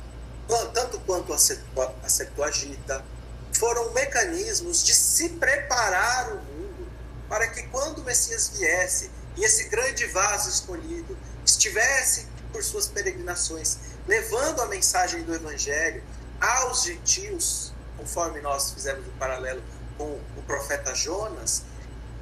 tanto 0.72 0.98
quanto 1.00 1.32
a 1.32 2.08
Septuaginta, 2.08 3.04
foram 3.52 3.92
mecanismos 3.92 4.82
de 4.82 4.94
se 4.94 5.30
preparar 5.30 6.32
o 6.32 6.36
mundo 6.36 6.90
para 7.28 7.48
que 7.48 7.62
quando 7.68 7.98
o 7.98 8.04
Messias 8.04 8.48
viesse 8.48 9.10
e 9.36 9.44
esse 9.44 9.64
grande 9.64 10.06
vaso 10.06 10.48
escolhido 10.48 11.16
estivesse 11.44 12.26
por 12.52 12.62
suas 12.62 12.86
peregrinações 12.86 13.78
levando 14.06 14.60
a 14.60 14.66
mensagem 14.66 15.22
do 15.22 15.34
Evangelho 15.34 16.02
aos 16.40 16.84
gentios, 16.84 17.72
conforme 17.96 18.40
nós 18.40 18.72
fizemos 18.72 19.06
um 19.06 19.18
paralelo 19.18 19.62
com 19.96 20.18
o 20.36 20.42
profeta 20.46 20.94
Jonas, 20.94 21.62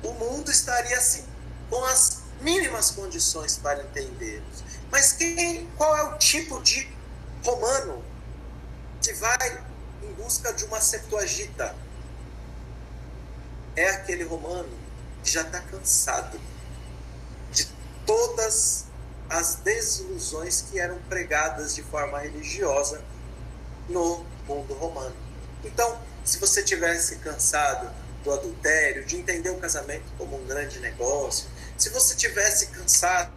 o 0.03 0.13
mundo 0.13 0.51
estaria 0.51 0.97
assim, 0.97 1.25
com 1.69 1.83
as 1.87 2.21
mínimas 2.41 2.91
condições 2.91 3.57
para 3.57 3.83
entendermos. 3.83 4.63
Mas 4.91 5.13
quem, 5.13 5.69
qual 5.77 5.97
é 5.97 6.03
o 6.03 6.19
tipo 6.19 6.61
de 6.63 6.91
romano 7.45 8.05
que 9.01 9.13
vai 9.15 9.65
em 10.03 10.13
busca 10.15 10.53
de 10.53 10.65
uma 10.65 10.81
Septuaginta? 10.81 11.75
É 13.77 13.91
aquele 13.91 14.25
romano 14.25 14.69
que 15.23 15.31
já 15.31 15.43
está 15.43 15.61
cansado 15.61 16.41
de 17.53 17.67
todas 18.07 18.87
as 19.29 19.57
desilusões 19.57 20.63
que 20.63 20.79
eram 20.79 20.99
pregadas 21.09 21.75
de 21.75 21.83
forma 21.83 22.19
religiosa 22.19 23.03
no 23.89 24.25
mundo 24.47 24.75
romano. 24.75 25.15
Então, 25.65 26.01
se 26.25 26.39
você 26.39 26.63
tivesse 26.63 27.17
cansado 27.17 27.91
do 28.25 28.33
adultério, 28.33 29.05
de 29.05 29.17
entender 29.17 29.51
o 29.51 29.59
casamento 29.59 30.05
como 30.19 30.37
um 30.37 30.47
grande 30.47 30.79
negócio, 30.81 31.49
se 31.79 31.89
você 31.91 32.15
tivesse 32.17 32.67
cansado 32.67 33.33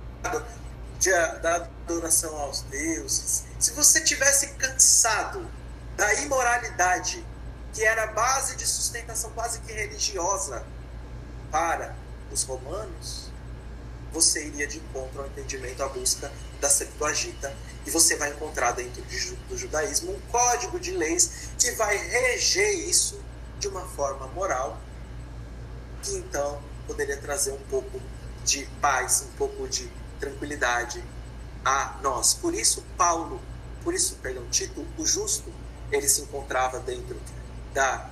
de, 0.99 1.11
da 1.11 1.68
adoração 1.86 2.36
aos 2.38 2.61
deuses, 2.64 3.45
se 3.64 3.72
você 3.72 4.01
tivesse 4.01 4.47
cansado 4.55 5.49
da 5.95 6.14
imoralidade 6.16 7.26
que 7.72 7.82
era 7.82 8.07
base 8.07 8.57
de 8.57 8.68
sustentação 8.68 9.32
quase 9.32 9.61
que 9.61 9.72
religiosa 9.72 10.66
para 11.49 11.95
os 12.30 12.43
romanos, 12.43 13.32
você 14.11 14.47
iria 14.47 14.68
de 14.68 14.80
encontro 14.80 15.22
ao 15.22 15.28
entendimento, 15.28 15.82
à 15.82 15.88
busca 15.88 16.30
da 16.59 16.70
Septuaginta, 16.70 17.55
e 17.86 17.89
você 17.89 18.18
vai 18.18 18.32
encontrar 18.32 18.74
dentro 18.74 19.01
do 19.47 19.57
judaísmo 19.57 20.11
um 20.11 20.20
código 20.30 20.78
de 20.78 20.91
leis 20.91 21.47
que 21.57 21.72
vai 21.72 21.95
reger 21.95 22.89
isso 22.89 23.18
de 23.59 23.70
uma 23.70 23.88
forma 23.88 24.28
moral, 24.28 24.78
que 26.01 26.14
então 26.18 26.61
poderia 26.86 27.16
trazer 27.16 27.51
um 27.51 27.64
pouco 27.70 28.01
de 28.43 28.66
paz, 28.82 29.22
um 29.22 29.38
pouco 29.38 29.70
de 29.70 29.89
tranquilidade 30.20 31.01
a 31.64 31.97
nós. 32.03 32.34
Por 32.34 32.53
isso, 32.53 32.84
Paulo, 32.97 33.41
por 33.84 33.93
isso, 33.93 34.15
perdão, 34.21 34.45
Tito, 34.49 34.86
o 34.97 35.05
justo, 35.05 35.51
ele 35.91 36.07
se 36.07 36.21
encontrava 36.21 36.79
dentro 36.79 37.19
da 37.73 38.09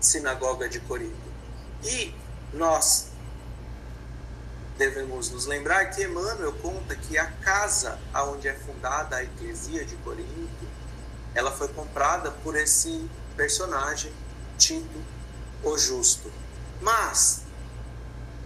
sinagoga 0.00 0.68
de 0.68 0.80
Corinto. 0.80 1.28
E 1.82 2.14
nós 2.52 3.08
devemos 4.76 5.30
nos 5.30 5.46
lembrar 5.46 5.86
que 5.86 6.04
Emmanuel 6.04 6.52
conta 6.54 6.94
que 6.94 7.18
a 7.18 7.26
casa 7.26 7.98
onde 8.14 8.48
é 8.48 8.54
fundada 8.54 9.16
a 9.16 9.24
eclesia 9.24 9.84
de 9.84 9.96
Corinto, 9.96 10.68
ela 11.34 11.50
foi 11.50 11.68
comprada 11.68 12.30
por 12.30 12.56
esse 12.56 13.08
personagem, 13.36 14.12
Tito 14.56 15.02
o 15.62 15.76
Justo. 15.76 16.30
Mas, 16.80 17.42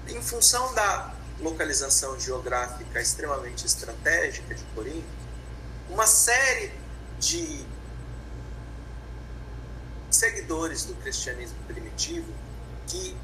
em 0.08 0.20
função 0.22 0.74
da 0.74 1.14
localização 1.40 2.18
geográfica 2.18 3.00
extremamente 3.00 3.66
estratégica 3.66 4.54
de 4.54 4.64
Corinto, 4.74 5.21
uma 5.92 6.06
série 6.06 6.72
de 7.18 7.64
seguidores 10.10 10.84
do 10.84 10.94
cristianismo 10.94 11.58
primitivo 11.66 12.32
que 12.86 13.16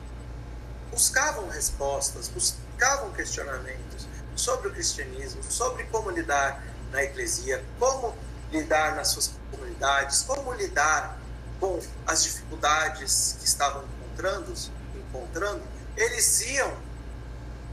buscavam 0.91 1.49
respostas, 1.49 2.29
buscavam 2.29 3.11
questionamentos 3.13 4.07
sobre 4.37 4.69
o 4.69 4.73
cristianismo, 4.73 5.43
sobre 5.43 5.85
como 5.85 6.11
lidar 6.11 6.63
na 6.93 7.03
eclesia, 7.03 7.65
como 7.79 8.15
lidar 8.53 8.97
nas 8.97 9.09
suas 9.09 9.33
comunidades, 9.51 10.23
como 10.23 10.53
lidar 10.53 11.19
com 11.59 11.81
as 12.07 12.23
dificuldades 12.23 13.37
que 13.39 13.47
estavam 13.47 13.85
encontrando, 13.85 14.55
encontrando 14.95 15.63
eles 15.97 16.41
iam 16.43 16.77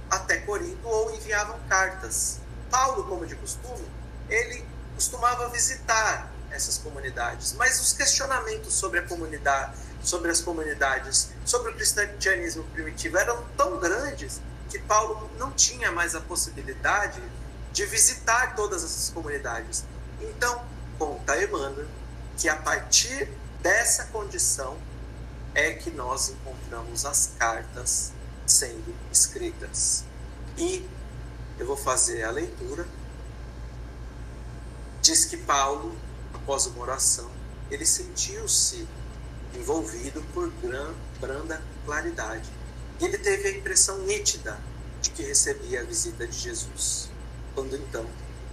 até 0.10 0.38
Corinto 0.38 0.88
ou 0.88 1.14
enviavam 1.14 1.60
cartas. 1.68 2.40
Paulo, 2.72 3.04
como 3.04 3.26
de 3.26 3.36
costume, 3.36 3.88
ele 4.30 4.66
costumava 4.96 5.50
visitar 5.50 6.32
essas 6.52 6.78
comunidades, 6.78 7.54
mas 7.54 7.80
os 7.80 7.94
questionamentos 7.94 8.74
sobre 8.74 9.00
a 9.00 9.04
comunidade, 9.04 9.76
sobre 10.02 10.32
as 10.32 10.42
comunidades, 10.42 11.30
sobre 11.46 11.72
o 11.72 11.76
cristianismo 11.76 12.64
primitivo 12.66 13.18
eram 13.18 13.44
tão 13.58 13.78
grandes 13.80 14.42
que 14.70 14.80
Paulo 14.80 15.30
não 15.38 15.52
tinha 15.52 15.92
mais 15.92 16.16
a 16.16 16.22
possibilidade 16.22 17.22
de 17.72 17.86
visitar 17.86 18.56
todas 18.56 18.84
essas 18.84 19.10
comunidades. 19.10 19.84
Então, 20.22 20.66
conta 20.98 21.42
Emmanuel 21.42 21.88
que 22.38 22.48
a 22.48 22.56
partir 22.56 23.30
dessa 23.62 24.06
condição 24.06 24.78
é 25.54 25.74
que 25.74 25.90
nós 25.92 26.30
encontramos 26.30 27.06
as 27.06 27.32
cartas 27.38 28.12
sendo 28.46 28.96
escritas. 29.12 30.04
E 30.58 30.88
eu 31.58 31.66
vou 31.66 31.78
fazer 31.78 32.24
a 32.24 32.32
leitura. 32.32 32.86
Diz 35.06 35.24
que 35.24 35.38
Paulo, 35.38 35.96
após 36.34 36.66
uma 36.66 36.82
oração, 36.82 37.30
ele 37.70 37.86
sentiu-se 37.86 38.88
envolvido 39.54 40.20
por 40.34 40.50
gran, 40.54 40.96
branda 41.22 41.62
claridade. 41.86 42.50
E 43.00 43.06
ele 43.06 43.20
teve 43.20 43.50
a 43.50 43.52
impressão 43.52 44.00
nítida 44.00 44.60
de 45.04 45.12
que 45.12 45.22
recebia 45.22 45.82
a 45.82 45.84
visita 45.84 46.26
de 46.26 46.36
Jesus. 46.36 47.12
Quando 47.54 47.76
então 47.76 48.04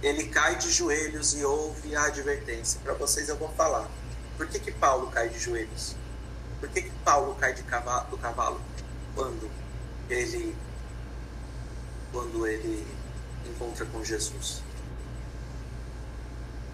ele 0.03 0.27
cai 0.27 0.55
de 0.55 0.69
joelhos 0.69 1.33
e 1.33 1.43
ouve 1.43 1.95
a 1.95 2.05
advertência. 2.05 2.79
Para 2.83 2.93
vocês 2.93 3.29
eu 3.29 3.35
vou 3.35 3.49
falar. 3.53 3.89
Por 4.37 4.45
que, 4.45 4.59
que 4.59 4.71
Paulo 4.73 5.07
cai 5.07 5.29
de 5.29 5.39
joelhos? 5.39 5.95
Por 6.59 6.69
que, 6.69 6.83
que 6.83 6.91
Paulo 7.03 7.33
cai 7.33 7.55
de 7.55 7.63
cavalo, 7.63 8.11
do 8.11 8.17
cavalo 8.19 8.61
quando 9.15 9.49
ele 10.07 10.55
quando 12.11 12.45
ele 12.45 12.85
encontra 13.49 13.87
com 13.87 14.03
Jesus? 14.03 14.61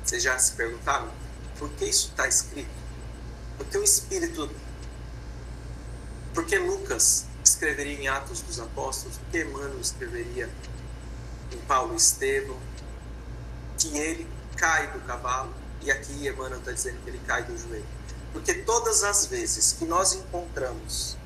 Vocês 0.10 0.24
já 0.24 0.40
se 0.40 0.54
perguntaram 0.54 1.08
por 1.60 1.70
que 1.74 1.86
isso 1.86 2.08
está 2.08 2.28
escrito? 2.28 2.72
Porque 3.58 3.78
o 3.78 3.84
Espírito. 3.84 4.50
Porque 6.34 6.58
Lucas 6.58 7.26
escreveria 7.44 7.94
em 7.94 8.08
Atos 8.08 8.42
dos 8.42 8.60
Apóstolos, 8.60 9.18
porque 9.18 9.44
Emmanuel 9.44 9.80
escreveria 9.80 10.50
em 11.52 11.58
Paulo 11.68 11.96
Estevão, 11.96 12.58
que 13.78 13.96
ele 14.00 14.28
cai 14.58 14.92
do 14.92 15.00
cavalo, 15.02 15.54
e 15.80 15.92
aqui 15.92 16.28
Emmanuel 16.28 16.58
está 16.58 16.72
dizendo 16.72 17.04
que 17.04 17.12
ele 17.12 17.22
cai 17.28 17.44
do 17.44 17.56
joelho. 17.56 17.86
Porque 18.34 18.56
todas 18.56 19.04
as 19.04 19.28
vezes 19.28 19.74
que 19.74 19.86
nós 19.86 20.14
encontramos 20.14 21.18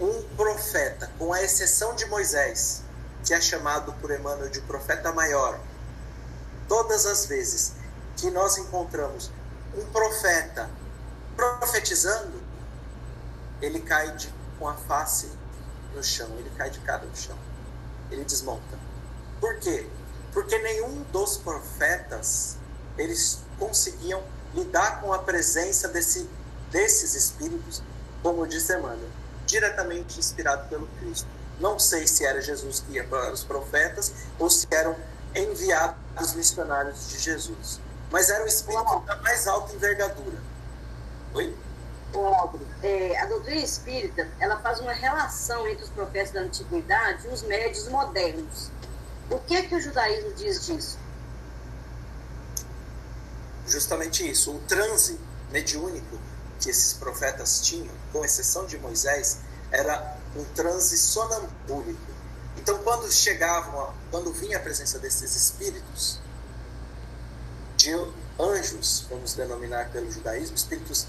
um 0.00 0.22
profeta, 0.36 1.08
com 1.20 1.32
a 1.32 1.40
exceção 1.40 1.94
de 1.94 2.04
Moisés, 2.06 2.82
que 3.24 3.32
é 3.32 3.40
chamado 3.40 3.92
por 4.00 4.10
Emmanuel 4.10 4.50
de 4.50 4.60
profeta 4.62 5.12
maior, 5.12 5.60
todas 6.66 7.06
as 7.06 7.24
vezes 7.24 7.77
que 8.18 8.30
nós 8.30 8.58
encontramos 8.58 9.30
um 9.76 9.84
profeta 9.86 10.68
profetizando, 11.36 12.42
ele 13.62 13.80
cai 13.80 14.14
de, 14.16 14.32
com 14.58 14.68
a 14.68 14.74
face 14.74 15.30
no 15.94 16.02
chão, 16.02 16.28
ele 16.38 16.50
cai 16.56 16.68
de 16.68 16.80
cara 16.80 17.04
no 17.04 17.16
chão, 17.16 17.36
ele 18.10 18.24
desmonta. 18.24 18.78
Por 19.40 19.58
quê? 19.58 19.88
Porque 20.32 20.58
nenhum 20.58 21.02
dos 21.12 21.36
profetas 21.38 22.56
eles 22.96 23.40
conseguiam 23.58 24.22
lidar 24.54 25.00
com 25.00 25.12
a 25.12 25.20
presença 25.20 25.88
desse, 25.88 26.28
desses 26.70 27.14
espíritos, 27.14 27.82
como 28.22 28.46
disse 28.46 28.76
Emmanuel 28.76 29.08
diretamente 29.48 30.20
inspirado 30.20 30.68
pelo 30.68 30.86
Cristo. 31.00 31.26
Não 31.58 31.78
sei 31.78 32.06
se 32.06 32.24
era 32.24 32.40
Jesus 32.40 32.84
que 32.86 32.92
ia 32.92 33.04
para 33.04 33.32
os 33.32 33.42
profetas 33.42 34.12
ou 34.38 34.48
se 34.48 34.66
eram 34.70 34.94
enviados 35.34 36.34
missionários 36.34 37.08
de 37.08 37.18
Jesus. 37.18 37.80
Mas 38.10 38.30
era 38.30 38.42
um 38.42 38.46
espírito 38.46 39.00
da 39.00 39.16
mais 39.16 39.46
alta 39.46 39.74
envergadura. 39.74 40.38
Oi? 41.34 41.54
É, 42.82 43.20
a 43.20 43.26
doutrina 43.26 43.60
espírita 43.60 44.28
ela 44.40 44.58
faz 44.60 44.80
uma 44.80 44.92
relação 44.92 45.68
entre 45.68 45.84
os 45.84 45.90
profetas 45.90 46.32
da 46.32 46.40
antiguidade 46.40 47.26
e 47.26 47.30
os 47.30 47.42
médios 47.42 47.86
modernos. 47.88 48.70
O 49.30 49.38
que 49.40 49.56
é 49.56 49.62
que 49.62 49.74
o 49.74 49.80
judaísmo 49.80 50.32
diz 50.32 50.64
disso? 50.64 50.98
Justamente 53.66 54.28
isso. 54.28 54.52
O 54.52 54.58
transe 54.60 55.20
mediúnico 55.50 56.18
que 56.58 56.70
esses 56.70 56.94
profetas 56.94 57.60
tinham, 57.60 57.94
com 58.12 58.24
exceção 58.24 58.66
de 58.66 58.78
Moisés, 58.78 59.40
era 59.70 60.16
um 60.34 60.44
transe 60.54 60.96
sonambúlico. 60.96 62.00
Então, 62.56 62.78
quando 62.78 63.10
chegavam, 63.12 63.92
quando 64.10 64.32
vinha 64.32 64.56
a 64.56 64.60
presença 64.60 64.98
desses 64.98 65.36
espíritos, 65.36 66.18
de 67.78 67.94
anjos, 68.38 69.06
vamos 69.08 69.34
denominar 69.34 69.90
pelo 69.90 70.10
judaísmo, 70.10 70.56
espíritos 70.56 71.06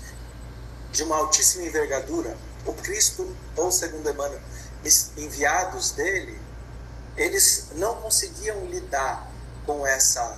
de 0.91 1.03
uma 1.03 1.17
altíssima 1.17 1.65
envergadura, 1.65 2.37
o 2.65 2.73
Cristo, 2.73 3.35
ou 3.57 3.71
segundo 3.71 4.07
Emmanuel, 4.07 4.39
enviados 5.17 5.91
dele, 5.91 6.39
eles 7.17 7.69
não 7.75 7.95
conseguiam 7.95 8.65
lidar 8.65 9.29
com 9.65 9.85
essa 9.85 10.37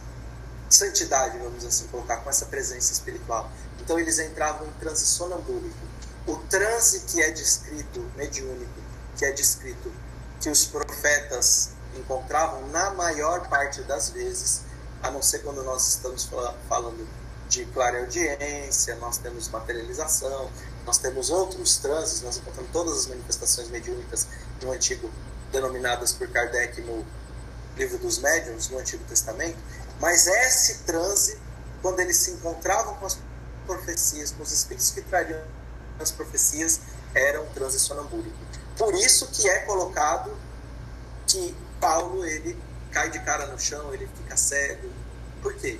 santidade, 0.69 1.37
vamos 1.37 1.65
assim 1.65 1.85
colocar, 1.87 2.17
com 2.17 2.29
essa 2.29 2.45
presença 2.45 2.93
espiritual. 2.93 3.51
Então 3.81 3.99
eles 3.99 4.17
entravam 4.17 4.67
em 4.67 4.71
transe 4.79 5.05
sonambúlico. 5.05 5.91
O 6.25 6.37
transe 6.37 7.01
que 7.01 7.21
é 7.21 7.29
descrito, 7.31 7.99
mediúnico, 8.15 8.81
que 9.17 9.25
é 9.25 9.31
descrito, 9.31 9.91
que 10.39 10.49
os 10.49 10.65
profetas 10.65 11.71
encontravam, 11.95 12.67
na 12.69 12.91
maior 12.91 13.47
parte 13.49 13.81
das 13.83 14.09
vezes, 14.09 14.61
a 15.01 15.11
não 15.11 15.21
ser 15.21 15.39
quando 15.39 15.63
nós 15.63 15.87
estamos 15.87 16.29
falando 16.69 17.07
de 17.49 17.65
clareaudiência, 17.65 18.95
nós 18.95 19.17
temos 19.17 19.49
materialização, 19.49 20.49
nós 20.85 20.97
temos 20.97 21.29
outros 21.29 21.77
transes, 21.77 22.21
nós 22.21 22.37
encontramos 22.37 22.71
todas 22.71 22.97
as 22.99 23.07
manifestações 23.07 23.69
mediúnicas 23.69 24.27
no 24.61 24.71
Antigo, 24.71 25.11
denominadas 25.51 26.13
por 26.13 26.29
Kardec 26.29 26.79
no 26.81 27.05
Livro 27.75 27.97
dos 27.97 28.19
Médiuns, 28.19 28.69
no 28.69 28.79
Antigo 28.79 29.03
Testamento, 29.03 29.57
mas 29.99 30.27
esse 30.27 30.79
transe, 30.79 31.37
quando 31.81 31.99
eles 31.99 32.17
se 32.17 32.31
encontravam 32.31 32.95
com 32.95 33.05
as 33.05 33.17
profecias, 33.65 34.31
com 34.31 34.43
os 34.43 34.51
espíritos 34.51 34.91
que 34.91 35.01
trariam 35.01 35.41
as 35.99 36.11
profecias, 36.11 36.79
era 37.13 37.41
um 37.41 37.47
transe 37.47 37.79
sonambúlico. 37.79 38.37
Por 38.77 38.93
isso 38.93 39.27
que 39.27 39.47
é 39.47 39.59
colocado 39.59 40.31
que 41.27 41.55
Paulo 41.79 42.25
ele 42.25 42.57
cai 42.91 43.09
de 43.09 43.19
cara 43.19 43.47
no 43.47 43.59
chão, 43.59 43.93
ele 43.93 44.07
fica 44.17 44.35
cego. 44.37 44.89
Por 45.41 45.53
quê? 45.55 45.79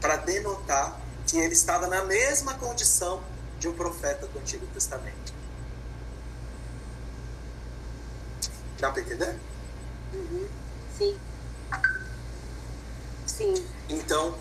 Para 0.00 0.16
denotar 0.16 0.98
que 1.26 1.38
ele 1.38 1.52
estava 1.52 1.86
na 1.86 2.04
mesma 2.04 2.54
condição 2.54 3.22
de 3.58 3.68
um 3.68 3.72
profeta 3.72 4.26
do 4.26 4.38
Antigo 4.38 4.66
Testamento. 4.68 5.32
Dá 8.78 8.90
para 8.90 9.02
entender? 9.02 9.36
Uhum. 10.14 10.48
Sim. 10.96 11.18
Sim. 13.26 13.66
Então, 13.88 14.38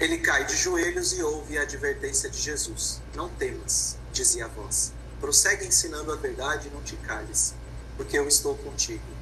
ele 0.00 0.18
cai 0.18 0.44
de 0.46 0.56
joelhos 0.56 1.12
e 1.12 1.22
ouve 1.22 1.58
a 1.58 1.62
advertência 1.62 2.28
de 2.30 2.38
Jesus. 2.38 3.00
Não 3.14 3.28
temas, 3.28 3.98
dizia 4.12 4.46
a 4.46 4.48
voz. 4.48 4.92
Prossegue 5.20 5.66
ensinando 5.66 6.10
a 6.12 6.16
verdade 6.16 6.68
e 6.68 6.70
não 6.70 6.82
te 6.82 6.96
cales, 6.96 7.54
porque 7.96 8.18
eu 8.18 8.26
estou 8.26 8.56
contigo. 8.56 9.19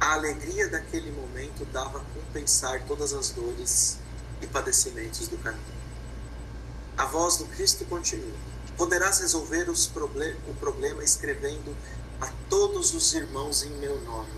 A 0.00 0.12
alegria 0.12 0.68
daquele 0.68 1.10
momento 1.10 1.64
dava 1.72 1.98
a 1.98 2.04
compensar 2.14 2.84
todas 2.86 3.12
as 3.12 3.30
dores 3.30 3.98
e 4.40 4.46
padecimentos 4.46 5.26
do 5.26 5.36
caminho. 5.38 5.78
A 6.96 7.04
voz 7.06 7.36
do 7.36 7.46
Cristo 7.46 7.84
continua. 7.84 8.36
Poderás 8.76 9.18
resolver 9.18 9.68
problem 9.88 10.36
o 10.46 10.54
problema 10.54 11.02
escrevendo 11.02 11.76
a 12.20 12.28
todos 12.48 12.94
os 12.94 13.12
irmãos 13.12 13.64
em 13.64 13.70
meu 13.70 14.00
nome. 14.02 14.30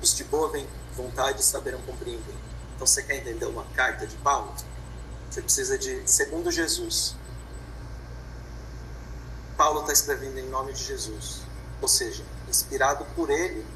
Os 0.00 0.14
de 0.14 0.22
boa 0.24 0.48
vontade 0.94 1.44
saberão 1.44 1.80
compreender. 1.82 2.34
Então, 2.76 2.86
você 2.86 3.02
quer 3.02 3.16
entender 3.16 3.46
uma 3.46 3.64
carta 3.74 4.06
de 4.06 4.16
Paulo? 4.16 4.54
Você 5.28 5.42
precisa 5.42 5.76
de, 5.76 6.08
segundo 6.08 6.52
Jesus. 6.52 7.16
Paulo 9.56 9.80
está 9.80 9.92
escrevendo 9.92 10.38
em 10.38 10.48
nome 10.48 10.72
de 10.72 10.84
Jesus, 10.84 11.42
ou 11.82 11.88
seja, 11.88 12.24
inspirado 12.48 13.04
por 13.16 13.28
ele 13.28 13.66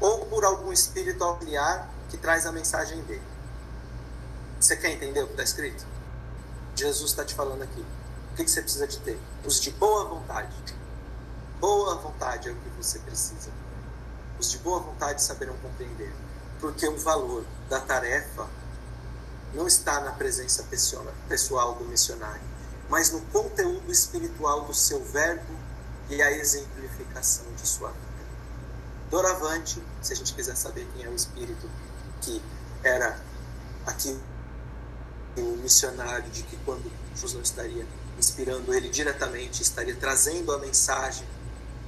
ou 0.00 0.26
por 0.26 0.44
algum 0.44 0.72
espírito 0.72 1.22
auxiliar 1.24 1.88
que 2.08 2.16
traz 2.16 2.46
a 2.46 2.52
mensagem 2.52 3.02
dele. 3.02 3.22
Você 4.60 4.76
quer 4.76 4.92
entender 4.92 5.22
o 5.22 5.26
que 5.26 5.32
está 5.32 5.42
escrito? 5.42 5.86
Jesus 6.74 7.10
está 7.10 7.24
te 7.24 7.34
falando 7.34 7.62
aqui. 7.62 7.84
O 8.32 8.34
que 8.36 8.48
você 8.48 8.62
precisa 8.62 8.86
de 8.86 8.98
ter? 9.00 9.18
Os 9.44 9.60
de 9.60 9.70
boa 9.72 10.04
vontade 10.04 10.54
Boa 11.60 11.96
vontade 11.96 12.48
é 12.48 12.52
o 12.52 12.54
que 12.54 12.68
você 12.76 13.00
precisa. 13.00 13.50
Os 14.38 14.48
de 14.48 14.58
boa 14.58 14.78
vontade 14.78 15.20
saberão 15.20 15.56
compreender, 15.56 16.14
porque 16.60 16.86
o 16.86 16.96
valor 16.96 17.44
da 17.68 17.80
tarefa 17.80 18.48
não 19.52 19.66
está 19.66 19.98
na 20.00 20.12
presença 20.12 20.64
pessoal 21.28 21.74
do 21.74 21.84
missionário, 21.86 22.40
mas 22.88 23.10
no 23.10 23.20
conteúdo 23.22 23.90
espiritual 23.90 24.66
do 24.66 24.74
seu 24.74 25.02
verbo 25.02 25.52
e 26.08 26.22
a 26.22 26.30
exemplificação 26.30 27.46
de 27.56 27.66
sua 27.66 27.88
vida. 27.90 28.07
Doravante, 29.10 29.82
se 30.02 30.12
a 30.12 30.16
gente 30.16 30.34
quiser 30.34 30.56
saber 30.56 30.86
quem 30.94 31.04
é 31.04 31.08
o 31.08 31.14
espírito 31.14 31.68
que 32.20 32.42
era 32.82 33.18
aqui 33.86 34.18
o 35.36 35.56
missionário, 35.56 36.30
de 36.30 36.42
que 36.42 36.56
quando 36.58 36.90
Jesus 37.14 37.48
estaria 37.48 37.86
inspirando 38.18 38.74
ele 38.74 38.88
diretamente, 38.88 39.62
estaria 39.62 39.94
trazendo 39.94 40.52
a 40.52 40.58
mensagem 40.58 41.26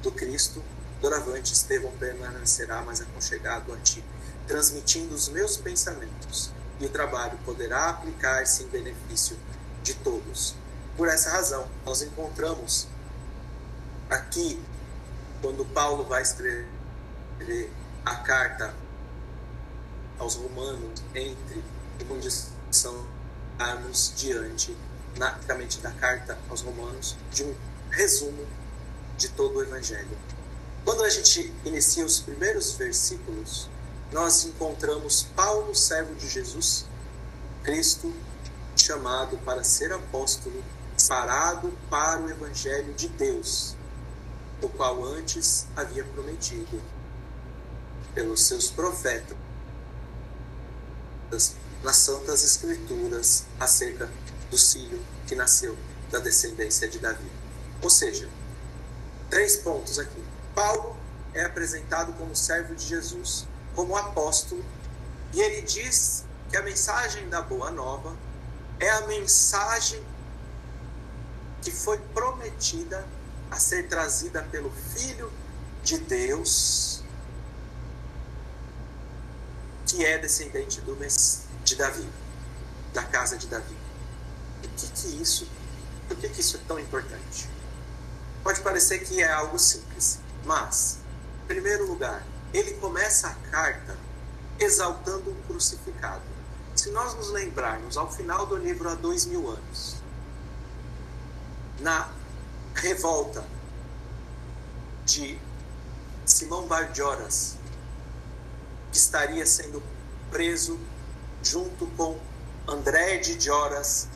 do 0.02 0.10
Cristo, 0.10 0.62
doravante 1.00 1.52
Estevão 1.52 1.92
permanecerá 1.98 2.80
mais 2.82 3.00
aconchegado 3.00 3.72
a 3.72 3.76
ti, 3.78 4.02
transmitindo 4.46 5.14
os 5.14 5.28
meus 5.28 5.56
pensamentos, 5.56 6.50
e 6.78 6.86
o 6.86 6.88
trabalho 6.88 7.38
poderá 7.44 7.90
aplicar-se 7.90 8.62
em 8.62 8.68
benefício 8.68 9.36
de 9.82 9.94
todos. 9.94 10.54
Por 10.96 11.08
essa 11.08 11.30
razão, 11.30 11.68
nós 11.84 12.00
encontramos 12.02 12.86
aqui, 14.08 14.60
quando 15.42 15.64
Paulo 15.66 16.04
vai 16.04 16.22
escrever 16.22 16.79
a 18.04 18.16
carta 18.16 18.74
aos 20.18 20.34
romanos, 20.34 21.02
entre 21.14 21.62
condição 22.06 23.06
estarmos 23.60 24.12
diante, 24.16 24.76
praticamente 25.14 25.80
da 25.80 25.90
carta 25.90 26.38
aos 26.48 26.62
romanos, 26.62 27.16
de 27.30 27.44
um 27.44 27.54
resumo 27.90 28.46
de 29.18 29.28
todo 29.28 29.58
o 29.58 29.62
Evangelho. 29.62 30.16
Quando 30.84 31.04
a 31.04 31.10
gente 31.10 31.52
inicia 31.64 32.06
os 32.06 32.20
primeiros 32.20 32.72
versículos, 32.72 33.68
nós 34.10 34.44
encontramos 34.44 35.24
Paulo, 35.36 35.74
servo 35.74 36.14
de 36.14 36.26
Jesus, 36.26 36.86
Cristo, 37.62 38.12
chamado 38.74 39.36
para 39.38 39.62
ser 39.62 39.92
apóstolo, 39.92 40.64
parado 41.06 41.70
para 41.90 42.20
o 42.20 42.30
Evangelho 42.30 42.94
de 42.94 43.08
Deus, 43.08 43.76
o 44.62 44.68
qual 44.70 45.04
antes 45.04 45.66
havia 45.76 46.04
prometido 46.04 46.80
pelos 48.14 48.42
seus 48.42 48.70
profetas 48.70 49.36
nas 51.82 51.96
Santas 51.96 52.44
Escrituras 52.44 53.44
acerca 53.58 54.10
do 54.50 54.58
filho 54.58 55.00
que 55.26 55.34
nasceu 55.34 55.76
da 56.10 56.18
descendência 56.18 56.88
de 56.88 56.98
Davi. 56.98 57.30
Ou 57.82 57.88
seja, 57.88 58.28
Três 59.30 59.58
pontos 59.58 59.96
aqui. 60.00 60.22
Paulo 60.56 60.96
é 61.32 61.44
apresentado 61.44 62.12
como 62.14 62.34
servo 62.34 62.74
de 62.74 62.84
Jesus, 62.84 63.46
como 63.76 63.96
apóstolo, 63.96 64.64
e 65.32 65.40
ele 65.40 65.62
diz 65.62 66.24
que 66.50 66.56
a 66.56 66.62
mensagem 66.62 67.28
da 67.28 67.40
Boa 67.40 67.70
Nova 67.70 68.16
é 68.80 68.90
a 68.90 69.06
mensagem 69.06 70.02
que 71.62 71.70
foi 71.70 71.98
prometida 72.12 73.06
a 73.52 73.56
ser 73.56 73.86
trazida 73.86 74.42
pelo 74.50 74.72
Filho 74.96 75.32
de 75.84 75.98
Deus, 75.98 77.04
que 79.90 80.04
é 80.04 80.18
descendente 80.18 80.80
do 80.82 80.96
de 81.64 81.74
Davi, 81.74 82.08
da 82.94 83.02
casa 83.02 83.36
de 83.36 83.48
Davi. 83.48 83.76
O 84.62 84.68
que 84.68 84.86
que 84.86 85.20
isso? 85.20 85.48
Por 86.06 86.16
que, 86.16 86.28
que 86.28 86.40
isso 86.40 86.56
é 86.56 86.60
tão 86.68 86.78
importante? 86.78 87.50
Pode 88.44 88.60
parecer 88.60 89.00
que 89.00 89.20
é 89.20 89.30
algo 89.30 89.58
simples, 89.58 90.20
mas, 90.44 90.98
em 91.42 91.46
primeiro 91.48 91.88
lugar, 91.88 92.24
ele 92.54 92.74
começa 92.74 93.28
a 93.28 93.34
carta 93.50 93.98
exaltando 94.60 95.30
um 95.30 95.42
crucificado. 95.42 96.22
Se 96.76 96.90
nós 96.90 97.14
nos 97.14 97.30
lembrarmos 97.30 97.96
ao 97.96 98.10
final 98.12 98.46
do 98.46 98.56
livro 98.56 98.88
há 98.88 98.94
dois 98.94 99.26
mil 99.26 99.50
anos, 99.50 99.96
na 101.80 102.08
revolta 102.74 103.44
de 105.04 105.36
Simão 106.24 106.66
Bardioras, 106.68 107.56
que 108.90 108.96
estaria 108.96 109.44
sendo 109.46 109.82
preso 110.30 110.78
junto 111.42 111.86
com 111.96 112.18
André 112.66 113.18
de 113.18 113.36
Dioras, 113.36 114.08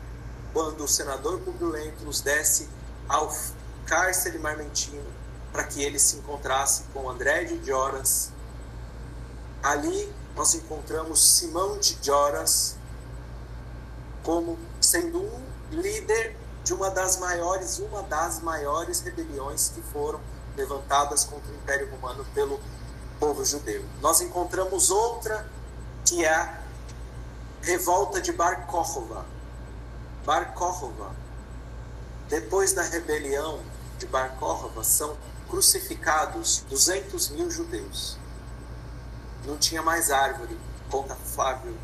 quando 0.52 0.84
o 0.84 0.88
senador 0.88 1.40
Publio 1.40 1.70
Lentulus 1.70 2.20
desce 2.20 2.68
ao 3.08 3.34
cárcere 3.86 4.38
marmentino 4.38 5.04
para 5.52 5.64
que 5.64 5.82
ele 5.82 5.98
se 5.98 6.16
encontrasse 6.16 6.84
com 6.92 7.08
André 7.08 7.44
de 7.44 7.58
Dioras. 7.58 8.32
Ali 9.62 10.12
nós 10.34 10.54
encontramos 10.54 11.36
Simão 11.36 11.78
de 11.78 11.94
Dioras 11.96 12.76
como 14.22 14.58
sendo 14.80 15.22
um 15.22 15.42
líder 15.70 16.36
de 16.64 16.72
uma 16.72 16.90
das 16.90 17.18
maiores, 17.18 17.78
uma 17.78 18.02
das 18.02 18.40
maiores 18.40 19.00
rebeliões 19.00 19.70
que 19.74 19.82
foram 19.82 20.20
levantadas 20.56 21.24
contra 21.24 21.52
o 21.52 21.54
Império 21.56 21.90
Romano 21.90 22.24
pelo 22.34 22.58
povo 23.18 23.44
judeu. 23.44 23.84
Nós 24.00 24.20
encontramos 24.20 24.90
outra 24.90 25.48
que 26.04 26.24
é 26.24 26.34
a 26.34 26.60
revolta 27.62 28.20
de 28.20 28.32
Bar 28.32 28.66
Kokhova. 28.66 29.24
Bar 30.24 30.54
depois 32.28 32.72
da 32.72 32.82
rebelião 32.82 33.60
de 33.98 34.06
Bar 34.06 34.36
são 34.82 35.16
crucificados 35.48 36.64
200 36.68 37.30
mil 37.30 37.50
judeus. 37.50 38.18
Não 39.44 39.56
tinha 39.56 39.82
mais 39.82 40.10
árvore, 40.10 40.58
conta 40.90 41.14
Flávio 41.14 41.76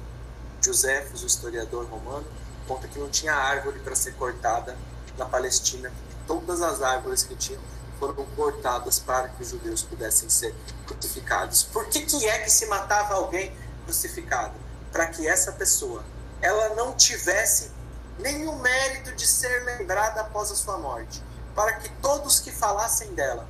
Josefos, 0.62 1.22
o 1.22 1.26
historiador 1.26 1.86
romano, 1.86 2.26
conta 2.66 2.88
que 2.88 2.98
não 2.98 3.08
tinha 3.08 3.34
árvore 3.34 3.80
para 3.80 3.94
ser 3.94 4.14
cortada 4.14 4.76
na 5.16 5.26
Palestina. 5.26 5.92
Todas 6.26 6.62
as 6.62 6.82
árvores 6.82 7.22
que 7.22 7.34
tinham 7.34 7.60
foram 8.00 8.26
cortadas 8.34 8.98
para 8.98 9.28
que 9.28 9.42
os 9.42 9.50
judeus 9.50 9.82
pudessem 9.82 10.28
ser 10.28 10.52
crucificados. 10.86 11.62
Por 11.62 11.86
que, 11.88 12.00
que 12.00 12.28
é 12.28 12.38
que 12.40 12.50
se 12.50 12.66
matava 12.66 13.14
alguém 13.14 13.54
crucificado? 13.84 14.54
Para 14.90 15.06
que 15.06 15.28
essa 15.28 15.52
pessoa 15.52 16.02
ela 16.42 16.74
não 16.74 16.94
tivesse 16.94 17.70
nenhum 18.18 18.56
mérito 18.56 19.14
de 19.14 19.26
ser 19.26 19.64
lembrada 19.64 20.22
após 20.22 20.50
a 20.50 20.56
sua 20.56 20.78
morte 20.78 21.22
para 21.54 21.74
que 21.74 21.88
todos 22.00 22.40
que 22.40 22.50
falassem 22.50 23.12
dela 23.14 23.46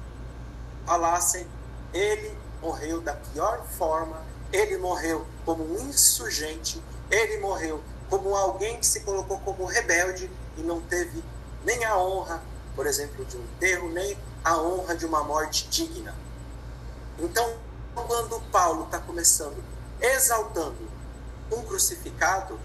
falassem: 0.85 1.47
ele 1.93 2.37
morreu 2.61 3.01
da 3.01 3.15
pior 3.15 3.65
forma, 3.79 4.21
ele 4.53 4.77
morreu 4.79 5.27
como 5.45 5.65
um 5.65 5.89
insurgente, 5.89 6.83
ele 7.11 7.39
morreu 7.39 7.83
como 8.09 8.35
alguém 8.35 8.79
que 8.79 8.87
se 8.87 9.01
colocou 9.01 9.39
como 9.41 9.65
rebelde 9.65 10.31
e 10.57 10.63
não 10.63 10.81
teve 10.81 11.23
nem 11.65 11.85
a 11.85 11.97
honra, 11.97 12.43
por 12.75 12.87
exemplo, 12.87 13.25
de 13.25 13.37
um 13.37 13.43
enterro, 13.43 13.89
nem 13.91 14.19
a 14.45 14.57
honra 14.57 14.97
de 14.97 15.05
uma 15.07 15.23
morte 15.23 15.69
digna. 15.69 16.15
Então, 17.19 17.57
quando 17.95 18.41
Paulo 18.51 18.85
está 18.85 18.99
começando 18.99 19.63
exaltando 20.01 20.89
um 21.53 21.63
crucificado, 21.63 22.59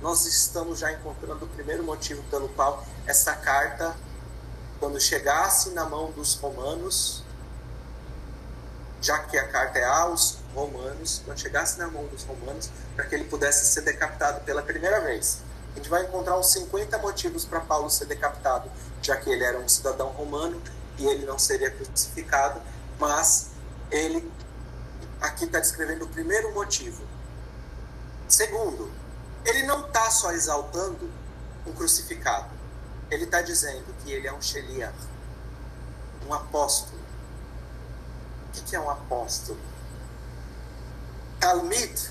nós 0.00 0.26
estamos 0.26 0.78
já 0.78 0.92
encontrando 0.92 1.44
o 1.44 1.48
primeiro 1.48 1.82
motivo 1.82 2.22
pelo 2.24 2.48
qual 2.50 2.84
essa 3.06 3.34
carta, 3.34 3.96
quando 4.78 5.00
chegasse 5.00 5.70
na 5.70 5.84
mão 5.84 6.10
dos 6.12 6.34
romanos, 6.34 7.22
já 9.00 9.18
que 9.20 9.36
a 9.36 9.48
carta 9.48 9.78
é 9.78 9.84
aos 9.84 10.38
romanos, 10.54 11.22
quando 11.24 11.38
chegasse 11.38 11.78
na 11.78 11.88
mão 11.88 12.06
dos 12.06 12.24
romanos, 12.24 12.70
para 12.94 13.06
que 13.06 13.14
ele 13.14 13.24
pudesse 13.24 13.66
ser 13.66 13.82
decapitado 13.82 14.40
pela 14.44 14.62
primeira 14.62 15.00
vez. 15.00 15.40
A 15.72 15.76
gente 15.76 15.88
vai 15.88 16.04
encontrar 16.04 16.38
uns 16.38 16.52
50 16.52 16.98
motivos 16.98 17.44
para 17.44 17.60
Paulo 17.60 17.88
ser 17.90 18.04
decapitado, 18.04 18.70
já 19.00 19.16
que 19.16 19.30
ele 19.30 19.42
era 19.42 19.58
um 19.58 19.68
cidadão 19.68 20.08
romano 20.08 20.60
e 20.98 21.06
ele 21.06 21.26
não 21.26 21.38
seria 21.38 21.70
crucificado, 21.70 22.60
mas 22.98 23.50
ele 23.90 24.30
aqui 25.20 25.44
está 25.44 25.60
descrevendo 25.60 26.04
o 26.04 26.08
primeiro 26.08 26.52
motivo. 26.52 27.02
Segundo, 28.28 28.90
ele 29.44 29.64
não 29.64 29.86
está 29.86 30.10
só 30.10 30.32
exaltando 30.32 31.10
um 31.66 31.72
crucificado, 31.72 32.50
ele 33.10 33.24
está 33.24 33.42
dizendo 33.42 33.94
que 34.02 34.12
ele 34.12 34.26
é 34.26 34.32
um 34.32 34.40
Shelia, 34.40 34.92
um 36.26 36.32
apóstolo. 36.32 37.00
O 38.48 38.52
que 38.52 38.76
é 38.76 38.80
um 38.80 38.90
apóstolo? 38.90 39.60
Talmid 41.40 42.10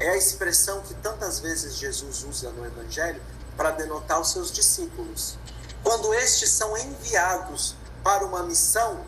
é 0.00 0.10
a 0.10 0.16
expressão 0.16 0.80
que 0.82 0.94
tantas 0.94 1.38
vezes 1.40 1.76
Jesus 1.76 2.24
usa 2.24 2.50
no 2.50 2.64
Evangelho 2.64 3.20
para 3.56 3.70
denotar 3.70 4.20
os 4.20 4.32
seus 4.32 4.50
discípulos. 4.50 5.38
Quando 5.82 6.12
estes 6.14 6.50
são 6.50 6.76
enviados 6.76 7.76
para 8.02 8.24
uma 8.24 8.42
missão, 8.42 9.04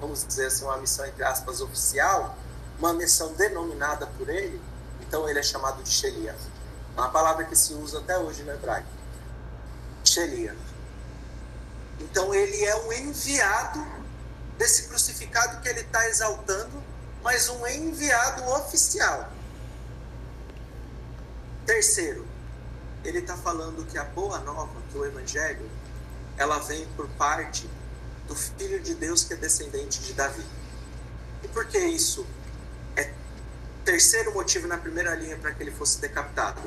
vamos 0.00 0.26
dizer 0.26 0.46
assim, 0.46 0.64
uma 0.64 0.76
missão 0.78 1.06
entre 1.06 1.22
aspas 1.22 1.60
oficial, 1.60 2.36
uma 2.78 2.92
missão 2.92 3.32
denominada 3.34 4.06
por 4.06 4.28
ele, 4.28 4.60
então 5.00 5.28
ele 5.28 5.38
é 5.38 5.42
chamado 5.42 5.82
de 5.82 5.90
Shelia. 5.90 6.36
Uma 6.94 7.10
palavra 7.10 7.44
que 7.44 7.56
se 7.56 7.74
usa 7.74 7.98
até 8.00 8.18
hoje 8.18 8.42
no 8.42 8.52
hebraico. 8.52 8.88
Shelia. 10.04 10.56
Então 12.00 12.34
ele 12.34 12.64
é 12.64 12.76
um 12.76 12.92
enviado 12.92 13.84
desse 14.56 14.88
crucificado 14.88 15.60
que 15.60 15.68
ele 15.68 15.80
está 15.80 16.08
exaltando, 16.08 16.82
mas 17.22 17.48
um 17.48 17.66
enviado 17.66 18.44
oficial. 18.50 19.30
Terceiro, 21.64 22.26
ele 23.04 23.18
está 23.18 23.36
falando 23.36 23.86
que 23.86 23.98
a 23.98 24.04
boa 24.04 24.38
nova, 24.40 24.80
que 24.90 24.98
o 24.98 25.04
evangelho, 25.04 25.70
ela 26.38 26.58
vem 26.60 26.86
por 26.96 27.08
parte 27.10 27.68
do 28.26 28.34
Filho 28.34 28.80
de 28.80 28.94
Deus 28.94 29.24
que 29.24 29.34
é 29.34 29.36
descendente 29.36 30.00
de 30.00 30.12
Davi. 30.12 30.44
E 31.42 31.48
por 31.48 31.66
que 31.66 31.78
isso 31.78 32.24
é 32.96 33.12
terceiro 33.84 34.32
motivo 34.32 34.68
na 34.68 34.78
primeira 34.78 35.14
linha 35.14 35.36
para 35.36 35.52
que 35.52 35.62
ele 35.62 35.72
fosse 35.72 35.98
decapitado? 36.00 36.60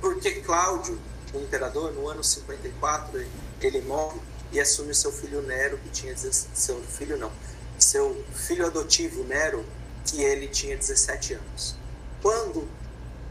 Porque 0.00 0.40
Cláudio, 0.40 0.98
o 1.32 1.38
imperador, 1.38 1.92
no 1.92 2.08
ano 2.08 2.24
54, 2.24 3.24
ele 3.60 3.80
morre 3.82 4.18
e 4.50 4.58
assume 4.58 4.94
seu 4.94 5.12
filho 5.12 5.42
Nero, 5.42 5.78
que 5.78 5.90
tinha 5.90 6.16
seu 6.16 6.82
filho 6.82 7.16
não, 7.16 7.30
seu 7.78 8.24
filho 8.34 8.66
adotivo 8.66 9.22
Nero, 9.24 9.64
que 10.04 10.22
ele 10.22 10.48
tinha 10.48 10.76
17 10.76 11.34
anos. 11.34 11.76
Quando 12.22 12.66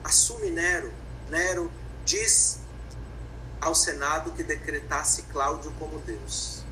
assume 0.04 0.52
Nero, 0.52 0.94
Nero 1.30 1.70
diz 2.06 2.59
ao 3.60 3.76
Senado 3.76 4.32
que 4.32 4.44
decretasse 4.44 5.24
Cláudio 5.24 5.72
como 5.80 6.00
Deus, 6.00 6.64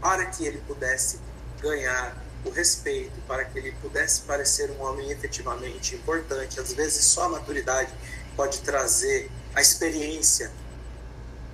para 0.00 0.26
que 0.26 0.44
ele 0.44 0.58
pudesse 0.66 1.18
ganhar 1.60 2.16
o 2.44 2.50
respeito, 2.50 3.20
para 3.26 3.44
que 3.44 3.58
ele 3.58 3.72
pudesse 3.82 4.22
parecer 4.22 4.70
um 4.70 4.82
homem 4.82 5.10
efetivamente 5.10 5.94
importante. 5.94 6.60
Às 6.60 6.72
vezes 6.72 7.04
só 7.04 7.24
a 7.24 7.28
maturidade 7.30 7.92
pode 8.36 8.60
trazer 8.60 9.30
a 9.54 9.60
experiência 9.60 10.52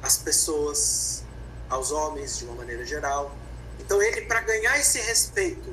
às 0.03 0.19
pessoas, 0.19 1.25
aos 1.69 1.91
homens 1.91 2.39
de 2.39 2.45
uma 2.45 2.55
maneira 2.55 2.85
geral. 2.85 3.35
Então 3.81 4.03
ele, 4.03 4.23
para 4.23 4.41
ganhar 4.41 4.79
esse 4.79 4.99
respeito, 5.01 5.73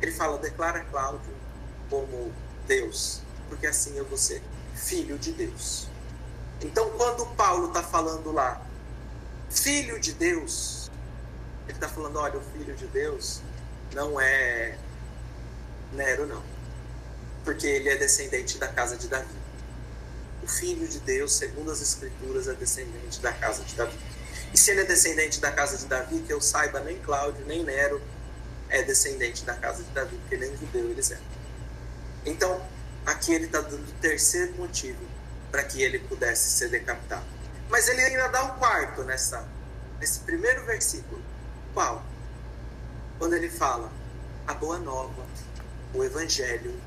ele 0.00 0.12
fala, 0.12 0.38
declara 0.38 0.80
Cláudio 0.84 1.34
como 1.90 2.32
Deus 2.66 3.20
porque 3.48 3.66
assim 3.66 3.96
eu 3.96 4.04
vou 4.04 4.18
ser 4.18 4.42
filho 4.74 5.18
de 5.18 5.32
Deus. 5.32 5.87
Então, 6.60 6.90
quando 6.90 7.26
Paulo 7.34 7.68
está 7.68 7.82
falando 7.82 8.32
lá, 8.32 8.60
filho 9.48 9.98
de 10.00 10.12
Deus, 10.12 10.90
ele 11.66 11.76
está 11.76 11.88
falando: 11.88 12.18
olha, 12.18 12.38
o 12.38 12.42
filho 12.42 12.74
de 12.74 12.86
Deus 12.86 13.42
não 13.94 14.20
é 14.20 14.76
Nero, 15.92 16.26
não, 16.26 16.42
porque 17.44 17.66
ele 17.66 17.88
é 17.88 17.96
descendente 17.96 18.58
da 18.58 18.68
casa 18.68 18.96
de 18.96 19.08
Davi. 19.08 19.38
O 20.42 20.46
filho 20.48 20.86
de 20.88 21.00
Deus, 21.00 21.32
segundo 21.34 21.70
as 21.70 21.80
Escrituras, 21.80 22.48
é 22.48 22.54
descendente 22.54 23.20
da 23.20 23.32
casa 23.32 23.62
de 23.64 23.74
Davi. 23.74 23.98
E 24.52 24.56
se 24.58 24.70
ele 24.70 24.80
é 24.80 24.84
descendente 24.84 25.40
da 25.40 25.52
casa 25.52 25.76
de 25.76 25.86
Davi, 25.86 26.20
que 26.20 26.32
eu 26.32 26.40
saiba, 26.40 26.80
nem 26.80 26.98
Cláudio, 27.00 27.44
nem 27.46 27.62
Nero 27.62 28.00
é 28.70 28.82
descendente 28.82 29.44
da 29.44 29.54
casa 29.54 29.82
de 29.82 29.90
Davi, 29.90 30.16
porque 30.16 30.36
nem 30.36 30.56
judeu 30.56 30.90
eles 30.90 31.10
eram. 31.10 31.22
Então, 32.24 32.60
Aqui 33.08 33.32
ele 33.32 33.46
está 33.46 33.62
dando 33.62 33.88
o 33.88 33.92
terceiro 34.02 34.54
motivo 34.56 34.98
para 35.50 35.62
que 35.64 35.82
ele 35.82 35.98
pudesse 35.98 36.50
ser 36.50 36.68
decapitado. 36.68 37.24
Mas 37.68 37.88
ele 37.88 38.02
ainda 38.02 38.28
dá 38.28 38.44
um 38.44 38.58
quarto 38.58 39.02
nessa, 39.04 39.46
nesse 40.00 40.20
primeiro 40.20 40.64
versículo. 40.64 41.22
Qual? 41.74 42.02
Quando 43.18 43.34
ele 43.34 43.50
fala 43.50 43.90
a 44.46 44.54
boa 44.54 44.78
nova, 44.78 45.26
o 45.94 46.04
evangelho 46.04 46.78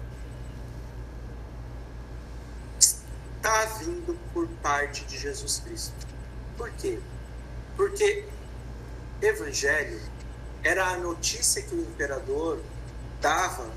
está 3.37 3.65
vindo 3.79 4.17
por 4.33 4.47
parte 4.61 5.03
de 5.05 5.17
Jesus 5.17 5.59
Cristo. 5.59 5.93
Por 6.57 6.69
quê? 6.71 6.99
Porque 7.75 8.25
evangelho 9.21 9.99
era 10.63 10.85
a 10.89 10.97
notícia 10.97 11.61
que 11.61 11.73
o 11.73 11.81
imperador 11.81 12.61
dava 13.19 13.69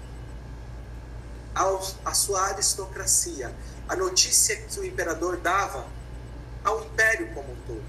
à 2.04 2.14
sua 2.14 2.48
aristocracia, 2.48 3.54
a 3.88 3.96
notícia 3.96 4.56
que 4.56 4.80
o 4.80 4.84
imperador 4.84 5.36
dava 5.36 5.86
ao 6.64 6.84
império 6.84 7.28
como 7.34 7.52
um 7.52 7.56
todo. 7.66 7.84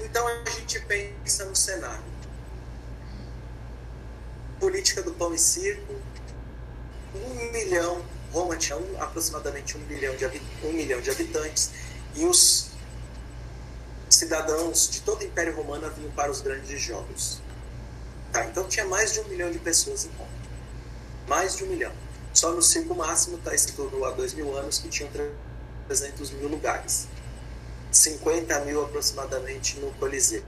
Então 0.00 0.26
a 0.26 0.50
gente 0.50 0.80
pensa 0.80 1.44
no 1.44 1.54
cenário. 1.54 2.10
Política 4.58 5.02
do 5.02 5.12
pão 5.12 5.34
e 5.34 5.38
circo, 5.38 5.94
um 7.14 7.52
milhão, 7.52 8.02
Roma 8.32 8.56
tinha 8.56 8.78
um, 8.78 9.02
aproximadamente 9.02 9.76
um 9.76 9.80
milhão, 9.80 10.14
de, 10.16 10.26
um 10.64 10.72
milhão 10.72 11.00
de 11.00 11.10
habitantes, 11.10 11.70
e 12.14 12.24
os 12.24 12.70
cidadãos 14.08 14.90
de 14.90 15.00
todo 15.02 15.20
o 15.22 15.24
Império 15.24 15.54
Romano 15.54 15.90
vinham 15.90 16.10
para 16.12 16.30
os 16.30 16.40
grandes 16.40 16.80
jogos. 16.80 17.40
Tá, 18.32 18.44
então 18.44 18.68
tinha 18.68 18.86
mais 18.86 19.12
de 19.12 19.20
um 19.20 19.24
milhão 19.28 19.50
de 19.50 19.58
pessoas 19.58 20.04
em 20.04 20.10
Roma. 20.10 20.30
Mais 21.26 21.56
de 21.56 21.64
um 21.64 21.66
milhão. 21.66 21.92
Só 22.32 22.52
no 22.52 22.62
circo 22.62 22.94
máximo 22.94 23.36
está 23.38 23.54
escrito 23.54 24.04
há 24.04 24.10
dois 24.12 24.34
mil 24.34 24.56
anos 24.56 24.78
que 24.78 24.88
tinham 24.88 25.10
300 25.86 26.30
mil 26.32 26.48
lugares. 26.48 27.08
50 27.90 28.60
mil 28.60 28.84
aproximadamente 28.84 29.78
no 29.78 29.90
Coliseu. 29.92 30.44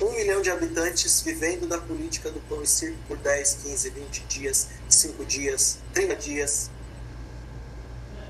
Um 0.00 0.10
milhão 0.12 0.42
de 0.42 0.50
habitantes 0.50 1.20
vivendo 1.20 1.68
da 1.68 1.78
política 1.78 2.30
do 2.30 2.40
pão 2.40 2.60
e 2.62 2.66
circo 2.66 2.98
por 3.06 3.16
10, 3.16 3.58
15, 3.62 3.90
20 3.90 4.20
dias, 4.24 4.68
5 4.88 5.24
dias, 5.24 5.78
30 5.92 6.16
dias. 6.16 6.70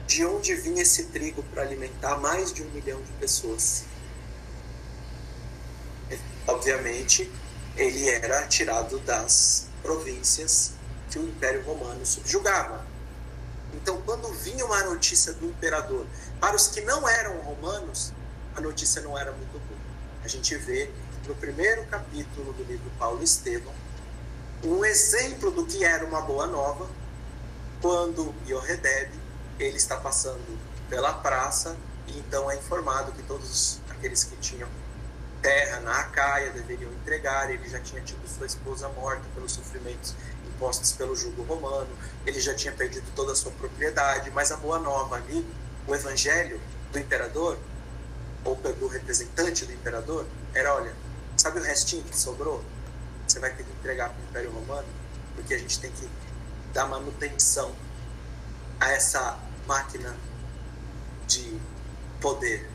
De 0.07 0.27
onde 0.27 0.55
vinha 0.55 0.83
esse 0.83 1.05
trigo 1.05 1.43
para 1.45 1.63
alimentar 1.63 2.19
mais 2.19 2.53
de 2.53 2.63
um 2.63 2.71
milhão 2.71 3.01
de 3.01 3.11
pessoas? 3.13 3.85
Obviamente, 6.47 7.31
ele 7.77 8.11
era 8.11 8.47
tirado 8.47 8.99
das 9.01 9.67
províncias 9.83 10.73
que 11.15 11.19
o 11.21 11.29
Império 11.29 11.63
Romano 11.63 12.05
subjugava. 12.05 12.85
Então, 13.73 14.03
quando 14.03 14.29
vinha 14.33 14.67
uma 14.67 14.83
notícia 14.83 15.33
do 15.33 15.47
imperador 15.47 16.05
para 16.41 16.57
os 16.57 16.67
que 16.67 16.81
não 16.81 17.09
eram 17.09 17.39
romanos, 17.39 18.13
a 18.57 18.61
notícia 18.61 19.01
não 19.01 19.17
era 19.17 19.31
muito 19.31 19.53
boa. 19.53 19.81
A 20.25 20.29
gente 20.29 20.57
vê 20.57 20.91
no 21.29 21.35
primeiro 21.37 21.85
capítulo 21.87 22.53
do 22.55 22.65
livro 22.65 22.91
Paulo 22.99 23.23
Estevão 23.23 23.73
um 24.65 24.85
exemplo 24.85 25.53
do 25.53 25.65
que 25.65 25.85
era 25.85 26.05
uma 26.05 26.21
boa 26.21 26.49
nova, 26.49 26.89
quando 27.81 28.35
Yoredeb 28.49 29.13
ele 29.61 29.77
está 29.77 29.97
passando 29.97 30.59
pela 30.89 31.13
praça 31.13 31.77
e 32.09 32.19
então 32.19 32.51
é 32.51 32.57
informado 32.57 33.13
que 33.13 33.23
todos 33.23 33.79
aqueles 33.89 34.25
que 34.25 34.37
tinham 34.37 34.69
terra 35.41 35.81
na 35.81 36.01
Acaia 36.01 36.51
deveriam 36.51 36.91
entregar, 36.93 37.51
ele 37.51 37.69
já 37.69 37.79
tinha 37.79 38.01
tido 38.01 38.27
sua 38.27 38.47
esposa 38.47 38.89
morta 38.89 39.23
pelos 39.35 39.53
sofrimentos 39.53 40.15
impostos 40.55 40.93
pelo 40.93 41.15
jugo 41.15 41.43
romano, 41.43 41.89
ele 42.25 42.41
já 42.41 42.55
tinha 42.55 42.73
perdido 42.73 43.07
toda 43.15 43.33
a 43.33 43.35
sua 43.35 43.53
propriedade, 43.53 44.31
mas 44.31 44.53
a 44.53 44.57
boa 44.57 44.79
nova 44.79 45.17
ali, 45.17 45.47
o 45.87 45.95
evangelho 45.95 46.61
do 46.93 46.99
imperador, 46.99 47.59
ou 48.45 48.57
do 48.57 48.87
representante 48.87 49.65
do 49.65 49.73
imperador, 49.73 50.27
era: 50.55 50.75
olha, 50.75 50.95
sabe 51.37 51.59
o 51.61 51.63
restinho 51.63 52.05
que 52.05 52.17
sobrou? 52.17 52.63
Você 53.27 53.39
vai 53.39 53.51
ter 53.55 53.65
que 53.65 53.73
entregar 53.73 54.11
para 54.11 54.21
o 54.21 54.25
Império 54.25 54.51
Romano, 54.53 54.89
porque 55.35 55.55
a 55.55 55.59
gente 55.59 55.81
tem 55.81 55.91
que 55.91 56.09
dar 56.73 56.87
manutenção 56.87 57.75
a 58.81 58.91
essa 58.91 59.39
máquina 59.67 60.15
de 61.27 61.59
poder. 62.21 62.69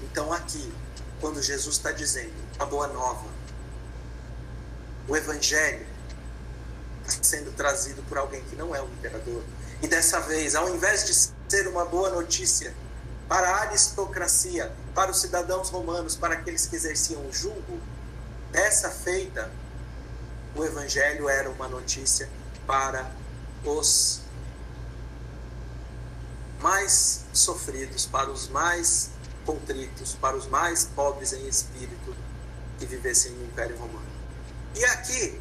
Então, 0.00 0.32
aqui, 0.32 0.72
quando 1.20 1.40
Jesus 1.42 1.76
está 1.76 1.92
dizendo 1.92 2.32
a 2.58 2.64
boa 2.64 2.88
nova, 2.88 3.26
o 5.06 5.16
evangelho 5.16 5.86
sendo 7.06 7.54
trazido 7.56 8.02
por 8.04 8.18
alguém 8.18 8.42
que 8.44 8.56
não 8.56 8.74
é 8.74 8.80
o 8.80 8.86
imperador. 8.86 9.42
E 9.80 9.88
dessa 9.88 10.20
vez, 10.20 10.54
ao 10.54 10.68
invés 10.68 11.06
de 11.06 11.14
ser 11.48 11.68
uma 11.68 11.84
boa 11.84 12.10
notícia 12.10 12.74
para 13.28 13.48
a 13.48 13.60
aristocracia, 13.62 14.72
para 14.94 15.10
os 15.10 15.20
cidadãos 15.20 15.70
romanos, 15.70 16.16
para 16.16 16.34
aqueles 16.34 16.66
que 16.66 16.76
exerciam 16.76 17.26
o 17.26 17.32
julgo, 17.32 17.80
dessa 18.50 18.90
feita, 18.90 19.50
o 20.54 20.64
evangelho 20.64 21.28
era 21.28 21.50
uma 21.50 21.66
notícia 21.66 22.28
para 22.66 23.10
os 23.64 24.20
mais 26.60 27.24
sofridos, 27.32 28.06
para 28.06 28.30
os 28.30 28.48
mais 28.48 29.10
contritos, 29.44 30.14
para 30.14 30.36
os 30.36 30.46
mais 30.46 30.84
pobres 30.84 31.32
em 31.32 31.48
espírito 31.48 32.14
que 32.78 32.86
vivessem 32.86 33.32
no 33.32 33.44
Império 33.44 33.76
Romano. 33.76 34.12
E 34.74 34.84
aqui, 34.84 35.40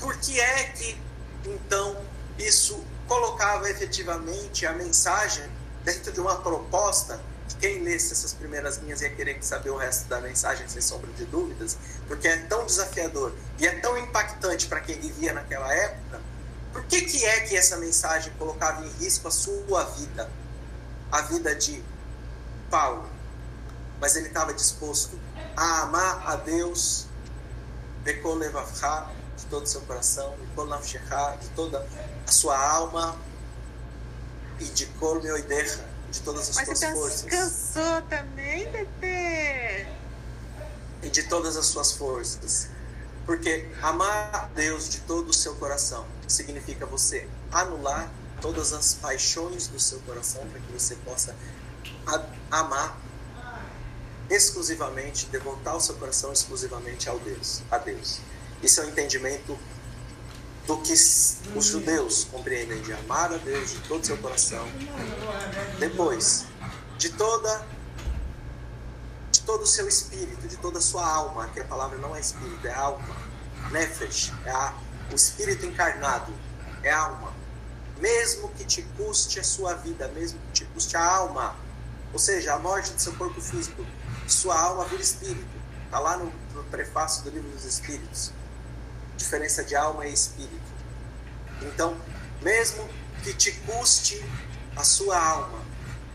por 0.00 0.16
que 0.16 0.40
é 0.40 0.64
que 0.64 0.98
então 1.44 1.96
isso 2.38 2.82
colocava 3.06 3.68
efetivamente 3.70 4.66
a 4.66 4.72
mensagem 4.72 5.44
dentro 5.84 6.12
de 6.12 6.20
uma 6.20 6.36
proposta 6.36 7.20
que 7.48 7.56
quem 7.56 7.82
lesse 7.82 8.12
essas 8.12 8.32
primeiras 8.32 8.78
linhas 8.78 9.02
ia 9.02 9.10
querer 9.10 9.42
saber 9.42 9.70
o 9.70 9.76
resto 9.76 10.08
da 10.08 10.20
mensagem 10.20 10.66
sem 10.68 10.80
sombra 10.80 11.10
de 11.12 11.24
dúvidas, 11.24 11.76
porque 12.06 12.28
é 12.28 12.36
tão 12.44 12.64
desafiador 12.64 13.34
e 13.58 13.66
é 13.66 13.72
tão 13.80 13.98
impactante 13.98 14.66
para 14.66 14.80
quem 14.80 14.98
vivia 14.98 15.32
naquela 15.32 15.72
época. 15.74 16.20
Por 16.72 16.84
que, 16.84 17.02
que 17.02 17.24
é 17.24 17.40
que 17.40 17.56
essa 17.56 17.76
mensagem 17.78 18.32
colocava 18.38 18.84
em 18.86 18.88
risco 19.00 19.26
a 19.26 19.30
sua 19.30 19.84
vida, 19.84 20.30
a 21.10 21.22
vida 21.22 21.54
de 21.56 21.82
Paulo? 22.70 23.08
Mas 24.00 24.14
ele 24.14 24.28
estava 24.28 24.54
disposto 24.54 25.18
a 25.56 25.82
amar 25.82 26.22
a 26.26 26.36
Deus, 26.36 27.06
de 28.04 28.14
todo 29.50 29.64
o 29.64 29.66
seu 29.66 29.80
coração, 29.82 30.34
de 31.40 31.48
toda 31.50 31.86
a 32.26 32.30
sua 32.32 32.56
alma 32.56 33.16
e 34.58 34.64
de 34.64 34.86
kol 34.86 35.20
meoidecha, 35.20 35.84
de 36.10 36.20
todas 36.20 36.48
as 36.48 36.56
Mas 36.56 36.66
suas 36.66 36.78
você 36.78 36.92
forças. 36.92 37.22
cansou 37.22 38.02
também, 38.08 38.70
bebê? 38.70 39.86
E 41.02 41.10
de 41.10 41.24
todas 41.24 41.56
as 41.56 41.66
suas 41.66 41.92
forças. 41.92 42.68
Porque 43.26 43.68
amar 43.82 44.30
a 44.34 44.48
Deus 44.54 44.88
de 44.88 45.00
todo 45.00 45.28
o 45.30 45.32
seu 45.32 45.54
coração 45.56 46.06
significa 46.26 46.86
você 46.86 47.28
anular 47.52 48.10
todas 48.40 48.72
as 48.72 48.94
paixões 48.94 49.66
do 49.68 49.78
seu 49.78 50.00
coração 50.00 50.46
para 50.48 50.60
que 50.60 50.72
você 50.72 50.96
possa 50.96 51.34
amar 52.50 52.98
exclusivamente, 54.28 55.26
devotar 55.26 55.76
o 55.76 55.80
seu 55.80 55.96
coração 55.96 56.32
exclusivamente 56.32 57.08
ao 57.08 57.18
Deus, 57.18 57.62
a 57.70 57.78
Deus. 57.78 58.20
Isso 58.62 58.80
é 58.80 58.84
o 58.84 58.86
um 58.86 58.90
entendimento 58.90 59.58
do 60.66 60.76
que 60.78 60.92
os 60.92 61.64
judeus 61.64 62.24
compreendem 62.24 62.80
de 62.82 62.92
amar 62.92 63.32
a 63.32 63.38
Deus 63.38 63.70
de 63.70 63.78
todo 63.88 64.02
o 64.02 64.06
seu 64.06 64.16
coração. 64.18 64.64
Depois, 65.78 66.46
de 66.98 67.10
toda 67.10 67.66
de 69.32 69.40
todo 69.42 69.62
o 69.62 69.66
seu 69.66 69.88
espírito, 69.88 70.46
de 70.46 70.56
toda 70.58 70.78
a 70.78 70.82
sua 70.82 71.06
alma, 71.06 71.48
que 71.48 71.60
a 71.60 71.64
palavra 71.64 71.98
não 71.98 72.14
é 72.14 72.20
espírito, 72.20 72.66
é 72.66 72.74
alma. 72.74 73.16
Nefesh, 73.70 74.32
é 74.44 74.50
a, 74.50 74.74
o 75.10 75.14
espírito 75.14 75.64
encarnado, 75.66 76.32
é 76.82 76.90
alma. 76.90 77.32
Mesmo 77.98 78.48
que 78.50 78.64
te 78.64 78.82
custe 78.96 79.40
a 79.40 79.44
sua 79.44 79.74
vida, 79.74 80.08
mesmo 80.08 80.38
que 80.38 80.52
te 80.52 80.64
custe 80.66 80.96
a 80.96 81.04
alma, 81.04 81.56
ou 82.12 82.18
seja, 82.18 82.54
a 82.54 82.58
morte 82.58 82.92
do 82.92 83.00
seu 83.00 83.12
corpo 83.14 83.40
físico, 83.40 83.84
sua 84.28 84.60
alma 84.60 84.84
vira 84.84 85.02
espírito. 85.02 85.60
Está 85.84 85.98
lá 85.98 86.16
no, 86.16 86.32
no 86.54 86.64
prefácio 86.64 87.24
do 87.24 87.30
livro 87.30 87.50
dos 87.50 87.64
Espíritos 87.64 88.32
diferença 89.20 89.62
de 89.62 89.76
alma 89.76 90.06
e 90.06 90.12
espírito. 90.12 90.72
Então, 91.62 91.94
mesmo 92.40 92.88
que 93.22 93.34
te 93.34 93.52
custe 93.52 94.24
a 94.74 94.82
sua 94.82 95.18
alma, 95.18 95.60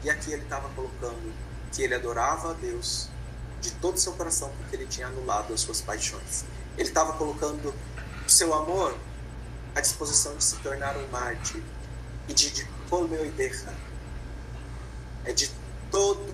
e 0.04 0.10
aqui 0.10 0.34
ele 0.34 0.42
estava 0.42 0.68
colocando 0.70 1.32
que 1.72 1.84
ele 1.84 1.94
adorava 1.94 2.52
a 2.52 2.54
Deus 2.54 3.10
de 3.62 3.72
todo 3.72 3.96
o 3.96 4.00
seu 4.00 4.14
coração, 4.14 4.52
porque 4.58 4.76
ele 4.76 4.88
tinha 4.88 5.08
anulado 5.08 5.54
as 5.54 5.62
suas 5.62 5.82
paixões. 5.82 6.46
Ele 6.78 6.88
estava 6.88 7.14
colocando 7.14 7.74
o 8.26 8.30
seu 8.30 8.54
amor 8.54 8.98
à 9.76 9.82
disposição 9.82 10.36
de 10.36 10.44
se 10.44 10.56
tornar 10.58 10.98
um 10.98 11.08
mártir 11.10 11.62
e 12.28 12.34
de, 12.34 12.50
de 12.50 12.66
colmeuideja. 12.90 13.74
É 15.24 15.32
de 15.32 15.52
todo 15.92 16.34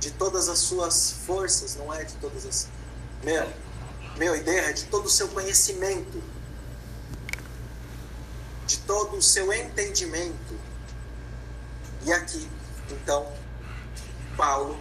de 0.00 0.12
todas 0.12 0.48
as 0.48 0.60
suas 0.60 1.10
forças, 1.26 1.74
não 1.74 1.92
é 1.92 2.04
de 2.04 2.14
todas 2.14 2.46
as. 2.46 2.68
Meu, 3.24 3.48
meu 4.18 4.34
ideia 4.34 4.62
é 4.62 4.72
de 4.72 4.84
todo 4.86 5.06
o 5.06 5.08
seu 5.08 5.28
conhecimento, 5.28 6.20
de 8.66 8.78
todo 8.78 9.16
o 9.16 9.22
seu 9.22 9.52
entendimento. 9.52 10.58
E 12.04 12.12
aqui, 12.12 12.48
então, 12.90 13.32
Paulo 14.36 14.78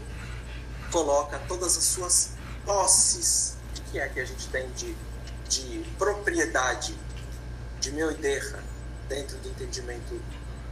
coloca 0.92 1.38
todas 1.48 1.78
as 1.78 1.84
suas 1.84 2.32
posses, 2.66 3.56
que 3.92 4.00
é 4.00 4.10
que 4.10 4.20
a 4.20 4.26
gente 4.26 4.48
tem 4.50 4.70
de, 4.72 4.96
de 5.48 5.86
propriedade, 5.98 6.98
de 7.80 7.92
meu 7.92 8.12
ideia, 8.12 8.64
dentro 9.08 9.38
do 9.38 9.50
entendimento 9.50 10.20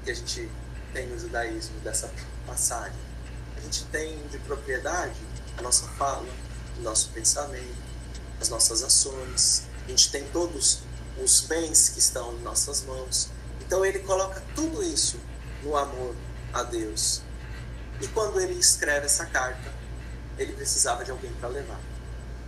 que 0.04 0.10
a 0.10 0.14
gente 0.14 0.50
tem 0.92 1.08
no 1.08 1.20
judaísmo 1.20 1.80
dessa 1.82 2.12
passagem. 2.48 3.00
A 3.56 3.60
gente 3.62 3.86
tem 3.86 4.28
de 4.28 4.40
propriedade 4.40 5.22
a 5.58 5.62
nossa 5.62 5.88
fala, 5.90 6.28
o 6.78 6.82
nosso 6.82 7.10
pensamento, 7.12 7.85
as 8.40 8.50
nossas 8.50 8.84
ações, 8.84 9.64
a 9.86 9.90
gente 9.90 10.12
tem 10.12 10.24
todos 10.30 10.80
os 11.24 11.42
bens 11.42 11.90
que 11.90 12.00
estão 12.00 12.34
em 12.34 12.42
nossas 12.42 12.84
mãos. 12.84 13.30
Então 13.62 13.86
ele 13.86 14.00
coloca 14.00 14.44
tudo 14.56 14.84
isso 14.84 15.20
no 15.64 15.76
amor 15.76 16.16
a 16.54 16.64
Deus. 16.64 17.22
E 18.02 18.08
quando 18.08 18.40
ele 18.40 18.54
escreve 18.54 19.06
essa 19.06 19.26
carta, 19.26 19.74
ele 20.38 20.54
precisava 20.54 21.04
de 21.04 21.12
alguém 21.12 21.32
para 21.34 21.50
levar. 21.50 21.80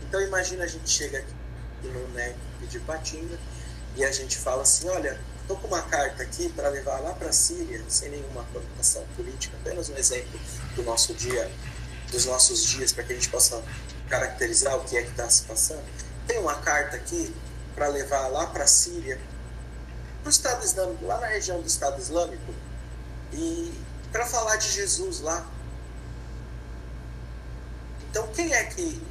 Então 0.01 0.21
imagina 0.21 0.63
a 0.63 0.67
gente 0.67 0.89
chega 0.89 1.19
aqui 1.19 1.33
no 1.83 2.07
NEC 2.09 2.35
de 2.69 2.79
Patinga 2.79 3.37
e 3.95 4.03
a 4.03 4.11
gente 4.11 4.37
fala 4.37 4.63
assim, 4.63 4.89
olha, 4.89 5.19
estou 5.41 5.57
com 5.57 5.67
uma 5.67 5.81
carta 5.81 6.23
aqui 6.23 6.49
para 6.49 6.69
levar 6.69 6.99
lá 6.99 7.13
para 7.13 7.29
a 7.29 7.33
Síria, 7.33 7.81
sem 7.87 8.09
nenhuma 8.09 8.43
conotação 8.51 9.03
política, 9.15 9.55
apenas 9.61 9.89
um 9.89 9.95
exemplo 9.95 10.39
do 10.75 10.83
nosso 10.83 11.13
dia, 11.13 11.49
dos 12.11 12.25
nossos 12.25 12.63
dias, 12.63 12.91
para 12.91 13.03
que 13.03 13.13
a 13.13 13.15
gente 13.15 13.29
possa 13.29 13.63
caracterizar 14.09 14.75
o 14.75 14.83
que 14.83 14.97
é 14.97 15.03
que 15.03 15.09
está 15.09 15.29
se 15.29 15.43
passando. 15.43 15.83
Tem 16.25 16.39
uma 16.39 16.55
carta 16.55 16.95
aqui 16.95 17.35
para 17.75 17.87
levar 17.87 18.27
lá 18.27 18.47
para 18.47 18.63
a 18.63 18.67
Síria, 18.67 19.19
para 20.21 20.27
o 20.27 20.31
Estado 20.31 20.65
Islâmico, 20.65 21.05
lá 21.05 21.19
na 21.19 21.27
região 21.27 21.61
do 21.61 21.67
Estado 21.67 22.01
Islâmico, 22.01 22.53
e 23.31 23.73
para 24.11 24.25
falar 24.25 24.55
de 24.55 24.69
Jesus 24.71 25.21
lá. 25.21 25.45
Então, 28.09 28.27
quem 28.29 28.53
é 28.53 28.63
que. 28.63 29.01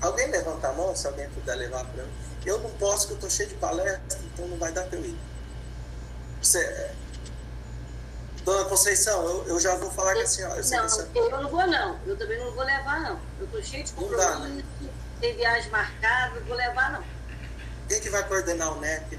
Alguém 0.00 0.30
levanta 0.30 0.68
a 0.68 0.72
mão 0.74 0.94
se 0.94 1.06
alguém 1.06 1.28
puder 1.30 1.54
levar 1.54 1.84
para 1.86 2.04
mim? 2.04 2.12
Eu 2.44 2.60
não 2.60 2.70
posso, 2.70 3.08
porque 3.08 3.12
eu 3.12 3.28
estou 3.28 3.30
cheio 3.30 3.48
de 3.48 3.54
palestra, 3.56 4.20
então 4.32 4.46
não 4.46 4.58
vai 4.58 4.70
dar 4.70 4.84
para 4.84 4.98
eu 4.98 5.04
ir. 5.04 5.18
Você, 6.40 6.90
Dona 8.46 8.64
Conceição, 8.66 9.24
eu, 9.24 9.48
eu 9.48 9.58
já 9.58 9.74
vou 9.74 9.90
falar 9.90 10.14
com 10.14 10.20
a 10.20 10.26
senhora. 10.26 10.60
Eu 10.60 10.70
não, 10.70 11.16
eu 11.16 11.42
não 11.42 11.50
vou 11.50 11.66
não. 11.66 11.98
Eu 12.06 12.16
também 12.16 12.38
não 12.38 12.52
vou 12.52 12.62
levar 12.62 13.00
não. 13.00 13.20
Eu 13.40 13.46
estou 13.46 13.60
cheio 13.60 13.82
de 13.82 13.92
compromisso, 13.92 14.40
né? 14.40 14.64
tem 15.20 15.34
viagem 15.34 15.68
marcada, 15.68 16.38
não 16.38 16.46
vou 16.46 16.56
levar 16.56 16.92
não. 16.92 17.04
Quem 17.88 18.00
que 18.00 18.08
vai 18.08 18.22
coordenar 18.28 18.72
o 18.72 18.80
NEP? 18.80 19.18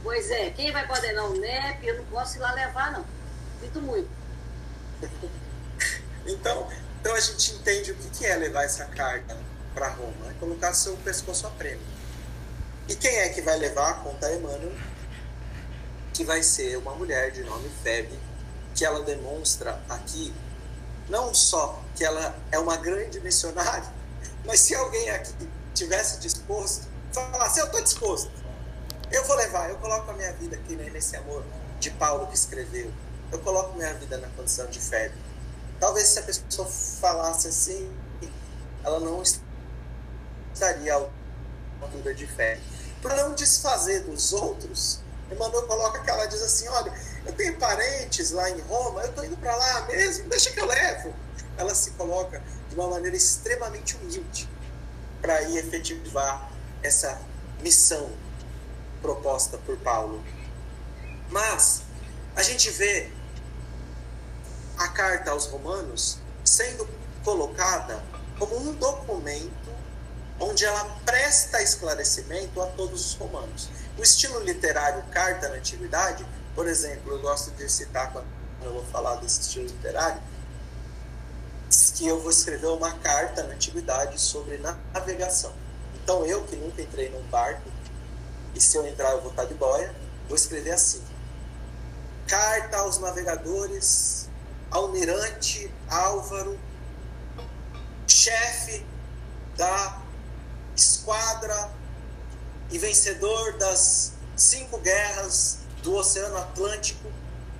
Pois 0.00 0.30
é, 0.30 0.50
quem 0.50 0.70
vai 0.70 0.86
coordenar 0.86 1.24
o 1.24 1.36
NEP, 1.36 1.88
eu 1.88 1.96
não 1.96 2.04
posso 2.04 2.36
ir 2.36 2.38
lá 2.38 2.52
levar 2.52 2.92
não. 2.92 3.04
Sinto 3.60 3.82
muito. 3.82 4.08
então, 6.24 6.70
então 7.00 7.14
a 7.16 7.20
gente 7.20 7.52
entende 7.52 7.90
o 7.90 7.96
que 7.96 8.26
é 8.26 8.36
levar 8.36 8.62
essa 8.62 8.84
carga 8.84 9.36
para 9.74 9.88
Roma. 9.88 10.30
É 10.30 10.34
colocar 10.38 10.72
seu 10.72 10.96
pescoço 10.98 11.48
a 11.48 11.50
prêmio. 11.50 11.84
E 12.88 12.94
quem 12.94 13.16
é 13.16 13.28
que 13.28 13.42
vai 13.42 13.56
levar? 13.58 14.04
Conta 14.04 14.32
Emmanuel, 14.32 14.72
que 16.14 16.22
vai 16.22 16.44
ser 16.44 16.78
uma 16.78 16.94
mulher 16.94 17.32
de 17.32 17.42
nome 17.42 17.68
Febe, 17.82 18.16
que 18.76 18.84
ela 18.84 19.02
demonstra 19.02 19.80
aqui, 19.88 20.32
não 21.08 21.34
só 21.34 21.82
que 21.96 22.04
ela 22.04 22.36
é 22.52 22.58
uma 22.58 22.76
grande 22.76 23.18
missionária, 23.20 23.90
mas 24.44 24.60
se 24.60 24.74
alguém 24.74 25.08
aqui 25.10 25.32
tivesse 25.74 26.20
disposto, 26.20 26.86
falasse, 27.10 27.58
eu 27.58 27.66
estou 27.66 27.82
disposto, 27.82 28.30
eu 29.10 29.24
vou 29.24 29.34
levar, 29.36 29.70
eu 29.70 29.78
coloco 29.78 30.10
a 30.10 30.14
minha 30.14 30.32
vida 30.34 30.56
aqui 30.56 30.76
nesse 30.76 31.16
amor 31.16 31.42
de 31.80 31.90
Paulo 31.92 32.26
que 32.26 32.34
escreveu, 32.34 32.92
eu 33.32 33.38
coloco 33.38 33.76
minha 33.76 33.94
vida 33.94 34.18
na 34.18 34.28
condição 34.28 34.66
de 34.66 34.78
fé. 34.78 35.10
Talvez 35.80 36.08
se 36.08 36.18
a 36.18 36.22
pessoa 36.22 36.68
falasse 36.68 37.48
assim, 37.48 37.90
ela 38.84 39.00
não 39.00 39.22
estaria 40.52 40.94
à 40.94 41.08
altura 41.82 42.14
de 42.14 42.26
fé. 42.26 42.60
Por 43.00 43.14
não 43.14 43.34
desfazer 43.34 44.04
dos 44.04 44.32
outros, 44.32 45.00
Emmanuel 45.30 45.66
coloca 45.66 46.00
que 46.00 46.10
ela 46.10 46.26
diz 46.26 46.40
assim: 46.42 46.68
olha, 46.68 46.92
eu 47.26 47.32
tenho 47.32 47.56
parentes 47.58 48.30
lá 48.30 48.48
em 48.50 48.60
Roma, 48.62 49.02
eu 49.02 49.10
estou 49.10 49.24
indo 49.24 49.36
para 49.36 49.54
lá 49.54 49.86
mesmo, 49.86 50.28
deixa 50.28 50.50
que 50.50 50.60
eu 50.60 50.66
levo. 50.66 51.14
Ela 51.56 51.74
se 51.74 51.92
coloca 51.92 52.42
de 52.68 52.74
uma 52.74 52.88
maneira 52.88 53.16
extremamente 53.16 53.96
humilde 53.96 54.48
para 55.20 55.42
ir 55.42 55.58
efetivar 55.58 56.50
essa 56.82 57.20
missão 57.60 58.10
proposta 59.02 59.58
por 59.58 59.76
Paulo. 59.78 60.22
Mas 61.30 61.82
a 62.34 62.42
gente 62.42 62.70
vê 62.70 63.10
a 64.78 64.88
carta 64.88 65.30
aos 65.30 65.46
Romanos 65.46 66.18
sendo 66.44 66.88
colocada 67.24 68.02
como 68.38 68.56
um 68.56 68.72
documento 68.74 69.66
onde 70.38 70.64
ela 70.64 70.84
presta 71.04 71.62
esclarecimento 71.62 72.60
a 72.60 72.66
todos 72.66 73.06
os 73.06 73.14
romanos. 73.14 73.70
O 73.98 74.02
estilo 74.02 74.40
literário 74.40 75.02
carta 75.10 75.48
na 75.48 75.56
antiguidade, 75.56 76.26
por 76.56 76.66
exemplo, 76.66 77.12
eu 77.12 77.20
gosto 77.20 77.50
de 77.50 77.68
citar 77.68 78.10
quando 78.10 78.26
eu 78.62 78.72
vou 78.72 78.84
falar 78.86 79.16
desse 79.16 79.42
estilo 79.42 79.66
literário, 79.66 80.22
que 81.94 82.06
eu 82.06 82.18
vou 82.20 82.30
escrever 82.30 82.68
uma 82.68 82.92
carta 82.92 83.42
na 83.42 83.54
antiguidade 83.54 84.18
sobre 84.18 84.56
navegação. 84.56 85.52
Então 85.94 86.24
eu 86.24 86.44
que 86.44 86.56
nunca 86.56 86.80
entrei 86.80 87.10
num 87.10 87.22
barco, 87.28 87.70
e 88.54 88.60
se 88.60 88.76
eu 88.76 88.86
entrar 88.86 89.10
eu 89.12 89.20
vou 89.20 89.30
estar 89.30 89.44
de 89.44 89.52
boia, 89.52 89.94
vou 90.28 90.36
escrever 90.36 90.72
assim: 90.72 91.02
Carta 92.26 92.78
aos 92.78 92.98
navegadores, 92.98 94.30
almirante 94.70 95.70
Álvaro, 95.90 96.58
chefe 98.06 98.84
da 99.58 100.00
esquadra 100.74 101.70
e 102.70 102.78
vencedor 102.78 103.58
das 103.58 104.12
cinco 104.34 104.78
guerras 104.78 105.65
do 105.86 105.94
Oceano 105.94 106.36
Atlântico. 106.36 107.08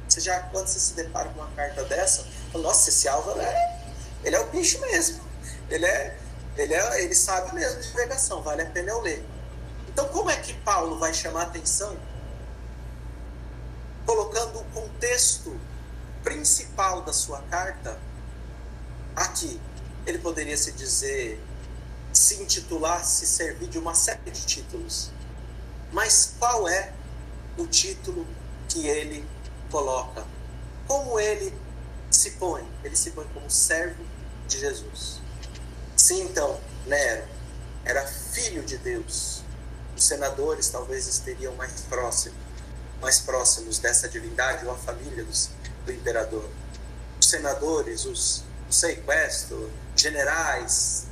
Você 0.08 0.20
já, 0.20 0.40
quando 0.40 0.66
você 0.66 0.80
se 0.80 0.94
depara 0.94 1.28
com 1.30 1.40
uma 1.40 1.50
carta 1.52 1.84
dessa, 1.84 2.26
fala, 2.52 2.64
nossa, 2.64 2.90
esse 2.90 3.08
Álvaro 3.08 3.40
é, 3.40 3.80
ele 4.24 4.34
é 4.34 4.40
o 4.40 4.48
bicho 4.48 4.80
mesmo. 4.80 5.24
Ele 5.70 5.86
é, 5.86 6.18
ele 6.56 6.74
é, 6.74 7.02
ele 7.02 7.14
sabe 7.14 7.54
mesmo 7.54 7.80
de 7.80 7.88
navegação, 7.90 8.42
vale 8.42 8.62
a 8.62 8.66
pena 8.66 8.90
eu 8.90 9.00
ler. 9.00 9.24
Então, 9.88 10.08
como 10.08 10.28
é 10.28 10.36
que 10.36 10.52
Paulo 10.52 10.98
vai 10.98 11.14
chamar 11.14 11.42
atenção? 11.42 11.96
Colocando 14.04 14.60
o 14.60 14.64
contexto 14.66 15.58
principal 16.22 17.02
da 17.02 17.12
sua 17.12 17.40
carta 17.42 17.96
aqui. 19.14 19.60
Ele 20.04 20.18
poderia 20.18 20.56
se 20.56 20.72
dizer 20.72 21.40
se 22.12 22.42
intitular, 22.42 23.04
se 23.04 23.26
servir 23.26 23.68
de 23.68 23.78
uma 23.78 23.94
série 23.94 24.30
de 24.30 24.44
títulos. 24.44 25.10
Mas 25.92 26.34
qual 26.38 26.68
é 26.68 26.92
o 27.56 27.66
título 27.66 28.26
que 28.68 28.86
ele 28.86 29.26
coloca? 29.70 30.24
Como 30.86 31.18
ele 31.18 31.52
se 32.10 32.32
põe? 32.32 32.66
Ele 32.84 32.96
se 32.96 33.10
põe 33.10 33.26
como 33.28 33.50
servo 33.50 34.04
de 34.46 34.58
Jesus. 34.58 35.20
Sim, 35.96 36.22
então, 36.22 36.60
Nero 36.86 37.36
era 37.84 38.04
filho 38.06 38.62
de 38.64 38.76
Deus. 38.78 39.42
Os 39.96 40.04
senadores 40.04 40.68
talvez 40.68 41.06
estariam 41.06 41.54
mais 41.54 41.80
próximos, 41.82 42.36
mais 43.00 43.20
próximos 43.20 43.78
dessa 43.78 44.08
divindade 44.08 44.66
ou 44.66 44.72
a 44.72 44.76
família 44.76 45.24
dos, 45.24 45.50
do 45.86 45.92
imperador. 45.92 46.48
Os 47.18 47.28
senadores, 47.28 48.04
os, 48.04 48.44
os 48.68 48.76
sequestros, 48.76 49.70
generais, 49.94 51.06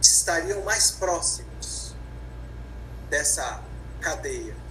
estariam 0.00 0.62
mais 0.64 0.90
próximos 0.90 1.94
dessa 3.08 3.62
cadeia. 4.00 4.65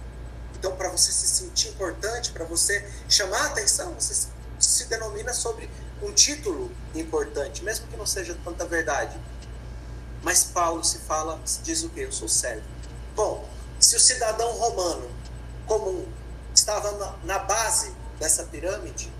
Então, 0.66 0.76
para 0.76 0.88
você 0.88 1.12
se 1.12 1.28
sentir 1.28 1.68
importante, 1.68 2.32
para 2.32 2.44
você 2.44 2.84
chamar 3.08 3.46
atenção, 3.46 3.94
você 3.94 4.26
se 4.58 4.84
denomina 4.86 5.32
sobre 5.32 5.70
um 6.02 6.12
título 6.12 6.72
importante, 6.92 7.62
mesmo 7.62 7.86
que 7.86 7.96
não 7.96 8.04
seja 8.04 8.36
tanta 8.42 8.66
verdade. 8.66 9.16
Mas 10.24 10.42
Paulo 10.42 10.82
se 10.82 10.98
fala, 10.98 11.40
se 11.44 11.62
diz 11.62 11.84
o 11.84 11.88
quê? 11.90 12.00
Eu 12.00 12.10
sou 12.10 12.28
servo. 12.28 12.64
Bom, 13.14 13.48
se 13.78 13.94
o 13.94 14.00
cidadão 14.00 14.50
romano 14.54 15.08
comum 15.68 16.04
estava 16.52 16.90
na, 16.98 17.14
na 17.22 17.38
base 17.38 17.94
dessa 18.18 18.42
pirâmide, 18.42 19.12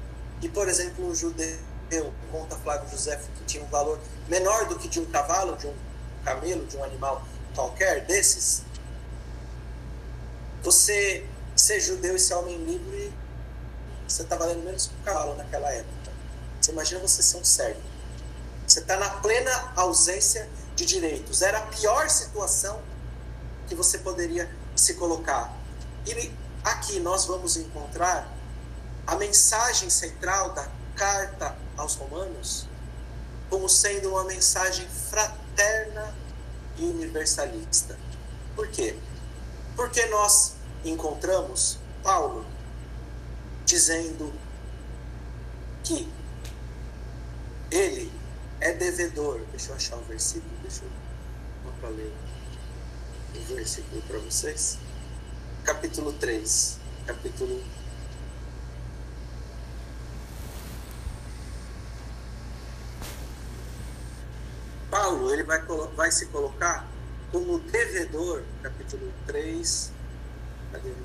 e, 0.42 0.48
por 0.48 0.68
exemplo, 0.68 1.08
um 1.08 1.14
judeu, 1.14 2.12
conta 2.32 2.56
Flávio 2.56 2.90
José, 2.90 3.20
que 3.36 3.44
tinha 3.44 3.62
um 3.62 3.68
valor 3.68 4.00
menor 4.26 4.66
do 4.66 4.76
que 4.80 4.88
de 4.88 4.98
um 4.98 5.06
cavalo, 5.06 5.56
de 5.56 5.68
um 5.68 5.74
camelo, 6.24 6.66
de 6.66 6.76
um 6.76 6.82
animal 6.82 7.24
qualquer 7.54 8.04
desses, 8.04 8.64
você 10.60 11.24
ser 11.56 11.80
judeu 11.80 12.14
e 12.14 12.18
ser 12.18 12.34
homem 12.34 12.62
livre, 12.64 13.12
você 14.06 14.22
está 14.22 14.36
valendo 14.36 14.62
menos 14.62 14.86
que 14.86 14.94
um 14.94 15.02
cavalo 15.02 15.34
naquela 15.36 15.70
época. 15.72 16.12
Você 16.60 16.70
imagina 16.70 17.00
você 17.00 17.22
ser 17.22 17.38
um 17.38 17.44
servo. 17.44 17.80
Você 18.66 18.80
está 18.80 18.96
na 18.96 19.08
plena 19.08 19.72
ausência 19.74 20.48
de 20.74 20.84
direitos. 20.84 21.42
Era 21.42 21.58
a 21.58 21.62
pior 21.62 22.08
situação 22.10 22.80
que 23.68 23.74
você 23.74 23.98
poderia 23.98 24.50
se 24.76 24.94
colocar. 24.94 25.56
E 26.06 26.32
aqui 26.62 27.00
nós 27.00 27.26
vamos 27.26 27.56
encontrar 27.56 28.32
a 29.06 29.16
mensagem 29.16 29.88
central 29.88 30.52
da 30.52 30.68
carta 30.94 31.56
aos 31.76 31.94
Romanos 31.94 32.66
como 33.48 33.68
sendo 33.68 34.10
uma 34.10 34.24
mensagem 34.24 34.86
fraterna 34.88 36.14
e 36.76 36.84
universalista. 36.84 37.98
Por 38.54 38.68
quê? 38.68 38.96
Porque 39.76 40.04
nós 40.06 40.55
encontramos 40.90 41.78
Paulo 42.02 42.44
dizendo 43.64 44.32
que 45.82 46.08
ele 47.70 48.12
é 48.60 48.72
devedor. 48.72 49.40
Deixa 49.50 49.70
eu 49.70 49.76
achar 49.76 49.96
o 49.96 50.02
versículo, 50.02 50.52
deixa 50.62 50.84
eu 50.84 51.06
para 51.80 51.88
ler 51.90 52.12
o 53.34 53.54
versículo 53.54 54.02
para 54.02 54.18
vocês. 54.18 54.78
Capítulo 55.64 56.12
3, 56.12 56.78
capítulo 57.06 57.62
Paulo 64.90 65.32
ele 65.32 65.42
vai, 65.42 65.60
vai 65.94 66.10
se 66.10 66.26
colocar 66.26 66.88
como 67.30 67.58
devedor, 67.58 68.42
capítulo 68.62 69.12
3. 69.26 69.95
Cadê 70.76 70.90
o 70.90 70.96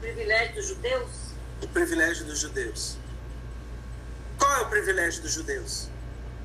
Privilégio 0.00 0.54
dos 0.54 0.66
judeus? 0.66 1.10
O 1.62 1.68
privilégio 1.68 2.24
dos 2.24 2.38
judeus. 2.40 2.96
Qual 4.36 4.52
é 4.56 4.60
o 4.62 4.68
privilégio 4.68 5.22
dos 5.22 5.32
judeus? 5.32 5.88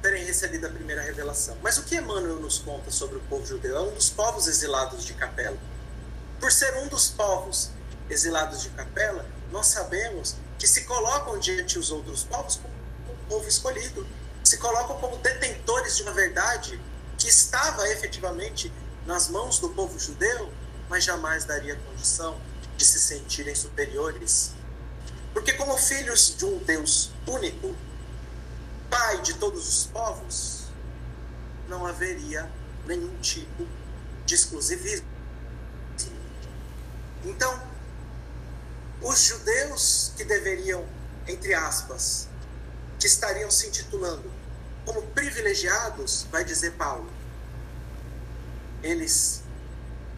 Terem 0.03 0.23
recebido 0.23 0.67
a 0.67 0.69
primeira 0.69 1.01
revelação. 1.01 1.57
Mas 1.63 1.79
o 1.79 1.83
que 1.83 1.95
Emmanuel 1.95 2.35
nos 2.35 2.59
conta 2.59 2.91
sobre 2.91 3.17
o 3.17 3.21
povo 3.21 3.47
judeu? 3.47 3.77
É 3.77 3.81
um 3.81 3.95
dos 3.95 4.11
povos 4.11 4.47
exilados 4.47 5.03
de 5.03 5.13
Capela. 5.15 5.57
Por 6.39 6.51
ser 6.51 6.75
um 6.75 6.87
dos 6.87 7.09
povos 7.09 7.71
exilados 8.07 8.61
de 8.61 8.69
Capela, 8.69 9.25
nós 9.51 9.67
sabemos 9.67 10.35
que 10.59 10.67
se 10.67 10.83
colocam 10.83 11.39
diante 11.39 11.79
os 11.79 11.89
outros 11.89 12.23
povos 12.23 12.57
como 12.57 12.73
um 13.11 13.25
povo 13.27 13.47
escolhido. 13.47 14.05
Se 14.43 14.57
colocam 14.57 14.99
como 14.99 15.17
detentores 15.17 15.97
de 15.97 16.03
uma 16.03 16.11
verdade 16.11 16.79
que 17.17 17.27
estava 17.27 17.89
efetivamente 17.89 18.71
nas 19.05 19.29
mãos 19.29 19.59
do 19.59 19.69
povo 19.69 19.99
judeu, 19.99 20.51
mas 20.89 21.03
jamais 21.03 21.45
daria 21.45 21.75
condição 21.75 22.39
de 22.77 22.85
se 22.85 22.99
sentirem 22.99 23.55
superiores. 23.55 24.53
Porque, 25.33 25.53
como 25.53 25.77
filhos 25.77 26.35
de 26.37 26.45
um 26.45 26.57
Deus 26.59 27.11
único, 27.27 27.75
Pai 28.89 29.21
de 29.21 29.33
todos 29.33 29.67
os 29.67 29.85
povos, 29.87 30.65
não 31.67 31.85
haveria 31.85 32.49
nenhum 32.85 33.13
tipo 33.19 33.67
de 34.25 34.35
exclusivismo. 34.35 35.07
Então, 37.23 37.61
os 39.01 39.19
judeus 39.19 40.13
que 40.15 40.23
deveriam, 40.23 40.85
entre 41.27 41.53
aspas, 41.53 42.27
que 42.99 43.07
estariam 43.07 43.49
se 43.51 43.67
intitulando 43.67 44.31
como 44.85 45.01
privilegiados, 45.07 46.27
vai 46.31 46.45
dizer 46.45 46.73
Paulo, 46.73 47.09
eles 48.85 49.41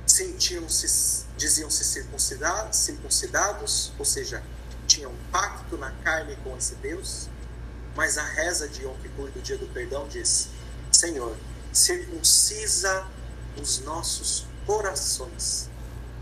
sentiam-se, 0.05 1.25
diziam-se 1.37 1.85
circuncidados, 1.85 2.77
circuncidados, 2.77 3.93
ou 3.97 4.03
seja, 4.03 4.43
tinham 4.85 5.13
pacto 5.31 5.77
na 5.77 5.91
carne 6.03 6.35
com 6.43 6.55
esse 6.57 6.75
Deus, 6.75 7.29
mas 7.95 8.17
a 8.17 8.23
reza 8.23 8.67
de 8.67 8.83
Yom 8.83 8.93
Kippur 8.97 9.31
do 9.31 9.41
dia 9.41 9.57
do 9.57 9.67
perdão 9.67 10.05
diz: 10.09 10.49
Senhor, 10.91 11.35
circuncisa 11.71 13.07
os 13.59 13.79
nossos 13.79 14.45
corações, 14.65 15.69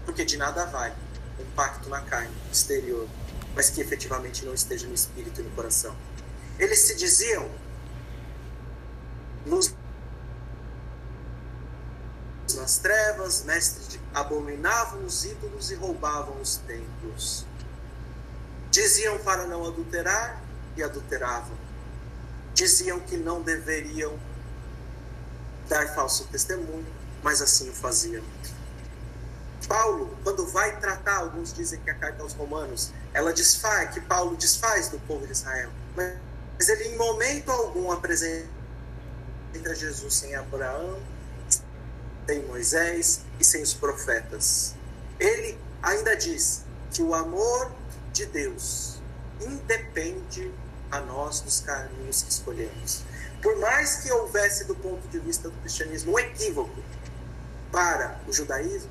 porque 0.06 0.24
de 0.24 0.38
nada 0.38 0.66
vale 0.66 0.94
um 1.40 1.46
pacto 1.56 1.90
na 1.90 2.02
carne 2.02 2.34
exterior, 2.52 3.08
mas 3.56 3.72
que 3.72 3.82
efetivamente 3.82 4.46
não 4.46 4.54
esteja 4.54 4.88
no 4.88 4.94
espírito 4.94 5.42
e 5.42 5.44
no 5.44 5.50
coração. 5.52 5.96
Eles 6.60 6.80
se 6.80 6.96
diziam 6.96 7.50
nas 12.56 12.78
trevas, 12.78 13.44
mestre 13.44 13.86
de 13.88 14.02
abominavam 14.14 15.06
os 15.06 15.26
ídolos 15.26 15.72
e 15.72 15.76
roubavam 15.76 16.40
os 16.42 16.58
templos. 16.58 17.46
Diziam 18.72 19.18
para 19.20 19.46
não 19.46 19.66
adulterar 19.66 20.42
e 20.76 20.84
adulteravam. 20.84 21.56
Diziam 22.54 23.00
que 23.00 23.18
não 23.18 23.42
deveriam 23.42 24.18
dar 25.68 25.94
falso 25.94 26.26
testemunho, 26.26 26.86
mas 27.24 27.42
assim 27.42 27.70
o 27.70 27.74
faziam. 27.74 28.24
Paulo, 29.68 30.16
quando 30.24 30.46
vai 30.46 30.80
tratar, 30.80 31.18
alguns 31.18 31.54
dizem 31.54 31.80
que 31.82 31.90
a 31.90 31.96
carta 31.96 32.22
aos 32.22 32.34
Romanos, 32.34 32.92
ela 33.14 33.34
desfaz, 33.34 33.94
que 33.94 34.02
Paulo 34.02 34.38
desfaz 34.38 34.90
do 34.90 35.00
povo 35.00 35.26
de 35.26 35.32
Israel. 35.32 35.72
Mas 35.96 36.70
ele, 36.70 36.90
em 36.90 36.98
momento 36.98 37.52
algum, 37.52 37.92
apresenta 37.92 38.46
Jesus 39.74 40.14
sem 40.14 40.36
Abraão, 40.36 41.00
sem 42.26 42.44
Moisés 42.46 43.22
e 43.40 43.44
sem 43.44 43.62
os 43.62 43.74
profetas. 43.74 44.76
Ele 45.20 45.58
ainda 45.82 46.16
diz 46.16 46.64
que 46.92 47.02
o 47.02 47.14
amor 47.14 47.72
de 48.12 48.26
Deus 48.26 49.02
independe 49.42 50.52
a 50.92 51.00
nós 51.02 51.42
dos 51.42 51.60
caminhos 51.60 52.24
que 52.24 52.32
escolhemos. 52.32 53.04
Por 53.42 53.58
mais 53.58 53.98
que 53.98 54.12
houvesse, 54.12 54.64
do 54.66 54.76
ponto 54.76 55.08
de 55.10 55.20
vista 55.20 55.50
do 55.50 55.58
cristianismo, 55.60 56.14
um 56.14 56.20
equívoco 56.20 56.84
para 57.72 58.20
o 58.28 58.34
judaísmo, 58.34 58.90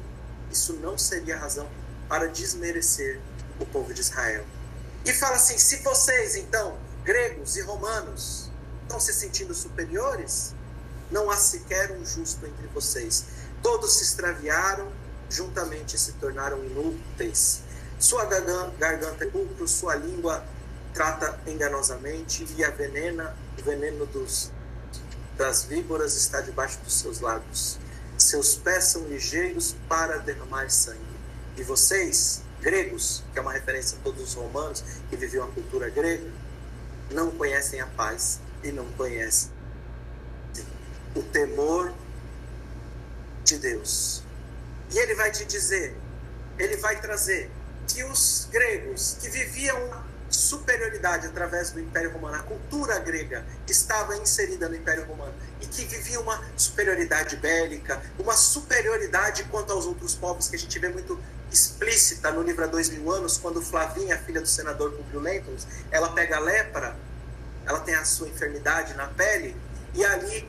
isso 0.51 0.75
não 0.75 0.97
seria 0.97 1.37
razão 1.37 1.69
para 2.09 2.29
desmerecer 2.29 3.21
o 3.59 3.67
povo 3.67 3.93
de 3.93 4.01
Israel. 4.01 4.45
E 5.05 5.13
fala 5.13 5.37
assim: 5.37 5.59
se 5.59 5.79
vocês, 5.79 6.37
então, 6.37 6.79
gregos 7.03 7.57
e 7.57 7.63
romanos, 7.63 8.51
estão 8.83 9.01
se 9.01 9.13
sentindo 9.13 9.55
superiores, 9.55 10.54
não 11.15 11.31
há 11.31 11.37
sequer 11.37 11.93
um 11.93 12.05
justo 12.05 12.45
entre 12.45 12.67
vocês. 12.75 13.25
Todos 13.63 13.93
se 13.93 14.03
extraviaram, 14.03 14.91
juntamente 15.31 15.97
se 15.97 16.13
tornaram 16.15 16.63
inúteis. 16.65 17.63
Sua 18.01 18.25
garganta 18.25 19.25
é 19.25 19.29
pulcro, 19.29 19.67
sua 19.69 19.95
língua 19.95 20.45
trata 20.93 21.41
enganosamente 21.47 22.45
e 22.57 22.65
a 22.65 22.71
venena, 22.71 23.35
o 23.57 23.63
veneno 23.63 24.05
dos, 24.07 24.51
das 25.37 25.65
víboras 25.65 26.17
está 26.17 26.41
debaixo 26.41 26.81
dos 26.81 26.95
seus 26.95 27.21
lábios. 27.21 27.79
Seus 28.19 28.57
pés 28.57 28.85
são 28.85 29.07
ligeiros 29.07 29.77
para 29.89 30.19
derramar 30.19 30.69
sangue. 30.69 30.99
E 31.57 31.63
vocês, 31.63 32.43
gregos, 32.61 33.23
que 33.33 33.39
é 33.39 33.43
uma 33.43 33.53
referência 33.53 33.97
a 33.99 34.01
todos 34.03 34.21
os 34.21 34.35
romanos 34.35 34.83
que 35.09 35.17
viviam 35.17 35.45
a 35.45 35.51
cultura 35.53 35.89
grega, 35.89 36.29
não 37.13 37.31
conhecem 37.31 37.81
a 37.81 37.87
paz 37.87 38.41
e 38.65 38.73
não 38.73 38.87
conhecem 38.93 39.54
o 41.15 41.23
temor 41.23 41.93
de 43.45 43.59
Deus. 43.59 44.23
E 44.91 44.99
ele 44.99 45.15
vai 45.15 45.31
te 45.31 45.45
dizer, 45.45 45.97
ele 46.59 46.77
vai 46.77 47.01
trazer 47.01 47.51
que 47.87 48.03
os 48.05 48.49
gregos 48.51 49.17
que 49.21 49.29
viviam 49.29 50.05
superioridade 50.35 51.27
através 51.27 51.71
do 51.71 51.81
Império 51.81 52.13
Romano, 52.13 52.37
a 52.37 52.43
cultura 52.43 52.99
grega 52.99 53.45
estava 53.69 54.17
inserida 54.17 54.69
no 54.69 54.75
Império 54.75 55.05
Romano 55.05 55.35
e 55.61 55.67
que 55.67 55.85
vivia 55.85 56.21
uma 56.21 56.43
superioridade 56.57 57.37
bélica, 57.37 58.03
uma 58.19 58.35
superioridade 58.35 59.45
quanto 59.45 59.73
aos 59.73 59.87
outros 59.87 60.15
povos 60.15 60.49
que 60.49 60.57
a 60.57 60.59
gente 60.59 60.79
vê 60.79 60.89
muito 60.89 61.21
explícita 61.53 62.33
no 62.33 62.43
livro 62.43 62.65
Há 62.65 62.67
Dois 62.67 62.89
Mil 62.89 63.11
Anos, 63.13 63.39
quando 63.39 63.63
Flavinha, 63.63 64.19
filha 64.19 64.41
do 64.41 64.49
senador 64.49 64.93
Publio 64.93 65.21
Lentulus, 65.21 65.67
ela 65.91 66.13
pega 66.13 66.37
a 66.37 66.41
lepra, 66.41 66.97
ela 67.65 67.81
tem 67.81 67.95
a 67.95 68.05
sua 68.05 68.29
enfermidade 68.29 68.95
na 68.95 69.07
pele 69.07 69.57
e 69.95 70.05
ali 70.05 70.49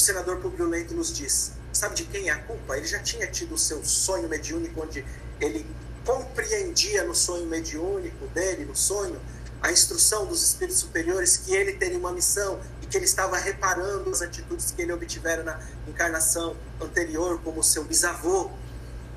o 0.00 0.02
senador 0.02 0.38
Publio 0.38 0.66
Lentulus 0.66 1.12
diz, 1.12 1.52
sabe 1.74 1.94
de 1.94 2.04
quem 2.04 2.30
é 2.30 2.32
a 2.32 2.38
culpa? 2.38 2.74
Ele 2.74 2.86
já 2.86 2.98
tinha 3.00 3.26
tido 3.26 3.54
o 3.54 3.58
seu 3.58 3.84
sonho 3.84 4.28
mediúnico 4.30 4.80
onde 4.82 5.04
ele 5.38 5.66
compreendia 6.06 7.04
no 7.04 7.14
sonho 7.14 7.46
mediúnico 7.46 8.26
dele, 8.28 8.64
no 8.64 8.74
sonho, 8.74 9.20
a 9.60 9.70
instrução 9.70 10.24
dos 10.24 10.42
espíritos 10.42 10.80
superiores 10.80 11.36
que 11.36 11.54
ele 11.54 11.74
teria 11.74 11.98
uma 11.98 12.12
missão 12.12 12.58
e 12.80 12.86
que 12.86 12.96
ele 12.96 13.04
estava 13.04 13.36
reparando 13.36 14.08
as 14.08 14.22
atitudes 14.22 14.70
que 14.70 14.80
ele 14.80 14.92
obtivera 14.92 15.42
na 15.42 15.60
encarnação 15.86 16.56
anterior, 16.80 17.38
como 17.44 17.62
seu 17.62 17.84
bisavô. 17.84 18.50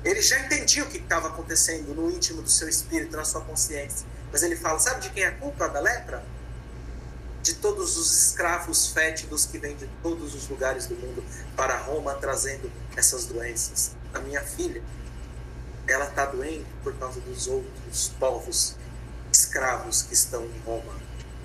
Ele 0.04 0.20
já 0.20 0.38
entendia 0.38 0.84
o 0.84 0.86
que 0.86 0.98
estava 0.98 1.28
acontecendo 1.28 1.94
no 1.94 2.10
íntimo 2.10 2.42
do 2.42 2.50
seu 2.50 2.68
espírito, 2.68 3.16
na 3.16 3.24
sua 3.24 3.40
consciência. 3.40 4.06
Mas 4.30 4.42
ele 4.42 4.54
fala: 4.54 4.78
sabe 4.78 5.00
de 5.00 5.08
quem 5.08 5.22
é 5.22 5.28
a 5.28 5.32
culpa 5.32 5.66
da 5.66 5.80
lepra? 5.80 6.22
De 7.44 7.56
todos 7.56 7.98
os 7.98 8.10
escravos 8.10 8.88
fétidos 8.88 9.44
que 9.44 9.58
vêm 9.58 9.76
de 9.76 9.86
todos 10.02 10.34
os 10.34 10.48
lugares 10.48 10.86
do 10.86 10.96
mundo 10.96 11.22
para 11.54 11.76
Roma 11.76 12.14
trazendo 12.14 12.72
essas 12.96 13.26
doenças. 13.26 13.90
A 14.14 14.18
minha 14.18 14.40
filha 14.40 14.82
ela 15.86 16.06
está 16.06 16.24
doente 16.24 16.64
por 16.82 16.94
causa 16.94 17.20
dos 17.20 17.46
outros 17.46 18.08
povos 18.18 18.76
escravos 19.30 20.00
que 20.00 20.14
estão 20.14 20.42
em 20.42 20.58
Roma. 20.64 20.94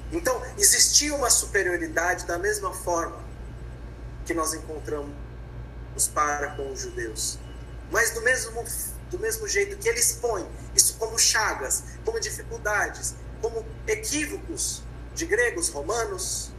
Então, 0.10 0.42
existia 0.58 1.14
uma 1.14 1.30
superioridade 1.30 2.26
da 2.26 2.38
mesma 2.38 2.74
forma 2.74 3.20
que 4.26 4.34
nós 4.34 4.54
encontramos 4.54 5.12
para 6.14 6.52
com 6.52 6.72
os 6.72 6.80
judeus. 6.80 7.38
Mas 7.92 8.12
do 8.12 8.22
mesmo, 8.22 8.64
do 9.12 9.20
mesmo 9.20 9.50
jeito 9.50 9.78
que 9.78 9.90
ele 9.90 10.00
expõe 10.00 10.48
isso 10.74 10.96
como 10.98 11.20
chagas, 11.20 11.84
como 12.06 12.22
dificuldades, 12.22 13.16
como 13.42 13.66
equívocos 13.86 14.82
de 15.20 15.26
gregos, 15.26 15.68
romanos, 15.68 16.50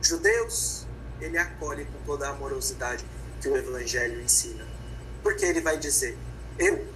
judeus, 0.00 0.86
ele 1.20 1.36
acolhe 1.36 1.84
com 1.84 1.98
toda 2.06 2.26
a 2.26 2.30
amorosidade 2.30 3.04
que 3.38 3.48
o 3.50 3.54
Evangelho 3.54 4.22
ensina. 4.22 4.66
Porque 5.22 5.44
ele 5.44 5.60
vai 5.60 5.76
dizer: 5.76 6.16
Eu 6.58 6.88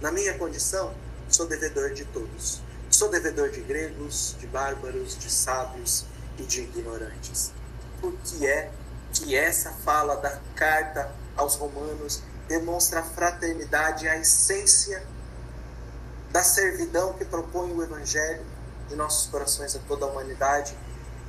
na 0.00 0.10
minha 0.10 0.36
condição, 0.36 0.92
sou 1.28 1.46
devedor 1.46 1.92
de 1.92 2.04
todos. 2.06 2.60
Sou 2.90 3.08
devedor 3.08 3.50
de 3.50 3.60
gregos, 3.60 4.34
de 4.40 4.48
bárbaros, 4.48 5.16
de 5.16 5.30
sábios 5.30 6.04
e 6.38 6.42
de 6.42 6.62
ignorantes. 6.62 7.52
Por 8.00 8.12
que 8.24 8.48
é 8.48 8.72
que 9.12 9.36
essa 9.36 9.70
fala 9.70 10.16
da 10.16 10.40
carta 10.56 11.14
aos 11.36 11.54
romanos 11.54 12.20
demonstra 12.48 12.98
a 12.98 13.04
fraternidade, 13.04 14.08
a 14.08 14.18
essência 14.18 15.06
da 16.32 16.42
servidão 16.42 17.12
que 17.12 17.24
propõe 17.24 17.72
o 17.72 17.80
Evangelho 17.80 18.55
de 18.88 18.96
nossos 18.96 19.28
corações 19.28 19.74
a 19.74 19.78
toda 19.80 20.06
a 20.06 20.08
humanidade 20.08 20.76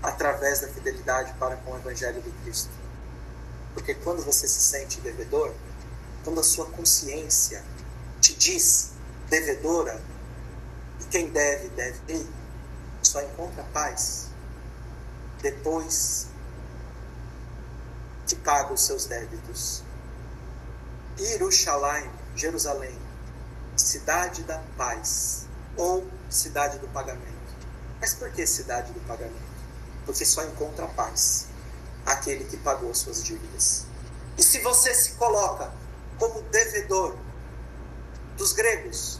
através 0.02 0.62
da 0.62 0.68
fidelidade 0.68 1.34
para 1.40 1.56
com 1.58 1.72
o 1.72 1.78
Evangelho 1.78 2.22
de 2.22 2.32
Cristo. 2.44 2.72
Porque 3.74 3.94
quando 3.96 4.24
você 4.24 4.48
se 4.48 4.60
sente 4.60 5.02
devedor, 5.02 5.54
quando 6.24 6.40
a 6.40 6.44
sua 6.44 6.66
consciência 6.66 7.64
te 8.22 8.36
diz 8.36 8.92
devedora, 9.30 10.02
e 11.00 11.06
quem 11.06 11.30
deve, 11.30 11.70
deve 11.70 12.00
ele, 12.08 12.30
só 13.02 13.22
encontra 13.22 13.64
paz 13.74 14.28
depois 15.42 16.28
que 18.26 18.36
paga 18.36 18.74
os 18.74 18.82
seus 18.82 19.06
débitos. 19.06 19.84
Irushalayim, 21.18 22.10
Jerusalém, 22.36 22.98
cidade 23.76 24.44
da 24.44 24.62
paz 24.76 25.48
ou 25.76 26.06
cidade 26.30 26.78
do 26.80 26.88
pagamento. 26.90 27.37
Mas 28.00 28.14
por 28.14 28.32
que 28.32 28.46
cidade 28.46 28.92
do 28.94 29.00
pagamento? 29.02 29.36
Porque 30.06 30.26
só 30.26 30.44
encontra 30.44 30.88
paz 30.88 31.48
aquele 32.06 32.46
que 32.46 32.58
pagou 32.58 32.94
suas 32.94 33.24
dívidas. 33.24 33.86
E 34.38 34.44
se 34.44 34.60
você 34.60 34.94
se 34.94 35.12
coloca 35.14 35.72
como 36.18 36.42
devedor 36.44 37.18
dos 38.38 38.54
gregos, 38.54 39.20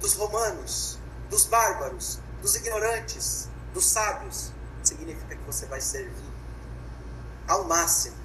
dos 0.00 0.14
romanos, 0.14 0.98
dos 1.28 1.44
bárbaros, 1.46 2.18
dos 2.40 2.54
ignorantes, 2.54 3.48
dos 3.72 3.86
sábios, 3.86 4.52
significa 4.82 5.34
que 5.34 5.42
você 5.44 5.66
vai 5.66 5.80
servir 5.80 6.32
ao 7.48 7.64
máximo, 7.64 8.16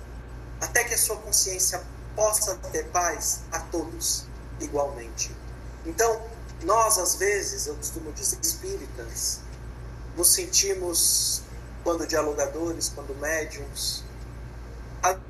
até 0.61 0.83
que 0.83 0.93
a 0.93 0.97
sua 0.97 1.17
consciência 1.17 1.83
possa 2.15 2.55
ter 2.71 2.85
paz 2.87 3.41
a 3.51 3.59
todos 3.59 4.25
igualmente. 4.59 5.35
Então, 5.85 6.21
nós 6.63 6.97
às 6.97 7.15
vezes, 7.15 7.67
eu 7.67 7.75
costumo 7.75 8.11
dizer 8.11 8.39
espíritas, 8.41 9.39
nos 10.19 10.27
sentimos 10.27 11.41
quando 11.81 12.05
dialogadores, 12.05 12.89
quando 12.93 13.15
médiums, 13.15 14.03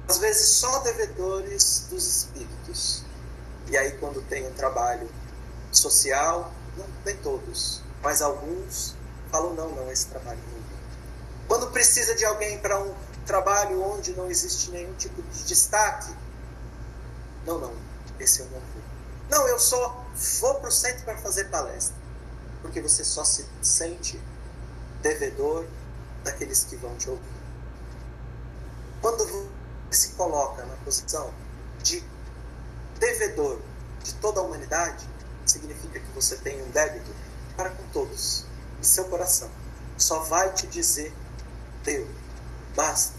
às 0.08 0.18
vezes 0.18 0.50
só 0.50 0.80
devedores 0.80 1.86
dos 1.92 2.08
espíritos. 2.08 3.04
E 3.68 3.78
aí, 3.78 3.92
quando 4.00 4.20
tem 4.24 4.48
um 4.48 4.54
trabalho 4.54 5.08
social, 5.72 6.52
não, 6.76 6.88
nem 7.06 7.16
todos, 7.18 7.84
mas 8.02 8.24
alguns 8.24 8.96
falam: 9.32 9.54
não, 9.54 9.70
não, 9.70 9.92
esse 9.92 10.08
trabalho 10.08 10.40
não. 10.52 10.60
Quando 11.48 11.72
precisa 11.72 12.16
de 12.16 12.26
alguém 12.26 12.58
para 12.58 12.80
um 12.80 12.92
trabalho 13.28 13.84
onde 13.84 14.16
não 14.16 14.28
existe 14.28 14.72
nenhum 14.72 14.94
tipo 14.96 15.22
de 15.22 15.44
destaque, 15.44 16.12
não, 17.46 17.60
não, 17.60 17.74
esse 18.20 18.40
eu 18.40 18.46
não 18.46 18.60
vou. 18.60 18.82
Não, 19.30 19.48
eu 19.48 19.60
só 19.60 20.04
vou 20.40 20.56
para 20.56 20.70
o 20.70 20.72
centro 20.72 21.06
para 21.06 21.18
fazer 21.18 21.46
palestra, 21.46 21.96
porque 22.64 22.82
você 22.82 23.04
só 23.04 23.24
se 23.24 23.48
sente 23.62 24.20
devedor 25.02 25.66
daqueles 26.24 26.64
que 26.64 26.76
vão 26.76 26.96
te 26.96 27.10
ouvir. 27.10 27.24
Quando 29.02 29.26
você 29.26 29.48
se 29.92 30.10
coloca 30.12 30.66
na 30.66 30.76
posição 30.78 31.34
de 31.82 32.04
devedor 33.00 33.60
de 34.04 34.14
toda 34.16 34.42
a 34.42 34.44
humanidade, 34.44 35.08
significa 35.46 36.00
que 36.00 36.12
você 36.14 36.36
tem 36.38 36.62
um 36.62 36.70
débito 36.70 37.12
para 37.56 37.70
com 37.70 37.84
todos. 37.92 38.46
E 38.82 38.86
seu 38.86 39.06
coração 39.06 39.50
só 39.98 40.20
vai 40.24 40.54
te 40.54 40.68
dizer 40.68 41.14
deu, 41.84 42.08
basta, 42.76 43.14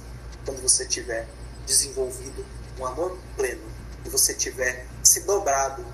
quando 0.44 0.62
você 0.62 0.86
tiver 0.86 1.28
desenvolvido 1.66 2.44
um 2.78 2.86
amor 2.86 3.18
pleno 3.36 3.62
e 4.04 4.08
você 4.08 4.34
tiver 4.34 4.86
se 5.02 5.20
dobrado 5.20 5.84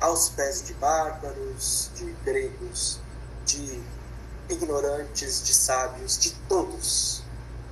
aos 0.00 0.30
pés 0.30 0.62
de 0.62 0.72
bárbaros, 0.74 1.90
de 1.94 2.10
gregos, 2.24 3.00
de 3.44 3.82
ignorantes, 4.50 5.42
de 5.42 5.54
sábios, 5.54 6.18
de 6.18 6.32
todos, 6.48 7.22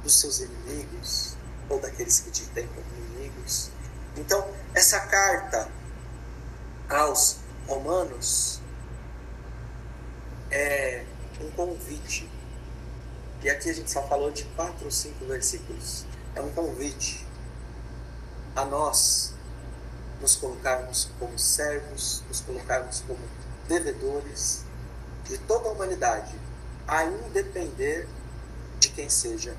dos 0.02 0.14
seus 0.20 0.40
inimigos 0.40 1.36
ou 1.68 1.80
daqueles 1.80 2.20
que 2.20 2.30
te 2.30 2.46
têm 2.46 2.66
como 2.68 2.86
inimigos. 2.96 3.70
Então, 4.16 4.46
essa 4.74 5.00
carta 5.00 5.68
aos 6.88 7.36
romanos 7.66 8.60
é 10.50 11.04
um 11.40 11.50
convite. 11.50 12.28
E 13.42 13.50
aqui 13.50 13.70
a 13.70 13.74
gente 13.74 13.90
só 13.90 14.02
falou 14.08 14.30
de 14.30 14.44
quatro 14.56 14.86
ou 14.86 14.90
cinco 14.90 15.24
versículos. 15.26 16.04
É 16.34 16.40
um 16.40 16.50
convite 16.50 17.26
a 18.56 18.64
nós 18.64 19.34
nos 20.20 20.34
colocarmos 20.34 21.10
como 21.18 21.38
servos, 21.38 22.24
nos 22.28 22.40
colocarmos 22.40 23.02
como 23.06 23.20
devedores 23.68 24.64
de 25.24 25.38
toda 25.38 25.68
a 25.68 25.72
humanidade, 25.72 26.34
a 26.88 27.04
independer 27.04 28.08
de 28.80 28.88
quem 28.88 29.08
seja. 29.08 29.54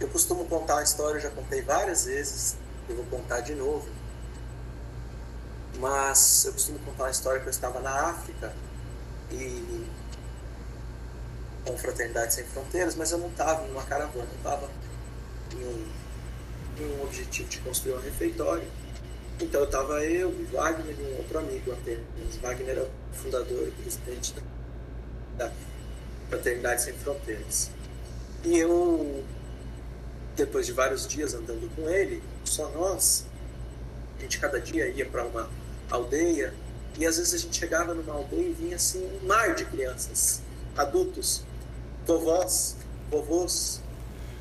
Eu 0.00 0.08
costumo 0.08 0.46
contar 0.46 0.78
a 0.78 0.82
história, 0.82 1.18
eu 1.18 1.22
já 1.22 1.30
contei 1.30 1.62
várias 1.62 2.06
vezes, 2.06 2.56
eu 2.88 2.96
vou 2.96 3.04
contar 3.06 3.40
de 3.40 3.54
novo. 3.54 3.88
Mas 5.78 6.44
eu 6.46 6.52
costumo 6.52 6.78
contar 6.80 7.06
a 7.06 7.10
história 7.10 7.40
que 7.40 7.46
eu 7.46 7.50
estava 7.50 7.80
na 7.80 8.08
África 8.08 8.52
e 9.30 9.86
com 11.64 11.76
Fraternidade 11.76 12.32
Sem 12.34 12.44
Fronteiras, 12.44 12.94
mas 12.94 13.12
eu 13.12 13.18
não 13.18 13.28
estava 13.28 13.66
em 13.66 13.70
uma 13.70 13.82
caravana, 13.82 14.26
eu 14.30 14.36
estava 14.36 14.70
em 15.52 15.64
um, 16.84 17.02
objetivo 17.02 17.48
de 17.48 17.58
construir 17.60 17.94
um 17.94 18.00
refeitório 18.00 18.66
então 19.40 19.60
eu 19.60 19.66
estava 19.66 20.02
eu, 20.04 20.30
o 20.30 20.46
Wagner 20.50 20.96
e 20.98 21.02
um 21.02 21.16
outro 21.18 21.38
amigo 21.38 21.72
apenas. 21.72 22.04
Wagner 22.40 22.78
é 22.78 22.80
o 22.80 22.88
fundador 23.12 23.68
e 23.68 23.70
presidente 23.70 24.34
da 25.36 25.52
Fraternidade 26.28 26.82
Sem 26.82 26.92
Fronteiras. 26.94 27.70
E 28.44 28.58
eu, 28.58 29.24
depois 30.36 30.66
de 30.66 30.72
vários 30.72 31.06
dias 31.06 31.34
andando 31.34 31.68
com 31.74 31.88
ele, 31.88 32.22
só 32.44 32.68
nós, 32.70 33.26
a 34.18 34.22
gente 34.22 34.38
cada 34.38 34.60
dia 34.60 34.88
ia 34.88 35.06
para 35.06 35.24
uma 35.24 35.48
aldeia 35.90 36.54
e 36.98 37.06
às 37.06 37.18
vezes 37.18 37.34
a 37.34 37.38
gente 37.38 37.56
chegava 37.56 37.94
numa 37.94 38.14
aldeia 38.14 38.48
e 38.48 38.52
vinha 38.52 38.76
assim 38.76 39.04
um 39.22 39.26
mar 39.26 39.54
de 39.54 39.64
crianças, 39.66 40.42
adultos, 40.76 41.42
vovós, 42.06 42.76
vovôs, 43.10 43.82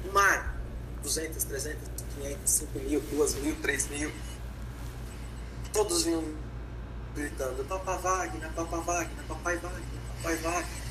um 0.07 0.11
mar, 0.11 0.57
200, 1.03 1.43
300, 1.43 1.77
500, 2.15 2.51
5 2.51 2.79
mil, 2.79 3.01
2 3.01 3.35
mil, 3.35 3.55
3 3.61 3.87
mil 3.89 4.11
todos 5.75 6.03
vinham 6.03 6.23
gritando: 7.13 7.65
Papa 7.65 7.97
Wagner, 7.97 8.49
Papa 8.53 8.77
Wagner, 8.77 9.25
Papai 9.27 9.57
Wagner, 9.57 9.83
Papai 10.15 10.35
Wagner. 10.37 10.84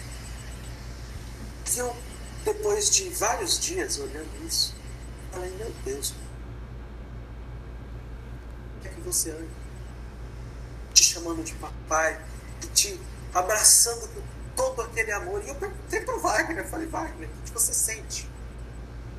E 1.74 1.78
eu, 1.78 1.94
depois 2.44 2.90
de 2.90 3.08
vários 3.10 3.58
dias 3.58 3.98
olhando 3.98 4.46
isso, 4.46 4.74
falei: 5.32 5.50
Meu 5.56 5.72
Deus, 5.84 6.14
o 8.78 8.82
que 8.82 8.88
é 8.88 8.90
que 8.90 9.00
você 9.00 9.30
anda? 9.30 9.64
Te 10.92 11.02
chamando 11.02 11.42
de 11.42 11.54
papai, 11.54 12.20
te 12.74 13.00
abraçando 13.32 14.08
com 14.08 14.22
todo 14.54 14.82
aquele 14.82 15.10
amor. 15.12 15.42
E 15.44 15.48
eu 15.48 15.54
perguntei 15.56 16.00
para 16.00 16.16
o 16.16 16.20
Wagner: 16.20 16.68
falei, 16.68 16.86
Wagner, 16.86 17.28
o 17.28 17.42
que 17.42 17.52
você 17.52 17.74
sente 17.74 18.28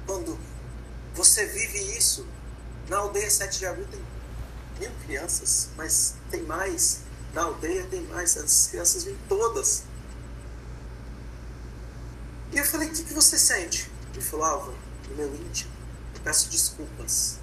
quando 0.05 0.37
você 1.13 1.45
vive 1.45 1.97
isso? 1.97 2.27
Na 2.87 2.97
aldeia 2.97 3.29
7 3.29 3.59
de 3.59 3.65
abril 3.65 3.87
tem 3.87 4.05
mil 4.79 4.91
crianças, 5.05 5.69
mas 5.75 6.15
tem 6.29 6.43
mais. 6.43 7.01
Na 7.33 7.43
aldeia 7.43 7.85
tem 7.89 8.01
mais. 8.03 8.37
As 8.37 8.67
crianças 8.67 9.03
vêm 9.03 9.17
todas. 9.27 9.83
E 12.55 12.57
eu 12.57 12.63
falei: 12.63 12.87
O 12.87 12.91
que, 12.91 13.03
que 13.03 13.13
você 13.13 13.37
sente? 13.37 13.91
Ele 14.13 14.21
falou: 14.21 14.45
Álvaro, 14.45 14.77
no 15.09 15.15
meu 15.17 15.35
íntimo, 15.35 15.71
eu 16.15 16.21
peço 16.21 16.49
desculpas. 16.49 17.37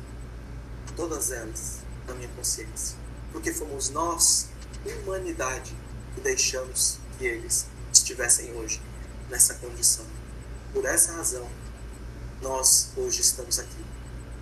Todas 0.96 1.30
elas, 1.30 1.80
na 2.06 2.14
minha 2.14 2.28
consciência. 2.30 2.96
Porque 3.30 3.52
fomos 3.52 3.90
nós, 3.90 4.48
humanidade, 4.84 5.76
que 6.14 6.20
deixamos 6.22 6.98
que 7.18 7.26
eles 7.26 7.66
estivessem 7.92 8.54
hoje 8.54 8.80
nessa 9.28 9.54
condição. 9.54 10.04
Por 10.72 10.84
essa 10.86 11.12
razão, 11.12 11.46
nós 12.40 12.90
hoje 12.96 13.20
estamos 13.20 13.58
aqui. 13.58 13.84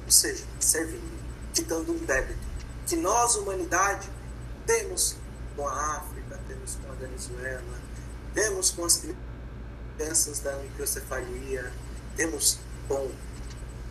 Ou 0.05 0.11
seja, 0.13 0.45
servindo, 0.61 1.21
quitando 1.53 1.93
um 1.93 2.05
débito 2.05 2.47
que 2.87 2.97
nós, 2.97 3.35
humanidade, 3.35 4.09
temos 4.67 5.17
com 5.57 5.67
a 5.69 5.97
África, 5.97 6.39
temos 6.49 6.77
com 6.77 6.91
a 6.91 6.95
Venezuela, 6.95 7.81
temos 8.35 8.71
com 8.71 8.85
as 8.85 8.97
crianças 8.97 9.30
da 10.41 10.57
microcefalia, 10.57 11.71
temos 12.17 12.59
com 12.89 13.11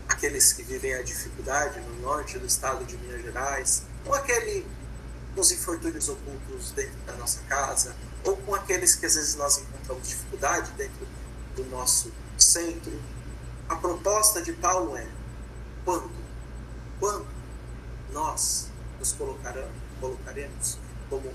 aqueles 0.08 0.52
que 0.54 0.64
vivem 0.64 0.96
a 0.96 1.04
dificuldade 1.04 1.80
no 1.82 2.02
norte 2.02 2.40
do 2.40 2.48
estado 2.48 2.84
de 2.84 2.98
Minas 2.98 3.22
Gerais, 3.22 3.84
com 4.04 4.16
aquele 4.16 4.66
os 5.36 5.52
infortúnios 5.52 6.10
ocultos 6.10 6.72
dentro 6.72 6.98
da 7.06 7.14
nossa 7.14 7.42
casa, 7.44 7.96
ou 8.24 8.36
com 8.38 8.56
aqueles 8.56 8.96
que 8.96 9.06
às 9.06 9.14
vezes 9.14 9.36
nós 9.36 9.60
encontramos 9.60 10.08
dificuldade 10.08 10.72
dentro 10.72 11.08
do 11.56 11.64
nosso 11.66 12.12
centro. 12.40 13.00
A 13.70 13.76
proposta 13.76 14.42
de 14.42 14.54
Paulo 14.54 14.98
é: 14.98 15.08
quando? 15.86 16.10
Quando 17.00 17.28
nós 18.12 18.68
nos 18.98 19.14
colocaremos 19.14 20.80
como 21.08 21.32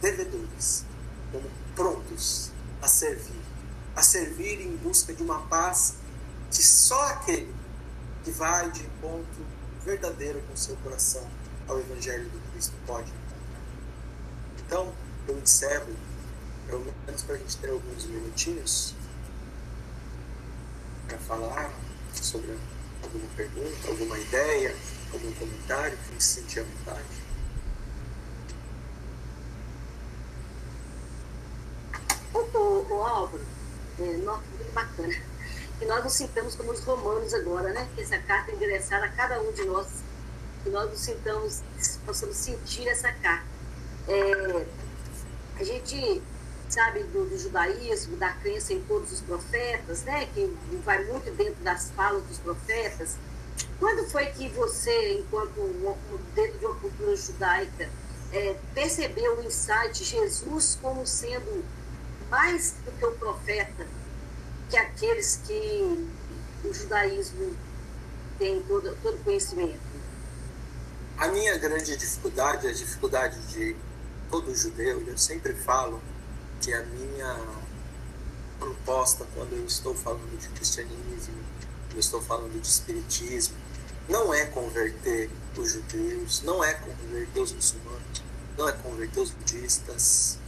devedores, 0.00 0.84
como 1.32 1.50
prontos 1.74 2.52
a 2.80 2.86
servir, 2.86 3.45
a 3.96 4.02
servir 4.02 4.60
em 4.60 4.76
busca 4.76 5.14
de 5.14 5.22
uma 5.22 5.40
paz 5.46 5.96
que 6.50 6.62
só 6.62 7.08
aquele 7.08 7.52
que 8.22 8.30
vai 8.30 8.70
de 8.70 8.84
encontro 8.84 9.46
verdadeiro 9.84 10.42
com 10.42 10.54
seu 10.54 10.76
coração 10.76 11.26
ao 11.66 11.78
Evangelho 11.80 12.28
do 12.28 12.52
Cristo 12.52 12.74
pode 12.86 13.10
encontrar. 13.10 13.60
Então, 14.58 14.92
eu 15.26 15.38
encerro, 15.38 15.94
pelo 16.66 16.94
menos 17.06 17.22
para 17.22 17.36
a 17.36 17.38
gente 17.38 17.56
ter 17.56 17.70
alguns 17.70 18.04
minutinhos, 18.04 18.94
para 21.08 21.18
falar 21.18 21.72
sobre 22.12 22.58
alguma 23.02 23.26
pergunta, 23.34 23.88
alguma 23.88 24.18
ideia, 24.18 24.76
algum 25.12 25.32
comentário, 25.34 25.96
quem 26.08 26.20
se 26.20 26.40
sentir 26.40 26.60
à 26.60 26.62
vontade. 26.64 27.26
O, 32.34 32.94
o 32.94 33.02
Álvaro, 33.02 33.46
é, 33.98 34.16
nossa, 34.18 34.42
muito 34.56 34.72
bacana. 34.72 35.14
Que 35.78 35.86
nós 35.86 36.04
nos 36.04 36.12
sintamos 36.12 36.54
como 36.54 36.72
os 36.72 36.80
romanos 36.80 37.32
agora, 37.34 37.72
né? 37.72 37.88
Que 37.94 38.02
essa 38.02 38.18
carta 38.18 38.50
é 38.50 38.54
endereçada 38.54 39.06
a 39.06 39.08
cada 39.08 39.40
um 39.40 39.52
de 39.52 39.64
nós. 39.64 39.86
Que 40.62 40.70
nós 40.70 40.90
nos 40.90 41.00
sintamos, 41.00 41.62
possamos 42.04 42.36
sentir 42.36 42.88
essa 42.88 43.12
carta. 43.12 43.46
É, 44.08 44.66
a 45.58 45.64
gente 45.64 46.22
sabe 46.68 47.02
do, 47.04 47.28
do, 47.28 47.38
judaísmo, 47.38 48.16
da 48.16 48.30
crença 48.32 48.72
em 48.72 48.82
todos 48.82 49.12
os 49.12 49.20
profetas, 49.20 50.02
né? 50.02 50.26
Que 50.34 50.54
vai 50.84 51.04
muito 51.04 51.30
dentro 51.32 51.62
das 51.62 51.90
falas 51.90 52.22
dos 52.24 52.38
profetas. 52.38 53.16
Quando 53.78 54.08
foi 54.10 54.26
que 54.26 54.48
você, 54.50 55.18
enquanto 55.18 55.54
dentro 56.34 56.58
de 56.58 56.66
uma 56.66 56.74
cultura 56.76 57.16
judaica, 57.16 57.88
é, 58.32 58.56
percebeu 58.74 59.38
o 59.38 59.44
insight 59.44 60.04
Jesus 60.04 60.78
como 60.80 61.06
sendo 61.06 61.64
mais 62.30 62.74
do 62.84 62.92
que 62.92 63.04
o 63.04 63.12
profeta 63.12 63.86
que 64.68 64.76
aqueles 64.76 65.40
que 65.46 66.10
o 66.64 66.74
judaísmo 66.74 67.56
tem 68.38 68.62
todo, 68.62 68.96
todo 69.02 69.22
conhecimento? 69.22 69.78
A 71.16 71.28
minha 71.28 71.56
grande 71.56 71.96
dificuldade, 71.96 72.66
a 72.66 72.72
dificuldade 72.72 73.40
de 73.46 73.76
todo 74.30 74.54
judeu, 74.54 75.02
eu 75.06 75.16
sempre 75.16 75.54
falo 75.54 76.02
que 76.60 76.72
a 76.72 76.82
minha 76.82 77.38
proposta 78.58 79.26
quando 79.34 79.52
eu 79.52 79.64
estou 79.64 79.94
falando 79.94 80.38
de 80.38 80.48
cristianismo, 80.48 81.34
eu 81.92 82.00
estou 82.00 82.20
falando 82.20 82.60
de 82.60 82.66
espiritismo, 82.66 83.56
não 84.08 84.32
é 84.32 84.46
converter 84.46 85.30
os 85.56 85.72
judeus, 85.72 86.42
não 86.42 86.62
é 86.62 86.74
converter 86.74 87.40
os 87.40 87.52
muçulmanos, 87.52 88.22
não 88.58 88.68
é 88.68 88.72
converter 88.72 89.20
os 89.20 89.30
budistas, 89.30 90.38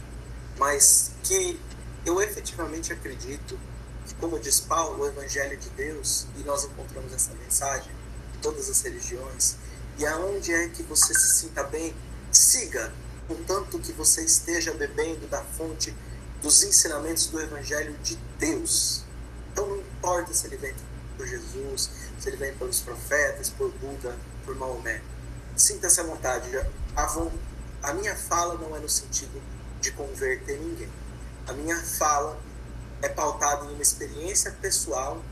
mas 0.59 1.11
que 1.23 1.59
eu 2.05 2.21
efetivamente 2.21 2.91
acredito 2.91 3.57
que, 4.05 4.13
como 4.15 4.37
diz 4.37 4.59
Paulo, 4.59 5.03
o 5.03 5.07
Evangelho 5.07 5.57
de 5.57 5.69
Deus, 5.69 6.27
e 6.37 6.43
nós 6.43 6.65
encontramos 6.65 7.13
essa 7.13 7.33
mensagem 7.33 7.91
em 8.35 8.39
todas 8.39 8.69
as 8.69 8.81
religiões, 8.81 9.55
e 9.97 10.05
aonde 10.05 10.53
é 10.53 10.67
que 10.69 10.83
você 10.83 11.13
se 11.13 11.39
sinta 11.39 11.63
bem, 11.63 11.95
siga 12.31 12.93
contanto 13.27 13.79
que 13.79 13.93
você 13.93 14.23
esteja 14.23 14.73
bebendo 14.73 15.27
da 15.27 15.43
fonte 15.43 15.95
dos 16.41 16.63
ensinamentos 16.63 17.27
do 17.27 17.39
Evangelho 17.39 17.95
de 18.03 18.15
Deus. 18.37 19.03
Então 19.51 19.67
não 19.67 19.77
importa 19.77 20.33
se 20.33 20.47
ele 20.47 20.57
vem 20.57 20.73
por 21.15 21.27
Jesus, 21.27 21.89
se 22.19 22.29
ele 22.29 22.37
vem 22.37 22.53
pelos 22.55 22.81
profetas, 22.81 23.49
por 23.49 23.71
Buda, 23.73 24.17
por 24.45 24.55
Maomé. 24.55 25.01
Sinta-se 25.55 25.99
à 25.99 26.03
vontade. 26.03 26.49
A, 26.95 27.29
a 27.83 27.93
minha 27.93 28.15
fala 28.15 28.55
não 28.55 28.75
é 28.75 28.79
no 28.79 28.89
sentido 28.89 29.41
de 29.81 29.91
converter 29.91 30.59
ninguém. 30.59 30.89
A 31.47 31.53
minha 31.53 31.77
fala 31.77 32.39
é 33.01 33.09
pautada 33.09 33.65
em 33.65 33.73
uma 33.73 33.81
experiência 33.81 34.51
pessoal 34.61 35.23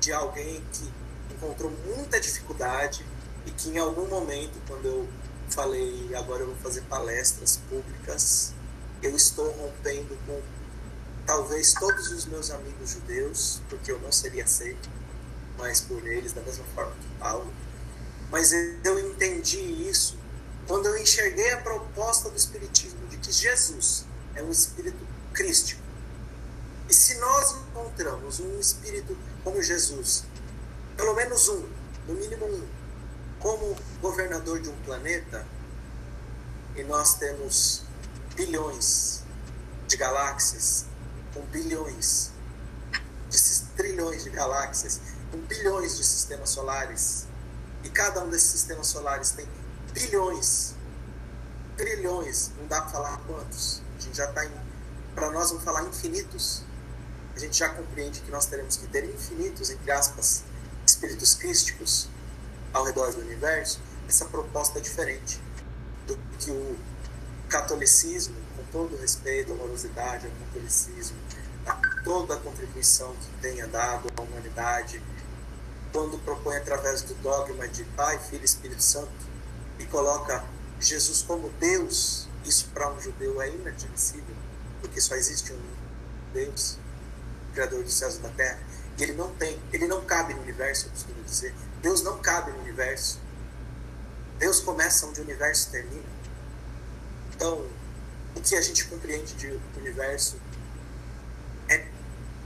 de 0.00 0.12
alguém 0.12 0.62
que 0.72 0.92
encontrou 1.34 1.70
muita 1.86 2.20
dificuldade 2.20 3.04
e 3.44 3.50
que 3.50 3.70
em 3.70 3.78
algum 3.78 4.06
momento, 4.06 4.60
quando 4.66 4.86
eu 4.86 5.08
falei 5.48 6.14
agora 6.14 6.42
eu 6.42 6.46
vou 6.48 6.56
fazer 6.56 6.82
palestras 6.82 7.58
públicas, 7.68 8.52
eu 9.02 9.14
estou 9.14 9.50
rompendo 9.52 10.16
com 10.26 10.40
talvez 11.26 11.74
todos 11.74 12.10
os 12.10 12.24
meus 12.26 12.50
amigos 12.50 12.90
judeus, 12.90 13.60
porque 13.68 13.90
eu 13.90 13.98
não 14.00 14.12
seria 14.12 14.44
aceito 14.44 14.88
mais 15.58 15.80
por 15.80 16.06
eles, 16.06 16.32
da 16.32 16.40
mesma 16.42 16.64
forma 16.74 16.92
que 16.92 17.18
Paulo. 17.18 17.52
Mas 18.30 18.52
eu 18.52 18.98
entendi 19.10 19.60
isso 19.88 20.18
quando 20.66 20.86
eu 20.86 20.98
enxerguei 20.98 21.52
a 21.52 21.58
proposta 21.58 22.28
do 22.28 22.36
Espiritismo 22.36 23.05
que 23.26 23.32
Jesus 23.32 24.06
é 24.36 24.42
um 24.42 24.52
espírito 24.52 25.04
crístico. 25.32 25.82
E 26.88 26.94
se 26.94 27.16
nós 27.16 27.56
encontramos 27.56 28.38
um 28.38 28.60
espírito 28.60 29.18
como 29.42 29.60
Jesus, 29.60 30.24
pelo 30.96 31.12
menos 31.14 31.48
um, 31.48 31.68
no 32.06 32.14
mínimo 32.14 32.46
um, 32.46 32.64
como 33.40 33.76
governador 34.00 34.60
de 34.60 34.68
um 34.68 34.76
planeta, 34.82 35.44
e 36.76 36.84
nós 36.84 37.14
temos 37.14 37.82
bilhões 38.36 39.22
de 39.88 39.96
galáxias, 39.96 40.86
com 41.34 41.40
bilhões, 41.46 42.30
de 43.28 43.38
trilhões 43.76 44.22
de 44.22 44.30
galáxias, 44.30 45.00
com 45.32 45.38
bilhões 45.38 45.96
de 45.96 46.04
sistemas 46.04 46.50
solares, 46.50 47.26
e 47.82 47.88
cada 47.90 48.22
um 48.22 48.30
desses 48.30 48.50
sistemas 48.50 48.86
solares 48.86 49.32
tem 49.32 49.48
bilhões, 49.92 50.75
trilhões, 51.76 52.50
não 52.58 52.66
dá 52.66 52.80
para 52.80 52.90
falar 52.90 53.18
quantos, 53.26 53.82
a 53.98 54.00
gente 54.00 54.16
já 54.16 54.28
está 54.28 54.44
em, 54.44 54.50
para 55.14 55.30
nós 55.30 55.50
vamos 55.50 55.64
falar 55.64 55.82
infinitos, 55.84 56.62
a 57.34 57.38
gente 57.38 57.58
já 57.58 57.68
compreende 57.68 58.20
que 58.20 58.30
nós 58.30 58.46
teremos 58.46 58.76
que 58.76 58.86
ter 58.86 59.04
infinitos, 59.04 59.70
entre 59.70 59.90
aspas, 59.90 60.42
espíritos 60.86 61.34
crísticos 61.34 62.08
ao 62.72 62.84
redor 62.84 63.12
do 63.12 63.20
universo, 63.20 63.80
essa 64.08 64.24
proposta 64.26 64.78
é 64.78 64.82
diferente 64.82 65.40
do 66.06 66.16
que 66.38 66.50
o 66.50 66.76
catolicismo, 67.48 68.36
com 68.56 68.64
todo 68.72 68.94
o 68.94 69.00
respeito, 69.00 69.52
amorosidade 69.52 70.26
ao 70.26 70.46
catolicismo, 70.46 71.16
a 71.66 71.74
toda 72.04 72.34
a 72.34 72.38
contribuição 72.38 73.14
que 73.14 73.42
tenha 73.42 73.66
dado 73.66 74.08
à 74.16 74.22
humanidade, 74.22 75.02
quando 75.92 76.18
propõe 76.24 76.56
através 76.56 77.02
do 77.02 77.14
dogma 77.16 77.66
de 77.68 77.84
Pai, 77.84 78.18
Filho 78.18 78.42
e 78.42 78.44
Espírito 78.44 78.82
Santo 78.82 79.10
e 79.78 79.86
coloca 79.86 80.44
Jesus 80.80 81.22
como 81.22 81.48
Deus, 81.58 82.28
isso 82.44 82.68
para 82.72 82.92
um 82.92 83.00
judeu 83.00 83.40
é 83.40 83.48
inadmissível, 83.50 84.34
porque 84.80 85.00
só 85.00 85.14
existe 85.14 85.52
um 85.52 85.60
Deus, 86.32 86.78
Criador 87.54 87.82
dos 87.82 87.94
céus 87.94 88.16
e 88.16 88.18
da 88.18 88.28
terra, 88.30 88.60
e 88.98 89.02
ele 89.02 89.14
não 89.14 89.34
tem, 89.34 89.60
ele 89.72 89.86
não 89.86 90.04
cabe 90.04 90.34
no 90.34 90.42
universo, 90.42 90.86
eu 90.86 90.90
costumo 90.90 91.22
dizer. 91.24 91.54
Deus 91.82 92.02
não 92.02 92.18
cabe 92.18 92.50
no 92.50 92.60
universo. 92.60 93.20
Deus 94.38 94.60
começa 94.60 95.06
onde 95.06 95.20
o 95.20 95.24
universo 95.24 95.70
termina. 95.70 96.04
Então, 97.34 97.66
o 98.34 98.40
que 98.40 98.54
a 98.54 98.60
gente 98.60 98.86
compreende 98.86 99.34
de 99.34 99.58
universo 99.76 100.36
é 101.68 101.86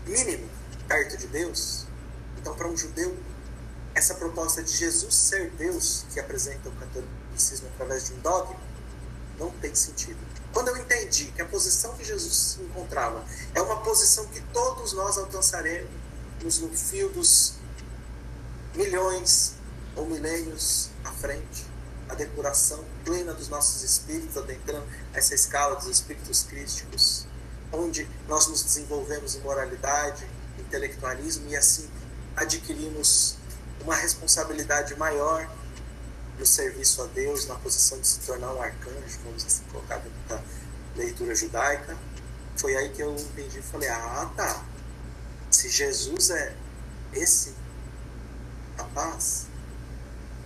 mínimo 0.06 0.48
perto 0.88 1.16
de 1.16 1.26
Deus. 1.28 1.86
Então, 2.38 2.54
para 2.54 2.68
um 2.68 2.76
judeu, 2.76 3.16
essa 3.94 4.14
proposta 4.14 4.62
de 4.62 4.76
Jesus 4.76 5.14
ser 5.14 5.50
Deus, 5.50 6.04
que 6.12 6.18
apresenta 6.18 6.68
o 6.68 6.72
catolicismo 6.72 7.19
através 7.74 8.06
de 8.06 8.14
um 8.14 8.20
dogma, 8.20 8.60
não 9.38 9.50
tem 9.52 9.74
sentido. 9.74 10.18
Quando 10.52 10.68
eu 10.68 10.76
entendi 10.76 11.26
que 11.26 11.40
a 11.40 11.46
posição 11.46 11.94
que 11.96 12.04
Jesus 12.04 12.34
se 12.34 12.62
encontrava 12.62 13.24
é 13.54 13.62
uma 13.62 13.78
posição 13.78 14.26
que 14.26 14.40
todos 14.52 14.92
nós 14.92 15.16
alcançaremos 15.16 15.88
no 16.42 16.76
fio 16.76 17.08
dos 17.10 17.54
milhões 18.74 19.54
ou 19.96 20.06
milênios 20.06 20.90
à 21.04 21.12
frente, 21.12 21.66
a 22.08 22.14
depuração 22.14 22.84
plena 23.04 23.32
dos 23.32 23.48
nossos 23.48 23.82
espíritos, 23.82 24.36
adentrando 24.36 24.86
essa 25.12 25.34
escala 25.34 25.76
dos 25.76 25.86
espíritos 25.86 26.42
crísticos, 26.42 27.26
onde 27.72 28.08
nós 28.26 28.48
nos 28.48 28.62
desenvolvemos 28.62 29.36
em 29.36 29.40
moralidade, 29.40 30.28
intelectualismo 30.58 31.48
e 31.48 31.56
assim 31.56 31.88
adquirimos 32.34 33.36
uma 33.82 33.94
responsabilidade 33.94 34.96
maior 34.96 35.48
no 36.40 36.46
serviço 36.46 37.02
a 37.02 37.06
Deus, 37.08 37.46
na 37.46 37.54
posição 37.56 38.00
de 38.00 38.06
se 38.06 38.20
tornar 38.20 38.52
um 38.54 38.62
arcanjo, 38.62 39.18
vamos 39.24 39.44
assim 39.44 39.62
colocar 39.64 39.98
dentro 39.98 40.18
da 40.26 40.42
leitura 40.96 41.34
judaica. 41.34 41.96
Foi 42.56 42.74
aí 42.74 42.88
que 42.88 43.02
eu 43.02 43.14
entendi 43.14 43.58
e 43.58 43.62
falei: 43.62 43.90
ah, 43.90 44.32
tá. 44.34 44.64
Se 45.50 45.68
Jesus 45.68 46.30
é 46.30 46.56
esse 47.12 47.54
rapaz, 48.78 49.48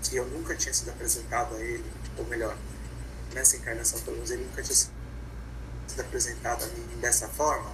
que 0.03 0.17
eu 0.17 0.27
nunca 0.27 0.57
tinha 0.57 0.75
sido 0.75 0.91
apresentado 0.91 1.55
a 1.55 1.61
ele, 1.61 1.85
ou 2.19 2.25
melhor, 2.25 2.57
nessa 3.33 3.57
encarnação, 3.57 4.01
pelo 4.01 4.17
menos 4.17 4.33
ele 4.33 4.45
nunca 4.45 4.63
tinha 4.63 4.75
sido 4.75 4.91
apresentado 6.01 6.65
a 6.65 6.67
mim 6.67 7.01
dessa 7.01 7.29
forma, 7.29 7.71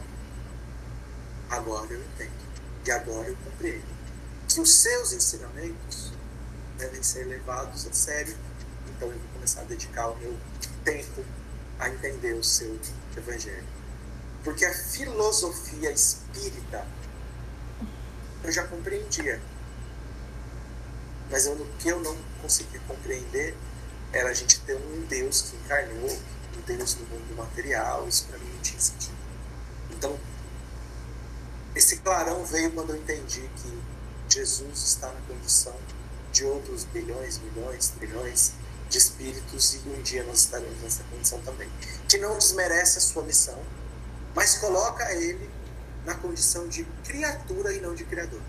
agora 1.48 1.90
eu 1.90 2.00
entendo. 2.00 2.50
E 2.84 2.90
agora 2.90 3.28
eu 3.28 3.36
compreendo 3.44 3.84
que 4.46 4.60
os 4.60 4.72
seus 4.74 5.12
ensinamentos 5.12 6.12
devem 6.80 7.02
ser 7.02 7.24
levados 7.24 7.86
a 7.86 7.92
sério. 7.92 8.34
Então 8.88 9.08
eu 9.08 9.18
vou 9.18 9.28
começar 9.34 9.60
a 9.60 9.64
dedicar 9.64 10.08
o 10.08 10.16
meu 10.16 10.36
tempo 10.84 11.24
a 11.78 11.88
entender 11.88 12.34
o 12.34 12.42
seu 12.42 12.78
evangelho. 13.16 13.64
Porque 14.42 14.64
a 14.64 14.74
filosofia 14.74 15.90
espírita 15.90 16.86
eu 18.42 18.50
já 18.50 18.66
compreendia. 18.66 19.40
Mas 21.30 21.46
eu, 21.46 21.52
o 21.52 21.66
que 21.78 21.88
eu 21.88 22.00
não 22.00 22.16
consegui 22.42 22.78
compreender 22.80 23.54
era 24.12 24.30
a 24.30 24.34
gente 24.34 24.60
ter 24.60 24.74
um 24.74 25.06
Deus 25.06 25.42
que 25.42 25.56
encarnou, 25.56 26.10
um 26.10 26.60
Deus 26.66 26.94
do 26.94 27.04
mundo 27.04 27.36
material, 27.36 28.08
isso 28.08 28.24
para 28.24 28.38
mim 28.38 28.50
não 28.52 28.60
tinha 28.60 28.80
sentido. 28.80 29.14
Então, 29.90 30.18
esse 31.74 31.98
clarão 31.98 32.44
veio 32.44 32.72
quando 32.72 32.90
eu 32.90 32.96
entendi 32.96 33.48
que 33.56 33.82
Jesus 34.28 34.78
está 34.78 35.08
na 35.12 35.20
condição 35.28 35.76
de 36.32 36.44
outros 36.44 36.84
bilhões, 36.84 37.38
milhões, 37.38 37.88
trilhões 37.98 38.52
de 38.88 38.98
espíritos 38.98 39.74
e 39.74 39.88
um 39.88 40.02
dia 40.02 40.24
nós 40.24 40.40
estaremos 40.40 40.80
nessa 40.82 41.04
condição 41.04 41.40
também. 41.42 41.68
Que 42.08 42.18
não 42.18 42.36
desmerece 42.36 42.98
a 42.98 43.00
sua 43.00 43.22
missão, 43.22 43.58
mas 44.34 44.58
coloca 44.58 45.12
ele 45.12 45.48
na 46.04 46.14
condição 46.14 46.68
de 46.68 46.84
criatura 47.04 47.72
e 47.72 47.80
não 47.80 47.94
de 47.94 48.04
criador. 48.04 48.40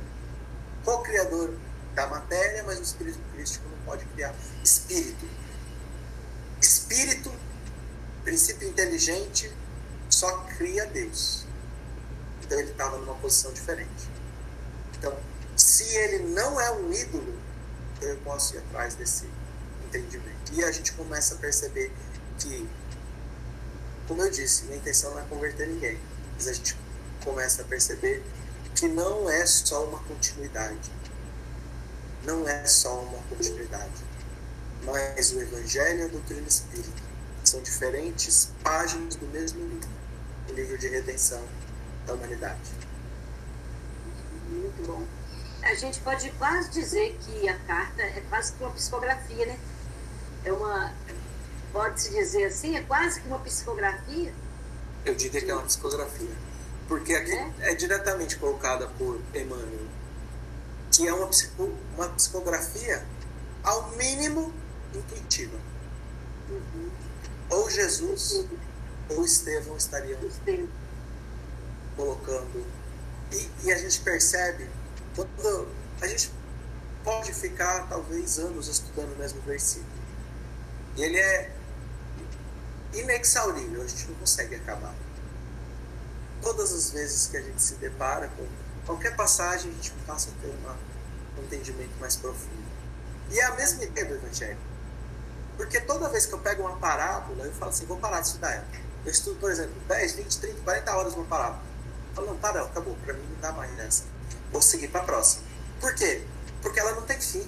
Co-criador 0.83 1.53
da 1.93 2.07
matéria, 2.07 2.63
mas 2.63 2.79
o 2.79 2.83
espírito 2.83 3.19
crístico 3.33 3.67
não 3.69 3.77
pode 3.85 4.05
criar 4.05 4.33
espírito. 4.63 5.25
Espírito, 6.59 7.31
princípio 8.23 8.67
inteligente, 8.67 9.51
só 10.09 10.37
cria 10.57 10.85
Deus. 10.87 11.45
Então 12.43 12.59
ele 12.59 12.71
estava 12.71 12.97
numa 12.97 13.15
posição 13.15 13.51
diferente. 13.53 14.09
Então, 14.97 15.15
se 15.55 15.83
ele 15.95 16.29
não 16.29 16.59
é 16.59 16.71
um 16.71 16.91
ídolo, 16.91 17.40
eu 18.01 18.17
posso 18.17 18.55
ir 18.55 18.59
atrás 18.59 18.95
desse 18.95 19.27
entendimento. 19.85 20.53
E 20.53 20.63
a 20.63 20.71
gente 20.71 20.93
começa 20.93 21.35
a 21.35 21.37
perceber 21.37 21.91
que, 22.39 22.67
como 24.07 24.21
eu 24.21 24.31
disse, 24.31 24.65
minha 24.65 24.77
intenção 24.77 25.11
não 25.11 25.19
é 25.19 25.23
converter 25.25 25.67
ninguém, 25.67 25.99
mas 26.35 26.47
a 26.47 26.53
gente 26.53 26.75
começa 27.23 27.61
a 27.61 27.65
perceber 27.65 28.23
que 28.75 28.87
não 28.87 29.29
é 29.29 29.45
só 29.45 29.85
uma 29.85 29.99
continuidade. 29.99 30.91
Não 32.23 32.47
é 32.47 32.65
só 32.65 32.99
uma 33.01 33.19
continuidade. 33.29 34.11
Mas 34.83 35.31
o 35.33 35.41
Evangelho 35.41 35.99
e 35.99 36.03
a 36.03 36.07
doutrina 36.07 36.47
espírita 36.47 37.01
são 37.43 37.61
diferentes 37.61 38.49
páginas 38.63 39.15
do 39.15 39.27
mesmo 39.27 39.63
livro, 39.67 39.89
o 40.49 40.53
livro 40.53 40.77
de 40.77 40.87
redenção 40.87 41.43
da 42.05 42.13
humanidade. 42.13 42.71
Muito 44.49 44.87
bom. 44.87 45.20
A 45.63 45.73
gente 45.75 45.99
pode 46.01 46.29
quase 46.31 46.69
dizer 46.71 47.17
que 47.21 47.47
a 47.47 47.57
carta 47.59 48.01
é 48.01 48.21
quase 48.29 48.53
que 48.53 48.63
uma 48.63 48.71
psicografia, 48.71 49.45
né? 49.45 49.59
É 50.43 50.51
uma. 50.51 50.93
Pode-se 51.71 52.09
dizer 52.09 52.45
assim, 52.45 52.75
é 52.75 52.81
quase 52.81 53.21
que 53.21 53.27
uma 53.27 53.39
psicografia? 53.39 54.33
Eu 55.05 55.15
diria 55.15 55.41
que 55.41 55.49
é 55.49 55.53
uma 55.53 55.63
psicografia 55.63 56.29
porque 56.91 57.13
aqui 57.13 57.31
é, 57.31 57.71
é 57.71 57.73
diretamente 57.73 58.35
colocada 58.35 58.85
por 58.97 59.17
Emmanuel, 59.33 59.87
que 60.91 61.07
é 61.07 61.13
uma, 61.13 61.25
psico, 61.27 61.73
uma 61.95 62.09
psicografia 62.09 63.01
ao 63.63 63.91
mínimo 63.91 64.53
intuitiva. 64.93 65.57
Uhum. 66.49 66.89
ou 67.49 67.69
Jesus 67.69 68.45
ou 69.07 69.23
Estevão 69.23 69.77
estariam 69.77 70.19
colocando. 71.95 72.65
E, 73.31 73.49
e 73.63 73.71
a 73.71 73.77
gente 73.77 74.01
percebe, 74.01 74.67
quando 75.15 75.67
a 76.01 76.07
gente 76.07 76.31
pode 77.03 77.33
ficar 77.33 77.87
talvez 77.87 78.37
anos 78.39 78.67
estudando 78.67 79.13
o 79.13 79.17
mesmo 79.17 79.41
versículo. 79.41 79.91
E 80.95 81.03
ele 81.03 81.17
é 81.17 81.51
inexaurível, 82.93 83.81
a 83.81 83.87
gente 83.87 84.07
não 84.07 84.15
consegue 84.15 84.55
acabar. 84.55 84.93
Todas 86.41 86.73
as 86.73 86.91
vezes 86.91 87.27
que 87.27 87.37
a 87.37 87.41
gente 87.41 87.61
se 87.61 87.75
depara 87.75 88.27
com 88.29 88.45
qualquer 88.85 89.15
passagem, 89.15 89.71
a 89.71 89.73
gente 89.73 89.91
passa 90.05 90.29
a 90.29 90.41
ter 90.41 90.53
uma, 90.61 90.77
um 91.37 91.43
entendimento 91.43 91.93
mais 91.99 92.15
profundo. 92.15 92.71
E 93.29 93.39
é 93.39 93.45
a 93.45 93.55
mesma 93.55 93.83
ideia 93.83 94.07
do 94.07 94.15
Evangelho. 94.15 94.57
Porque 95.55 95.79
toda 95.81 96.09
vez 96.09 96.25
que 96.25 96.33
eu 96.33 96.39
pego 96.39 96.63
uma 96.63 96.77
parábola, 96.77 97.45
eu 97.45 97.53
falo 97.53 97.71
assim, 97.71 97.85
vou 97.85 97.97
parar 97.97 98.19
de 98.21 98.27
estudar 98.27 98.51
ela. 98.51 98.65
Eu 99.05 99.11
estudo, 99.11 99.39
por 99.39 99.51
exemplo, 99.51 99.73
10, 99.87 100.13
20, 100.13 100.39
30, 100.39 100.61
40 100.61 100.95
horas 100.95 101.13
uma 101.13 101.25
parábola. 101.25 101.61
Eu 102.09 102.15
falo, 102.15 102.27
não, 102.27 102.37
para, 102.37 102.61
acabou, 102.63 102.95
para 103.05 103.13
mim 103.13 103.25
não 103.31 103.39
dá 103.39 103.51
mais 103.51 103.71
nessa. 103.75 104.03
Vou 104.51 104.61
seguir 104.61 104.89
para 104.89 105.01
a 105.01 105.03
próxima. 105.03 105.43
Por 105.79 105.95
quê? 105.95 106.23
Porque 106.61 106.79
ela 106.79 106.93
não 106.93 107.03
tem 107.03 107.19
fim. 107.19 107.47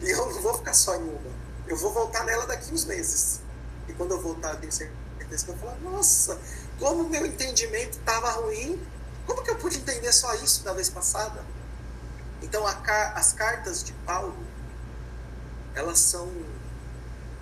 E 0.00 0.10
eu 0.10 0.26
não 0.26 0.40
vou 0.40 0.54
ficar 0.54 0.74
só 0.74 0.94
em 0.94 1.02
uma. 1.02 1.32
Eu 1.66 1.76
vou 1.76 1.92
voltar 1.92 2.24
nela 2.24 2.46
daqui 2.46 2.72
uns 2.72 2.84
meses. 2.84 3.40
E 3.88 3.92
quando 3.92 4.12
eu 4.12 4.20
voltar, 4.20 4.54
eu 4.54 4.60
tenho 4.60 4.72
certeza 4.72 5.44
que 5.44 5.50
eu 5.50 5.56
vou 5.56 5.68
falar, 5.68 5.80
nossa, 5.80 6.38
como 6.78 7.08
meu 7.08 7.26
entendimento 7.26 7.98
estava 7.98 8.30
ruim. 8.32 8.80
Como 9.26 9.42
que 9.42 9.50
eu 9.50 9.56
pude 9.56 9.78
entender 9.78 10.12
só 10.12 10.34
isso 10.36 10.64
da 10.64 10.72
vez 10.72 10.88
passada? 10.88 11.44
Então, 12.40 12.66
a, 12.66 12.72
as 13.14 13.32
cartas 13.32 13.82
de 13.82 13.92
Paulo, 14.06 14.36
elas 15.74 15.98
são 15.98 16.30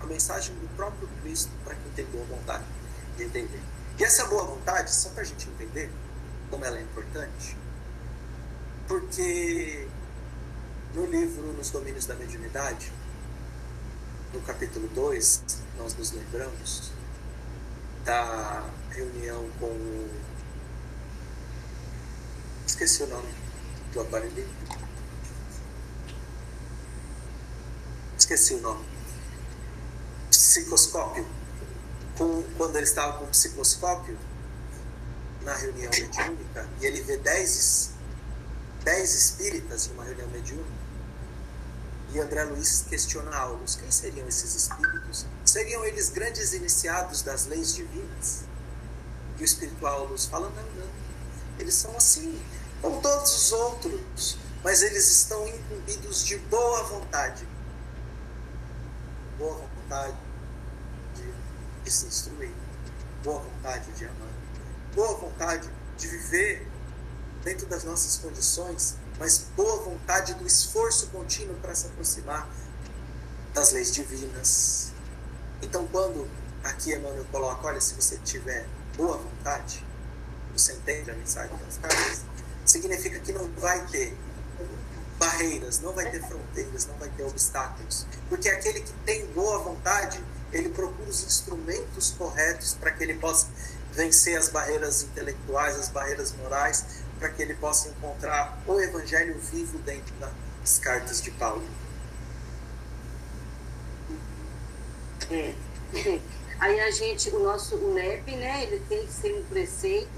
a 0.00 0.06
mensagem 0.06 0.54
do 0.56 0.68
próprio 0.74 1.08
Cristo 1.20 1.50
para 1.64 1.74
quem 1.74 1.92
tem 1.92 2.04
boa 2.06 2.24
vontade 2.24 2.64
de 3.16 3.24
entender. 3.24 3.60
E 3.98 4.04
essa 4.04 4.26
boa 4.26 4.44
vontade, 4.44 4.92
só 4.92 5.10
para 5.10 5.22
a 5.22 5.24
gente 5.24 5.48
entender 5.48 5.90
como 6.50 6.64
ela 6.64 6.78
é 6.78 6.82
importante, 6.82 7.56
porque 8.86 9.88
no 10.94 11.06
livro 11.06 11.52
Nos 11.52 11.70
Domínios 11.70 12.06
da 12.06 12.14
Mediunidade, 12.14 12.92
no 14.32 14.40
capítulo 14.40 14.88
2, 14.88 15.42
nós 15.78 15.94
nos 15.96 16.12
lembramos 16.12 16.90
da 18.04 18.64
reunião 18.90 19.48
com 19.58 19.66
o. 19.66 20.10
Esqueci 22.66 23.02
o 23.02 23.06
nome 23.08 23.28
do 23.92 24.00
aparelho. 24.00 24.48
Esqueci 28.18 28.54
o 28.54 28.60
nome. 28.60 28.84
Psicoscópio. 30.30 31.26
Com, 32.16 32.42
quando 32.56 32.76
ele 32.76 32.84
estava 32.84 33.18
com 33.18 33.24
o 33.24 33.28
psicoscópio 33.28 34.16
na 35.46 35.54
reunião 35.54 35.90
mediúnica 35.90 36.68
e 36.80 36.86
ele 36.86 37.00
vê 37.02 37.16
10 37.16 37.90
dez 38.82 39.14
espíritas 39.14 39.86
em 39.86 39.92
uma 39.94 40.04
reunião 40.04 40.28
mediúnica. 40.28 40.70
E 42.12 42.20
André 42.20 42.44
Luiz 42.44 42.84
questiona 42.88 43.34
Aulus: 43.36 43.76
quem 43.76 43.90
seriam 43.90 44.28
esses 44.28 44.54
espíritos? 44.54 45.26
Seriam 45.44 45.84
eles 45.84 46.08
grandes 46.08 46.52
iniciados 46.52 47.22
das 47.22 47.46
leis 47.46 47.74
divinas? 47.74 48.44
E 49.38 49.42
o 49.42 49.44
espiritual 49.44 50.00
Aulus 50.00 50.26
fala: 50.26 50.50
não, 50.50 50.84
não. 50.84 50.90
Eles 51.58 51.74
são 51.74 51.96
assim, 51.96 52.40
como 52.82 53.00
todos 53.00 53.34
os 53.34 53.52
outros, 53.52 54.38
mas 54.62 54.82
eles 54.82 55.10
estão 55.10 55.46
incumbidos 55.48 56.24
de 56.24 56.38
boa 56.38 56.84
vontade. 56.84 57.46
Boa 59.38 59.54
vontade 59.54 60.16
de, 61.14 61.32
de 61.82 61.90
se 61.90 62.06
instruir, 62.06 62.52
boa 63.24 63.40
vontade 63.40 63.90
de 63.92 64.04
amar, 64.04 64.35
boa 64.96 65.14
vontade 65.14 65.70
de 65.98 66.08
viver 66.08 66.66
dentro 67.44 67.66
das 67.66 67.84
nossas 67.84 68.16
condições, 68.16 68.96
mas 69.18 69.44
boa 69.54 69.82
vontade 69.82 70.32
do 70.34 70.46
esforço 70.46 71.08
contínuo 71.08 71.54
para 71.56 71.74
se 71.74 71.86
aproximar 71.86 72.48
das 73.52 73.72
leis 73.72 73.92
divinas. 73.92 74.92
Então, 75.60 75.86
quando 75.88 76.26
aqui 76.64 76.94
Emmanuel 76.94 77.26
coloca, 77.30 77.66
olha, 77.66 77.80
se 77.80 77.94
você 77.94 78.16
tiver 78.24 78.66
boa 78.96 79.18
vontade, 79.18 79.84
você 80.52 80.72
entende 80.72 81.10
a 81.10 81.14
mensagem 81.14 81.54
das 81.58 81.76
cartas, 81.76 82.22
significa 82.64 83.20
que 83.20 83.32
não 83.32 83.46
vai 83.52 83.86
ter 83.88 84.16
barreiras, 85.18 85.80
não 85.80 85.92
vai 85.92 86.10
ter 86.10 86.22
fronteiras, 86.22 86.86
não 86.86 86.96
vai 86.96 87.10
ter 87.10 87.22
obstáculos. 87.22 88.06
Porque 88.30 88.48
aquele 88.48 88.80
que 88.80 88.92
tem 89.04 89.26
boa 89.26 89.58
vontade, 89.58 90.22
ele 90.52 90.70
procura 90.70 91.08
os 91.08 91.22
instrumentos 91.22 92.12
corretos 92.12 92.74
para 92.74 92.90
que 92.92 93.04
ele 93.04 93.14
possa 93.14 93.46
vencer 93.96 94.36
as 94.36 94.50
barreiras 94.50 95.02
intelectuais, 95.02 95.76
as 95.76 95.88
barreiras 95.88 96.32
morais, 96.36 96.84
para 97.18 97.30
que 97.30 97.42
ele 97.42 97.54
possa 97.54 97.88
encontrar 97.88 98.62
o 98.66 98.78
Evangelho 98.78 99.38
vivo 99.40 99.78
dentro 99.78 100.14
das 100.16 100.78
cartas 100.78 101.22
de 101.22 101.30
Paulo. 101.32 101.66
É. 105.30 105.54
Aí 106.60 106.80
a 106.80 106.90
gente, 106.90 107.30
o 107.30 107.38
nosso 107.40 107.76
UNEP, 107.76 108.34
né, 108.36 108.64
ele 108.64 108.82
tem 108.88 109.06
que 109.06 109.12
ser 109.12 109.34
um 109.34 109.44
preceito, 109.44 110.08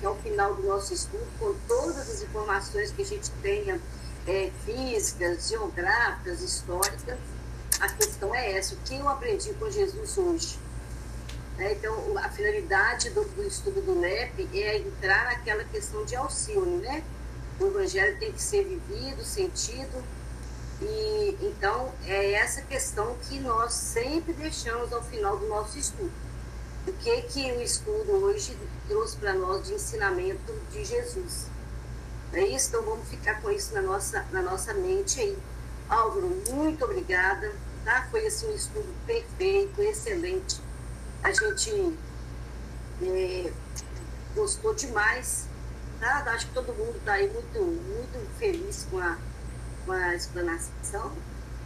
que 0.00 0.06
ao 0.06 0.16
final 0.16 0.54
do 0.54 0.62
nosso 0.62 0.92
estudo, 0.92 1.26
com 1.38 1.54
todas 1.66 1.98
as 1.98 2.22
informações 2.22 2.90
que 2.90 3.02
a 3.02 3.06
gente 3.06 3.30
tenha, 3.42 3.80
é, 4.26 4.50
físicas, 4.64 5.48
geográficas, 5.48 6.42
históricas, 6.42 7.18
a 7.80 7.88
questão 7.88 8.34
é 8.34 8.58
essa, 8.58 8.74
o 8.74 8.78
que 8.78 8.96
eu 8.96 9.08
aprendi 9.08 9.52
com 9.54 9.70
Jesus 9.70 10.18
hoje? 10.18 10.58
Né? 11.58 11.72
Então, 11.72 12.16
a 12.16 12.30
finalidade 12.30 13.10
do, 13.10 13.24
do, 13.24 13.42
estudo 13.42 13.82
do 13.82 13.96
NEP 13.96 14.48
é 14.54 14.78
entrar 14.78 15.24
naquela 15.24 15.64
questão 15.64 16.04
de 16.04 16.14
auxílio, 16.14 16.78
né? 16.78 17.02
O 17.58 17.66
evangelho 17.66 18.16
tem 18.20 18.32
que 18.32 18.40
ser 18.40 18.62
vivido, 18.64 19.24
sentido, 19.24 20.04
e 20.80 21.36
então 21.42 21.92
é 22.06 22.34
essa 22.34 22.62
questão 22.62 23.16
que 23.28 23.40
nós 23.40 23.72
sempre 23.72 24.32
deixamos 24.32 24.92
ao 24.92 25.02
final 25.02 25.36
do 25.36 25.48
nosso 25.48 25.76
estudo. 25.76 26.12
O 26.86 26.92
que 26.92 27.22
que 27.22 27.50
o 27.50 27.60
estudo 27.60 28.12
hoje 28.24 28.56
trouxe 28.86 29.16
para 29.16 29.34
nós 29.34 29.66
de 29.66 29.74
ensinamento 29.74 30.54
de 30.70 30.84
Jesus? 30.84 31.46
É 32.32 32.46
isso, 32.46 32.68
então 32.68 32.84
vamos 32.84 33.08
ficar 33.08 33.42
com 33.42 33.50
isso 33.50 33.74
na 33.74 33.82
nossa, 33.82 34.24
na 34.30 34.40
nossa 34.40 34.72
mente 34.74 35.20
aí. 35.20 35.36
Álvaro, 35.88 36.30
muito 36.50 36.84
obrigada, 36.84 37.52
tá? 37.84 38.06
Foi 38.12 38.24
assim 38.24 38.46
um 38.46 38.54
estudo 38.54 38.94
perfeito, 39.04 39.82
excelente 39.82 40.67
a 41.22 41.32
gente 41.32 41.98
é, 43.02 43.52
gostou 44.34 44.74
demais. 44.74 45.46
Tá? 46.00 46.24
Acho 46.28 46.46
que 46.46 46.54
todo 46.54 46.72
mundo 46.74 46.96
está 46.96 47.14
aí 47.14 47.28
muito, 47.28 47.60
muito 47.60 48.38
feliz 48.38 48.86
com 48.90 48.98
a, 48.98 49.18
com 49.84 49.92
a 49.92 50.14
explanação. 50.14 51.12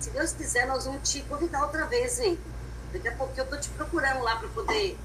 Se 0.01 0.11
Deus 0.11 0.33
quiser, 0.33 0.67
nós 0.67 0.87
vamos 0.87 1.09
te 1.09 1.23
convidar 1.23 1.63
outra 1.63 1.87
vez, 1.87 2.19
hein? 2.19 2.39
Daqui 2.93 3.09
a 3.09 3.13
pouco 3.13 3.33
eu 3.37 3.45
estou 3.45 3.61
te 3.61 3.69
procurando 3.71 4.23
lá 4.23 4.37
para 4.37 4.49
poder 4.49 4.99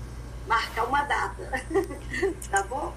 marcar 0.48 0.86
uma 0.86 1.04
data. 1.04 1.52
tá 2.50 2.64
bom? 2.64 2.96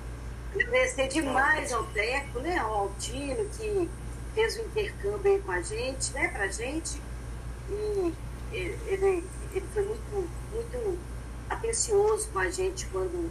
Agradecer 0.55 1.09
demais 1.09 1.73
ao 1.73 1.85
Teco, 1.87 2.41
né? 2.41 2.59
Ao 2.59 2.75
Altino, 2.75 3.49
que 3.51 3.91
fez 4.35 4.57
o 4.57 4.63
intercâmbio 4.63 5.33
aí 5.33 5.43
com 5.43 5.53
a 5.53 5.63
gente, 5.63 6.13
né? 6.13 6.29
Pra 6.29 6.47
gente. 6.49 7.01
E 7.69 8.15
ele, 8.53 9.25
ele 9.53 9.67
foi 9.73 9.85
muito, 9.85 10.31
muito 10.53 10.99
atencioso 11.51 12.29
com 12.33 12.39
a 12.39 12.49
gente 12.49 12.87
quando 12.87 13.31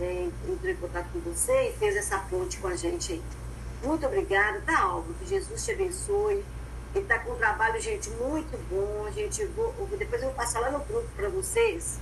é, 0.00 0.28
entrou 0.48 0.70
em 0.70 0.76
contato 0.76 1.08
com 1.12 1.20
você 1.20 1.70
e 1.70 1.72
fez 1.78 1.96
essa 1.96 2.18
ponte 2.18 2.58
com 2.58 2.68
a 2.68 2.76
gente. 2.76 3.22
Muito 3.82 4.04
obrigada, 4.06 4.60
tá, 4.62 4.80
Álvaro? 4.80 5.14
Que 5.14 5.26
Jesus 5.26 5.64
te 5.64 5.72
abençoe. 5.72 6.44
Ele 6.94 7.02
está 7.02 7.18
com 7.20 7.32
um 7.32 7.36
trabalho, 7.36 7.80
gente, 7.80 8.10
muito 8.10 8.56
bom. 8.68 9.04
A 9.06 9.10
gente 9.10 9.44
vou, 9.46 9.72
depois 9.96 10.22
eu 10.22 10.28
vou 10.28 10.36
passar 10.36 10.60
lá 10.60 10.70
no 10.70 10.80
grupo 10.80 11.08
para 11.16 11.28
vocês, 11.28 11.98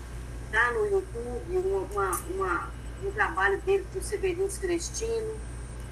tá? 0.50 0.70
No 0.72 0.86
YouTube, 0.86 1.58
uma, 1.92 2.10
uma, 2.34 2.70
um 3.04 3.10
trabalho 3.10 3.60
dele 3.62 3.86
com 3.92 3.98
o 3.98 4.02
Severino 4.02 4.50
Celestino, 4.50 5.36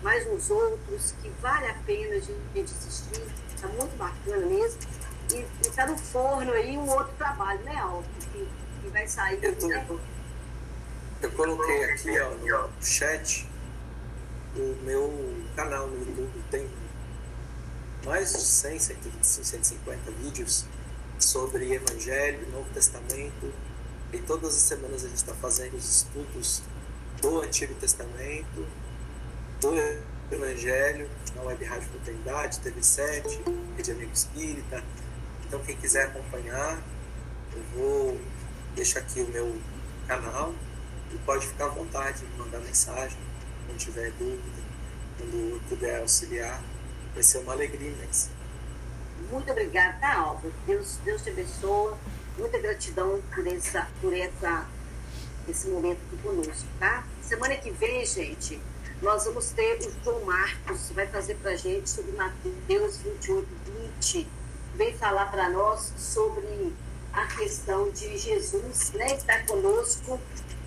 mais 0.02 0.26
uns 0.26 0.50
outros 0.50 1.14
que 1.22 1.30
vale 1.40 1.66
a 1.66 1.74
pena 1.86 2.16
a 2.16 2.20
gente 2.20 2.72
assistir. 2.72 3.22
Está 3.54 3.68
muito 3.68 3.96
bacana 3.96 4.46
mesmo. 4.46 4.80
E 5.32 5.46
está 5.62 5.86
no 5.86 5.96
forno 5.96 6.52
aí 6.52 6.76
um 6.76 6.88
outro 6.88 7.12
trabalho, 7.16 7.60
né, 7.60 7.76
Álvaro? 7.76 8.04
Vai 8.90 9.08
sair. 9.08 9.42
Eu, 9.42 9.56
tô, 9.56 9.68
né? 9.68 9.86
eu 11.22 11.32
coloquei 11.32 11.84
aqui 11.84 12.20
ó, 12.20 12.30
no 12.66 12.82
chat 12.82 13.48
o 14.56 14.76
meu 14.84 15.44
canal 15.54 15.86
no 15.86 15.98
YouTube 15.98 16.42
tem 16.50 16.68
mais 18.04 18.32
de 18.32 18.40
100, 18.40 18.78
125, 18.78 19.44
150 19.46 20.10
vídeos 20.12 20.64
sobre 21.18 21.72
Evangelho, 21.72 22.50
Novo 22.50 22.68
Testamento. 22.70 23.52
E 24.12 24.18
todas 24.18 24.56
as 24.56 24.62
semanas 24.62 25.04
a 25.04 25.08
gente 25.08 25.18
está 25.18 25.34
fazendo 25.34 25.74
os 25.74 25.88
estudos 25.88 26.62
do 27.20 27.42
Antigo 27.42 27.74
Testamento, 27.74 28.66
do 29.60 29.74
Evangelho, 30.34 31.08
na 31.36 31.42
Web 31.42 31.64
Rádio 31.64 31.88
Fraternidade, 31.90 32.58
TV7, 32.60 33.40
Rede 33.76 33.92
Amigo 33.92 34.12
Espírita. 34.12 34.82
Então, 35.46 35.60
quem 35.60 35.76
quiser 35.76 36.06
acompanhar, 36.06 36.82
Eu 37.52 37.62
vou 37.74 38.20
deixar 38.74 39.00
aqui 39.00 39.20
o 39.20 39.28
meu 39.28 39.56
canal 40.06 40.54
e 41.12 41.18
pode 41.18 41.46
ficar 41.46 41.66
à 41.66 41.68
vontade 41.68 42.24
de 42.24 42.38
mandar 42.38 42.60
mensagem 42.60 43.18
quando 43.66 43.78
tiver 43.78 44.10
dúvida, 44.12 44.62
quando 45.18 45.68
puder 45.68 46.00
auxiliar. 46.00 46.62
Vai 47.14 47.22
ser 47.22 47.38
uma 47.38 47.52
alegria 47.52 47.90
imensa. 47.90 48.30
Muito 49.30 49.50
obrigada, 49.50 49.98
tá, 49.98 50.16
Álvaro? 50.16 50.52
Deus, 50.66 50.98
Deus 51.04 51.22
te 51.22 51.30
abençoe. 51.30 51.94
Muita 52.38 52.58
gratidão 52.58 53.20
por, 53.34 53.46
essa, 53.46 53.88
por 54.00 54.14
essa, 54.14 54.66
esse 55.48 55.68
momento 55.68 55.98
aqui 56.06 56.22
conosco, 56.22 56.68
tá? 56.78 57.04
Semana 57.20 57.56
que 57.56 57.70
vem, 57.70 58.06
gente, 58.06 58.60
nós 59.02 59.24
vamos 59.24 59.50
ter 59.50 59.78
o 59.78 60.04
João 60.04 60.24
Marcos, 60.24 60.90
vai 60.92 61.06
fazer 61.06 61.34
para 61.36 61.56
gente 61.56 61.88
sobre 61.88 62.12
Mateus 62.12 62.98
28, 62.98 63.48
20. 64.00 64.28
Vem 64.76 64.96
falar 64.96 65.26
para 65.30 65.50
nós 65.50 65.92
sobre 65.96 66.72
a 67.12 67.26
questão 67.26 67.90
de 67.90 68.16
Jesus, 68.16 68.92
né? 68.92 69.14
Está 69.14 69.40
conosco, 69.44 70.20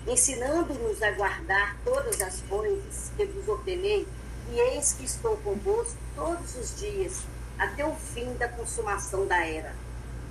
ensinando-nos 0.06 1.02
a 1.02 1.10
guardar 1.12 1.76
todas 1.84 2.20
as 2.20 2.40
coisas 2.42 3.10
que 3.16 3.24
vos 3.26 3.48
ordenei. 3.48 4.06
E 4.50 4.60
eis 4.60 4.92
que 4.92 5.04
estou 5.04 5.36
convosco 5.38 5.96
todos 6.14 6.54
os 6.56 6.78
dias, 6.78 7.22
até 7.58 7.84
o 7.84 7.94
fim 7.94 8.34
da 8.34 8.48
consumação 8.48 9.26
da 9.26 9.44
era. 9.44 9.74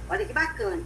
Olha 0.09 0.25
que 0.25 0.33
bacana. 0.33 0.83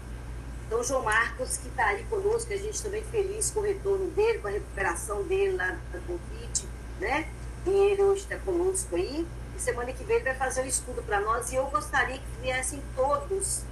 Então, 0.65 0.83
João 0.83 1.03
Marcos, 1.03 1.57
que 1.57 1.67
está 1.67 1.87
aí 1.87 2.03
conosco, 2.05 2.51
a 2.53 2.57
gente 2.57 2.81
também 2.81 3.03
feliz 3.03 3.51
com 3.51 3.59
o 3.59 3.63
retorno 3.63 4.09
dele, 4.11 4.39
com 4.39 4.47
a 4.47 4.51
recuperação 4.51 5.23
dele 5.23 5.55
lá 5.55 5.77
da 5.91 5.99
Covid 5.99 6.67
né? 6.99 7.27
E 7.65 7.69
ele 7.69 8.01
hoje 8.01 8.21
está 8.21 8.37
conosco 8.37 8.95
aí. 8.95 9.25
E 9.55 9.61
semana 9.61 9.91
que 9.91 10.03
vem 10.03 10.17
ele 10.17 10.25
vai 10.25 10.35
fazer 10.35 10.61
um 10.61 10.65
estudo 10.65 11.01
para 11.03 11.19
nós. 11.21 11.51
E 11.51 11.55
eu 11.55 11.65
gostaria 11.67 12.17
que 12.17 12.41
viessem 12.41 12.81
todos, 12.95 13.63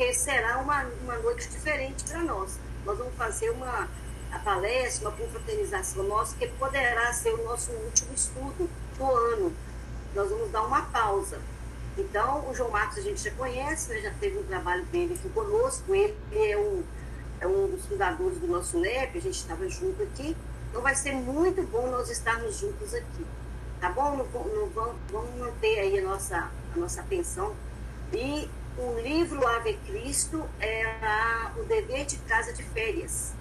porque 0.00 0.14
será 0.14 0.56
uma, 0.56 0.86
uma 1.02 1.18
noite 1.18 1.46
diferente 1.50 2.04
para 2.04 2.20
nós. 2.20 2.58
Nós 2.86 2.96
vamos 2.96 3.14
fazer 3.16 3.50
uma 3.50 3.86
a 4.32 4.38
palestra, 4.38 5.10
uma 5.10 5.16
confraternização 5.16 6.04
nossa, 6.04 6.34
que 6.36 6.46
poderá 6.46 7.12
ser 7.12 7.34
o 7.34 7.44
nosso 7.44 7.70
último 7.70 8.14
estudo 8.14 8.70
do 8.96 9.04
ano. 9.04 9.52
Nós 10.14 10.30
vamos 10.30 10.50
dar 10.50 10.62
uma 10.62 10.82
pausa. 10.82 11.38
Então, 11.98 12.48
o 12.48 12.54
João 12.54 12.70
Marcos 12.70 12.96
a 12.96 13.02
gente 13.02 13.22
já 13.22 13.30
conhece, 13.32 13.92
né? 13.92 14.00
já 14.00 14.10
teve 14.12 14.38
um 14.38 14.44
trabalho 14.44 14.86
dele 14.86 15.18
aqui 15.18 15.28
conosco. 15.28 15.94
Ele 15.94 16.16
é 16.32 16.56
um, 16.56 16.82
é 17.38 17.46
um 17.46 17.68
dos 17.68 17.84
fundadores 17.84 18.38
do 18.38 18.46
nosso 18.46 18.78
NEP, 18.78 19.18
a 19.18 19.20
gente 19.20 19.36
estava 19.36 19.68
junto 19.68 20.02
aqui. 20.02 20.34
Então 20.70 20.80
vai 20.80 20.94
ser 20.94 21.12
muito 21.12 21.62
bom 21.64 21.88
nós 21.88 22.08
estarmos 22.08 22.56
juntos 22.56 22.94
aqui. 22.94 23.26
Tá 23.78 23.90
bom? 23.90 24.26
Vamos, 24.32 24.94
vamos 25.10 25.34
manter 25.38 25.80
aí 25.80 25.98
a 25.98 26.02
nossa, 26.02 26.50
a 26.74 26.78
nossa 26.78 27.02
atenção. 27.02 27.54
E 28.14 28.48
o 28.80 28.98
livro 28.98 29.46
Ave 29.46 29.74
Cristo 29.86 30.48
é 30.58 30.84
a, 31.02 31.52
o 31.58 31.64
dever 31.64 32.06
de 32.06 32.16
casa 32.16 32.52
de 32.52 32.62
férias. 32.62 33.32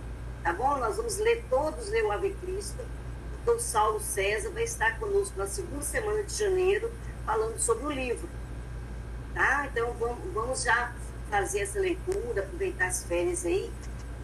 Tá 0.44 0.52
bom? 0.52 0.78
Nós 0.78 0.98
vamos 0.98 1.18
ler 1.18 1.46
todos 1.50 1.88
ler 1.90 2.04
o 2.06 2.12
Ave 2.12 2.34
Cristo. 2.42 2.80
Então, 3.42 3.56
o 3.56 3.60
Saulo 3.60 4.00
César 4.02 4.50
vai 4.50 4.64
estar 4.64 5.00
conosco 5.00 5.38
na 5.38 5.48
segunda 5.48 5.82
semana 5.82 6.24
de 6.24 6.34
janeiro, 6.34 6.92
falando 7.26 7.58
sobre 7.58 7.86
o 7.86 7.92
livro. 7.92 8.28
Tá? 9.34 9.68
Então, 9.72 9.94
vamos, 9.94 10.34
vamos 10.34 10.64
já 10.64 10.94
fazer 11.30 11.62
essa 11.62 11.80
leitura, 11.80 12.42
aproveitar 12.42 12.88
as 12.88 13.04
férias 13.04 13.46
aí, 13.46 13.72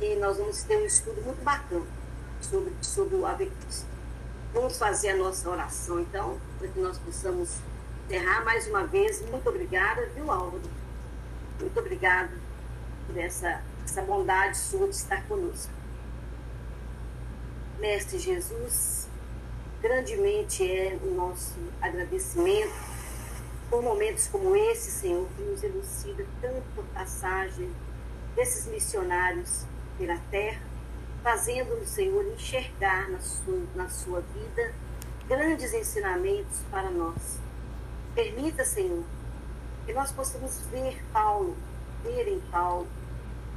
e 0.02 0.16
nós 0.16 0.38
vamos 0.38 0.64
ter 0.64 0.78
um 0.78 0.86
estudo 0.86 1.22
muito 1.22 1.42
bacana 1.44 1.86
sobre, 2.42 2.74
sobre 2.82 3.16
o 3.16 3.26
Ave 3.26 3.46
Cristo. 3.62 3.86
Vamos 4.54 4.78
fazer 4.78 5.10
a 5.10 5.16
nossa 5.16 5.50
oração, 5.50 6.00
então, 6.02 6.38
para 6.60 6.68
que 6.68 6.80
nós 6.80 6.98
possamos 6.98 7.58
encerrar 8.06 8.44
mais 8.44 8.68
uma 8.68 8.86
vez. 8.86 9.22
Muito 9.22 9.48
obrigada, 9.48 10.06
viu, 10.14 10.30
Álvaro? 10.30 10.62
Muito 11.60 11.80
obrigada 11.80 12.32
por 13.08 13.18
essa, 13.18 13.62
essa 13.84 14.02
bondade 14.02 14.58
sua 14.58 14.88
de 14.88 14.96
estar 14.96 15.26
conosco. 15.28 15.72
Mestre 17.80 18.18
Jesus, 18.18 19.08
grandemente 19.82 20.70
é 20.70 20.98
o 21.02 21.14
nosso 21.14 21.56
agradecimento 21.82 22.74
por 23.70 23.82
momentos 23.82 24.28
como 24.28 24.56
esse, 24.56 24.92
Senhor, 24.92 25.28
que 25.36 25.42
nos 25.42 25.64
elucida 25.64 26.26
tanto 26.42 26.84
passagem 26.94 27.70
desses 28.36 28.68
missionários 28.68 29.66
pela 29.98 30.18
terra 30.32 30.76
fazendo-nos, 31.26 31.90
Senhor, 31.90 32.24
enxergar 32.28 33.10
na 33.10 33.20
sua, 33.20 33.64
na 33.74 33.90
sua 33.90 34.22
vida 34.22 34.72
grandes 35.28 35.74
ensinamentos 35.74 36.60
para 36.70 36.92
nós. 36.92 37.40
Permita, 38.14 38.64
Senhor, 38.64 39.04
que 39.86 39.94
nós 39.94 40.12
possamos 40.12 40.62
ver 40.72 41.04
Paulo, 41.14 41.56
ver 42.04 42.28
em 42.28 42.40
Paulo, 42.52 42.88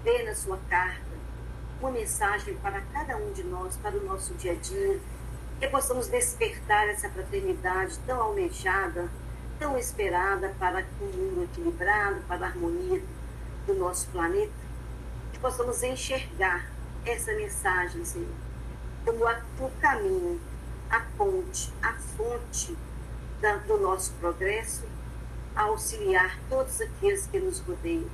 ver 0.04 0.24
na 0.24 0.34
sua 0.34 0.58
carta 0.68 1.08
uma 1.80 1.90
mensagem 1.90 2.54
para 2.56 2.80
cada 2.80 3.16
um 3.16 3.32
de 3.32 3.44
nós, 3.44 3.76
para 3.76 3.96
o 3.96 4.04
nosso 4.04 4.34
dia 4.34 4.52
a 4.52 4.54
dia, 4.56 5.00
que 5.58 5.68
possamos 5.68 6.08
despertar 6.08 6.88
essa 6.88 7.08
fraternidade 7.08 7.98
tão 8.06 8.20
almejada, 8.20 9.08
tão 9.58 9.78
esperada 9.78 10.54
para 10.58 10.84
um 11.00 11.06
mundo 11.06 11.44
equilibrado, 11.44 12.20
para 12.28 12.46
a 12.46 12.48
harmonia 12.48 13.02
do 13.66 13.74
nosso 13.74 14.08
planeta, 14.08 14.52
que 15.32 15.38
possamos 15.38 15.82
enxergar 15.82 16.70
essa 17.04 17.32
mensagem, 17.32 18.04
Senhor, 18.04 18.28
como 19.04 19.26
a, 19.26 19.40
o 19.60 19.70
caminho, 19.80 20.40
a 20.90 21.00
ponte, 21.16 21.72
a 21.82 21.92
fonte 21.94 22.76
da, 23.40 23.56
do 23.56 23.78
nosso 23.78 24.12
progresso, 24.14 24.84
a 25.58 25.64
auxiliar 25.64 26.38
todos 26.48 26.80
aqueles 26.80 27.26
que 27.26 27.40
nos 27.40 27.58
rodeiam. 27.58 28.08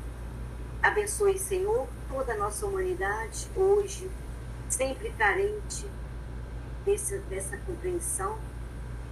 Abençoe, 0.82 1.38
Senhor, 1.38 1.86
toda 2.08 2.32
a 2.32 2.38
nossa 2.38 2.64
humanidade, 2.64 3.46
hoje, 3.54 4.10
sempre 4.70 5.10
carente 5.10 5.86
desse, 6.86 7.18
dessa 7.28 7.58
compreensão, 7.58 8.38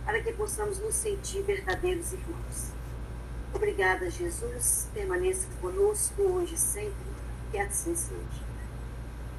para 0.06 0.22
que 0.22 0.32
possamos 0.32 0.78
nos 0.78 0.94
sentir 0.94 1.42
verdadeiros 1.42 2.14
irmãos. 2.14 2.72
Obrigada, 3.52 4.08
Jesus. 4.08 4.88
Permaneça 4.94 5.46
conosco 5.60 6.22
hoje 6.22 6.56
sempre. 6.56 7.12
Que 7.50 7.58
assim 7.58 7.94
seja. 7.94 8.41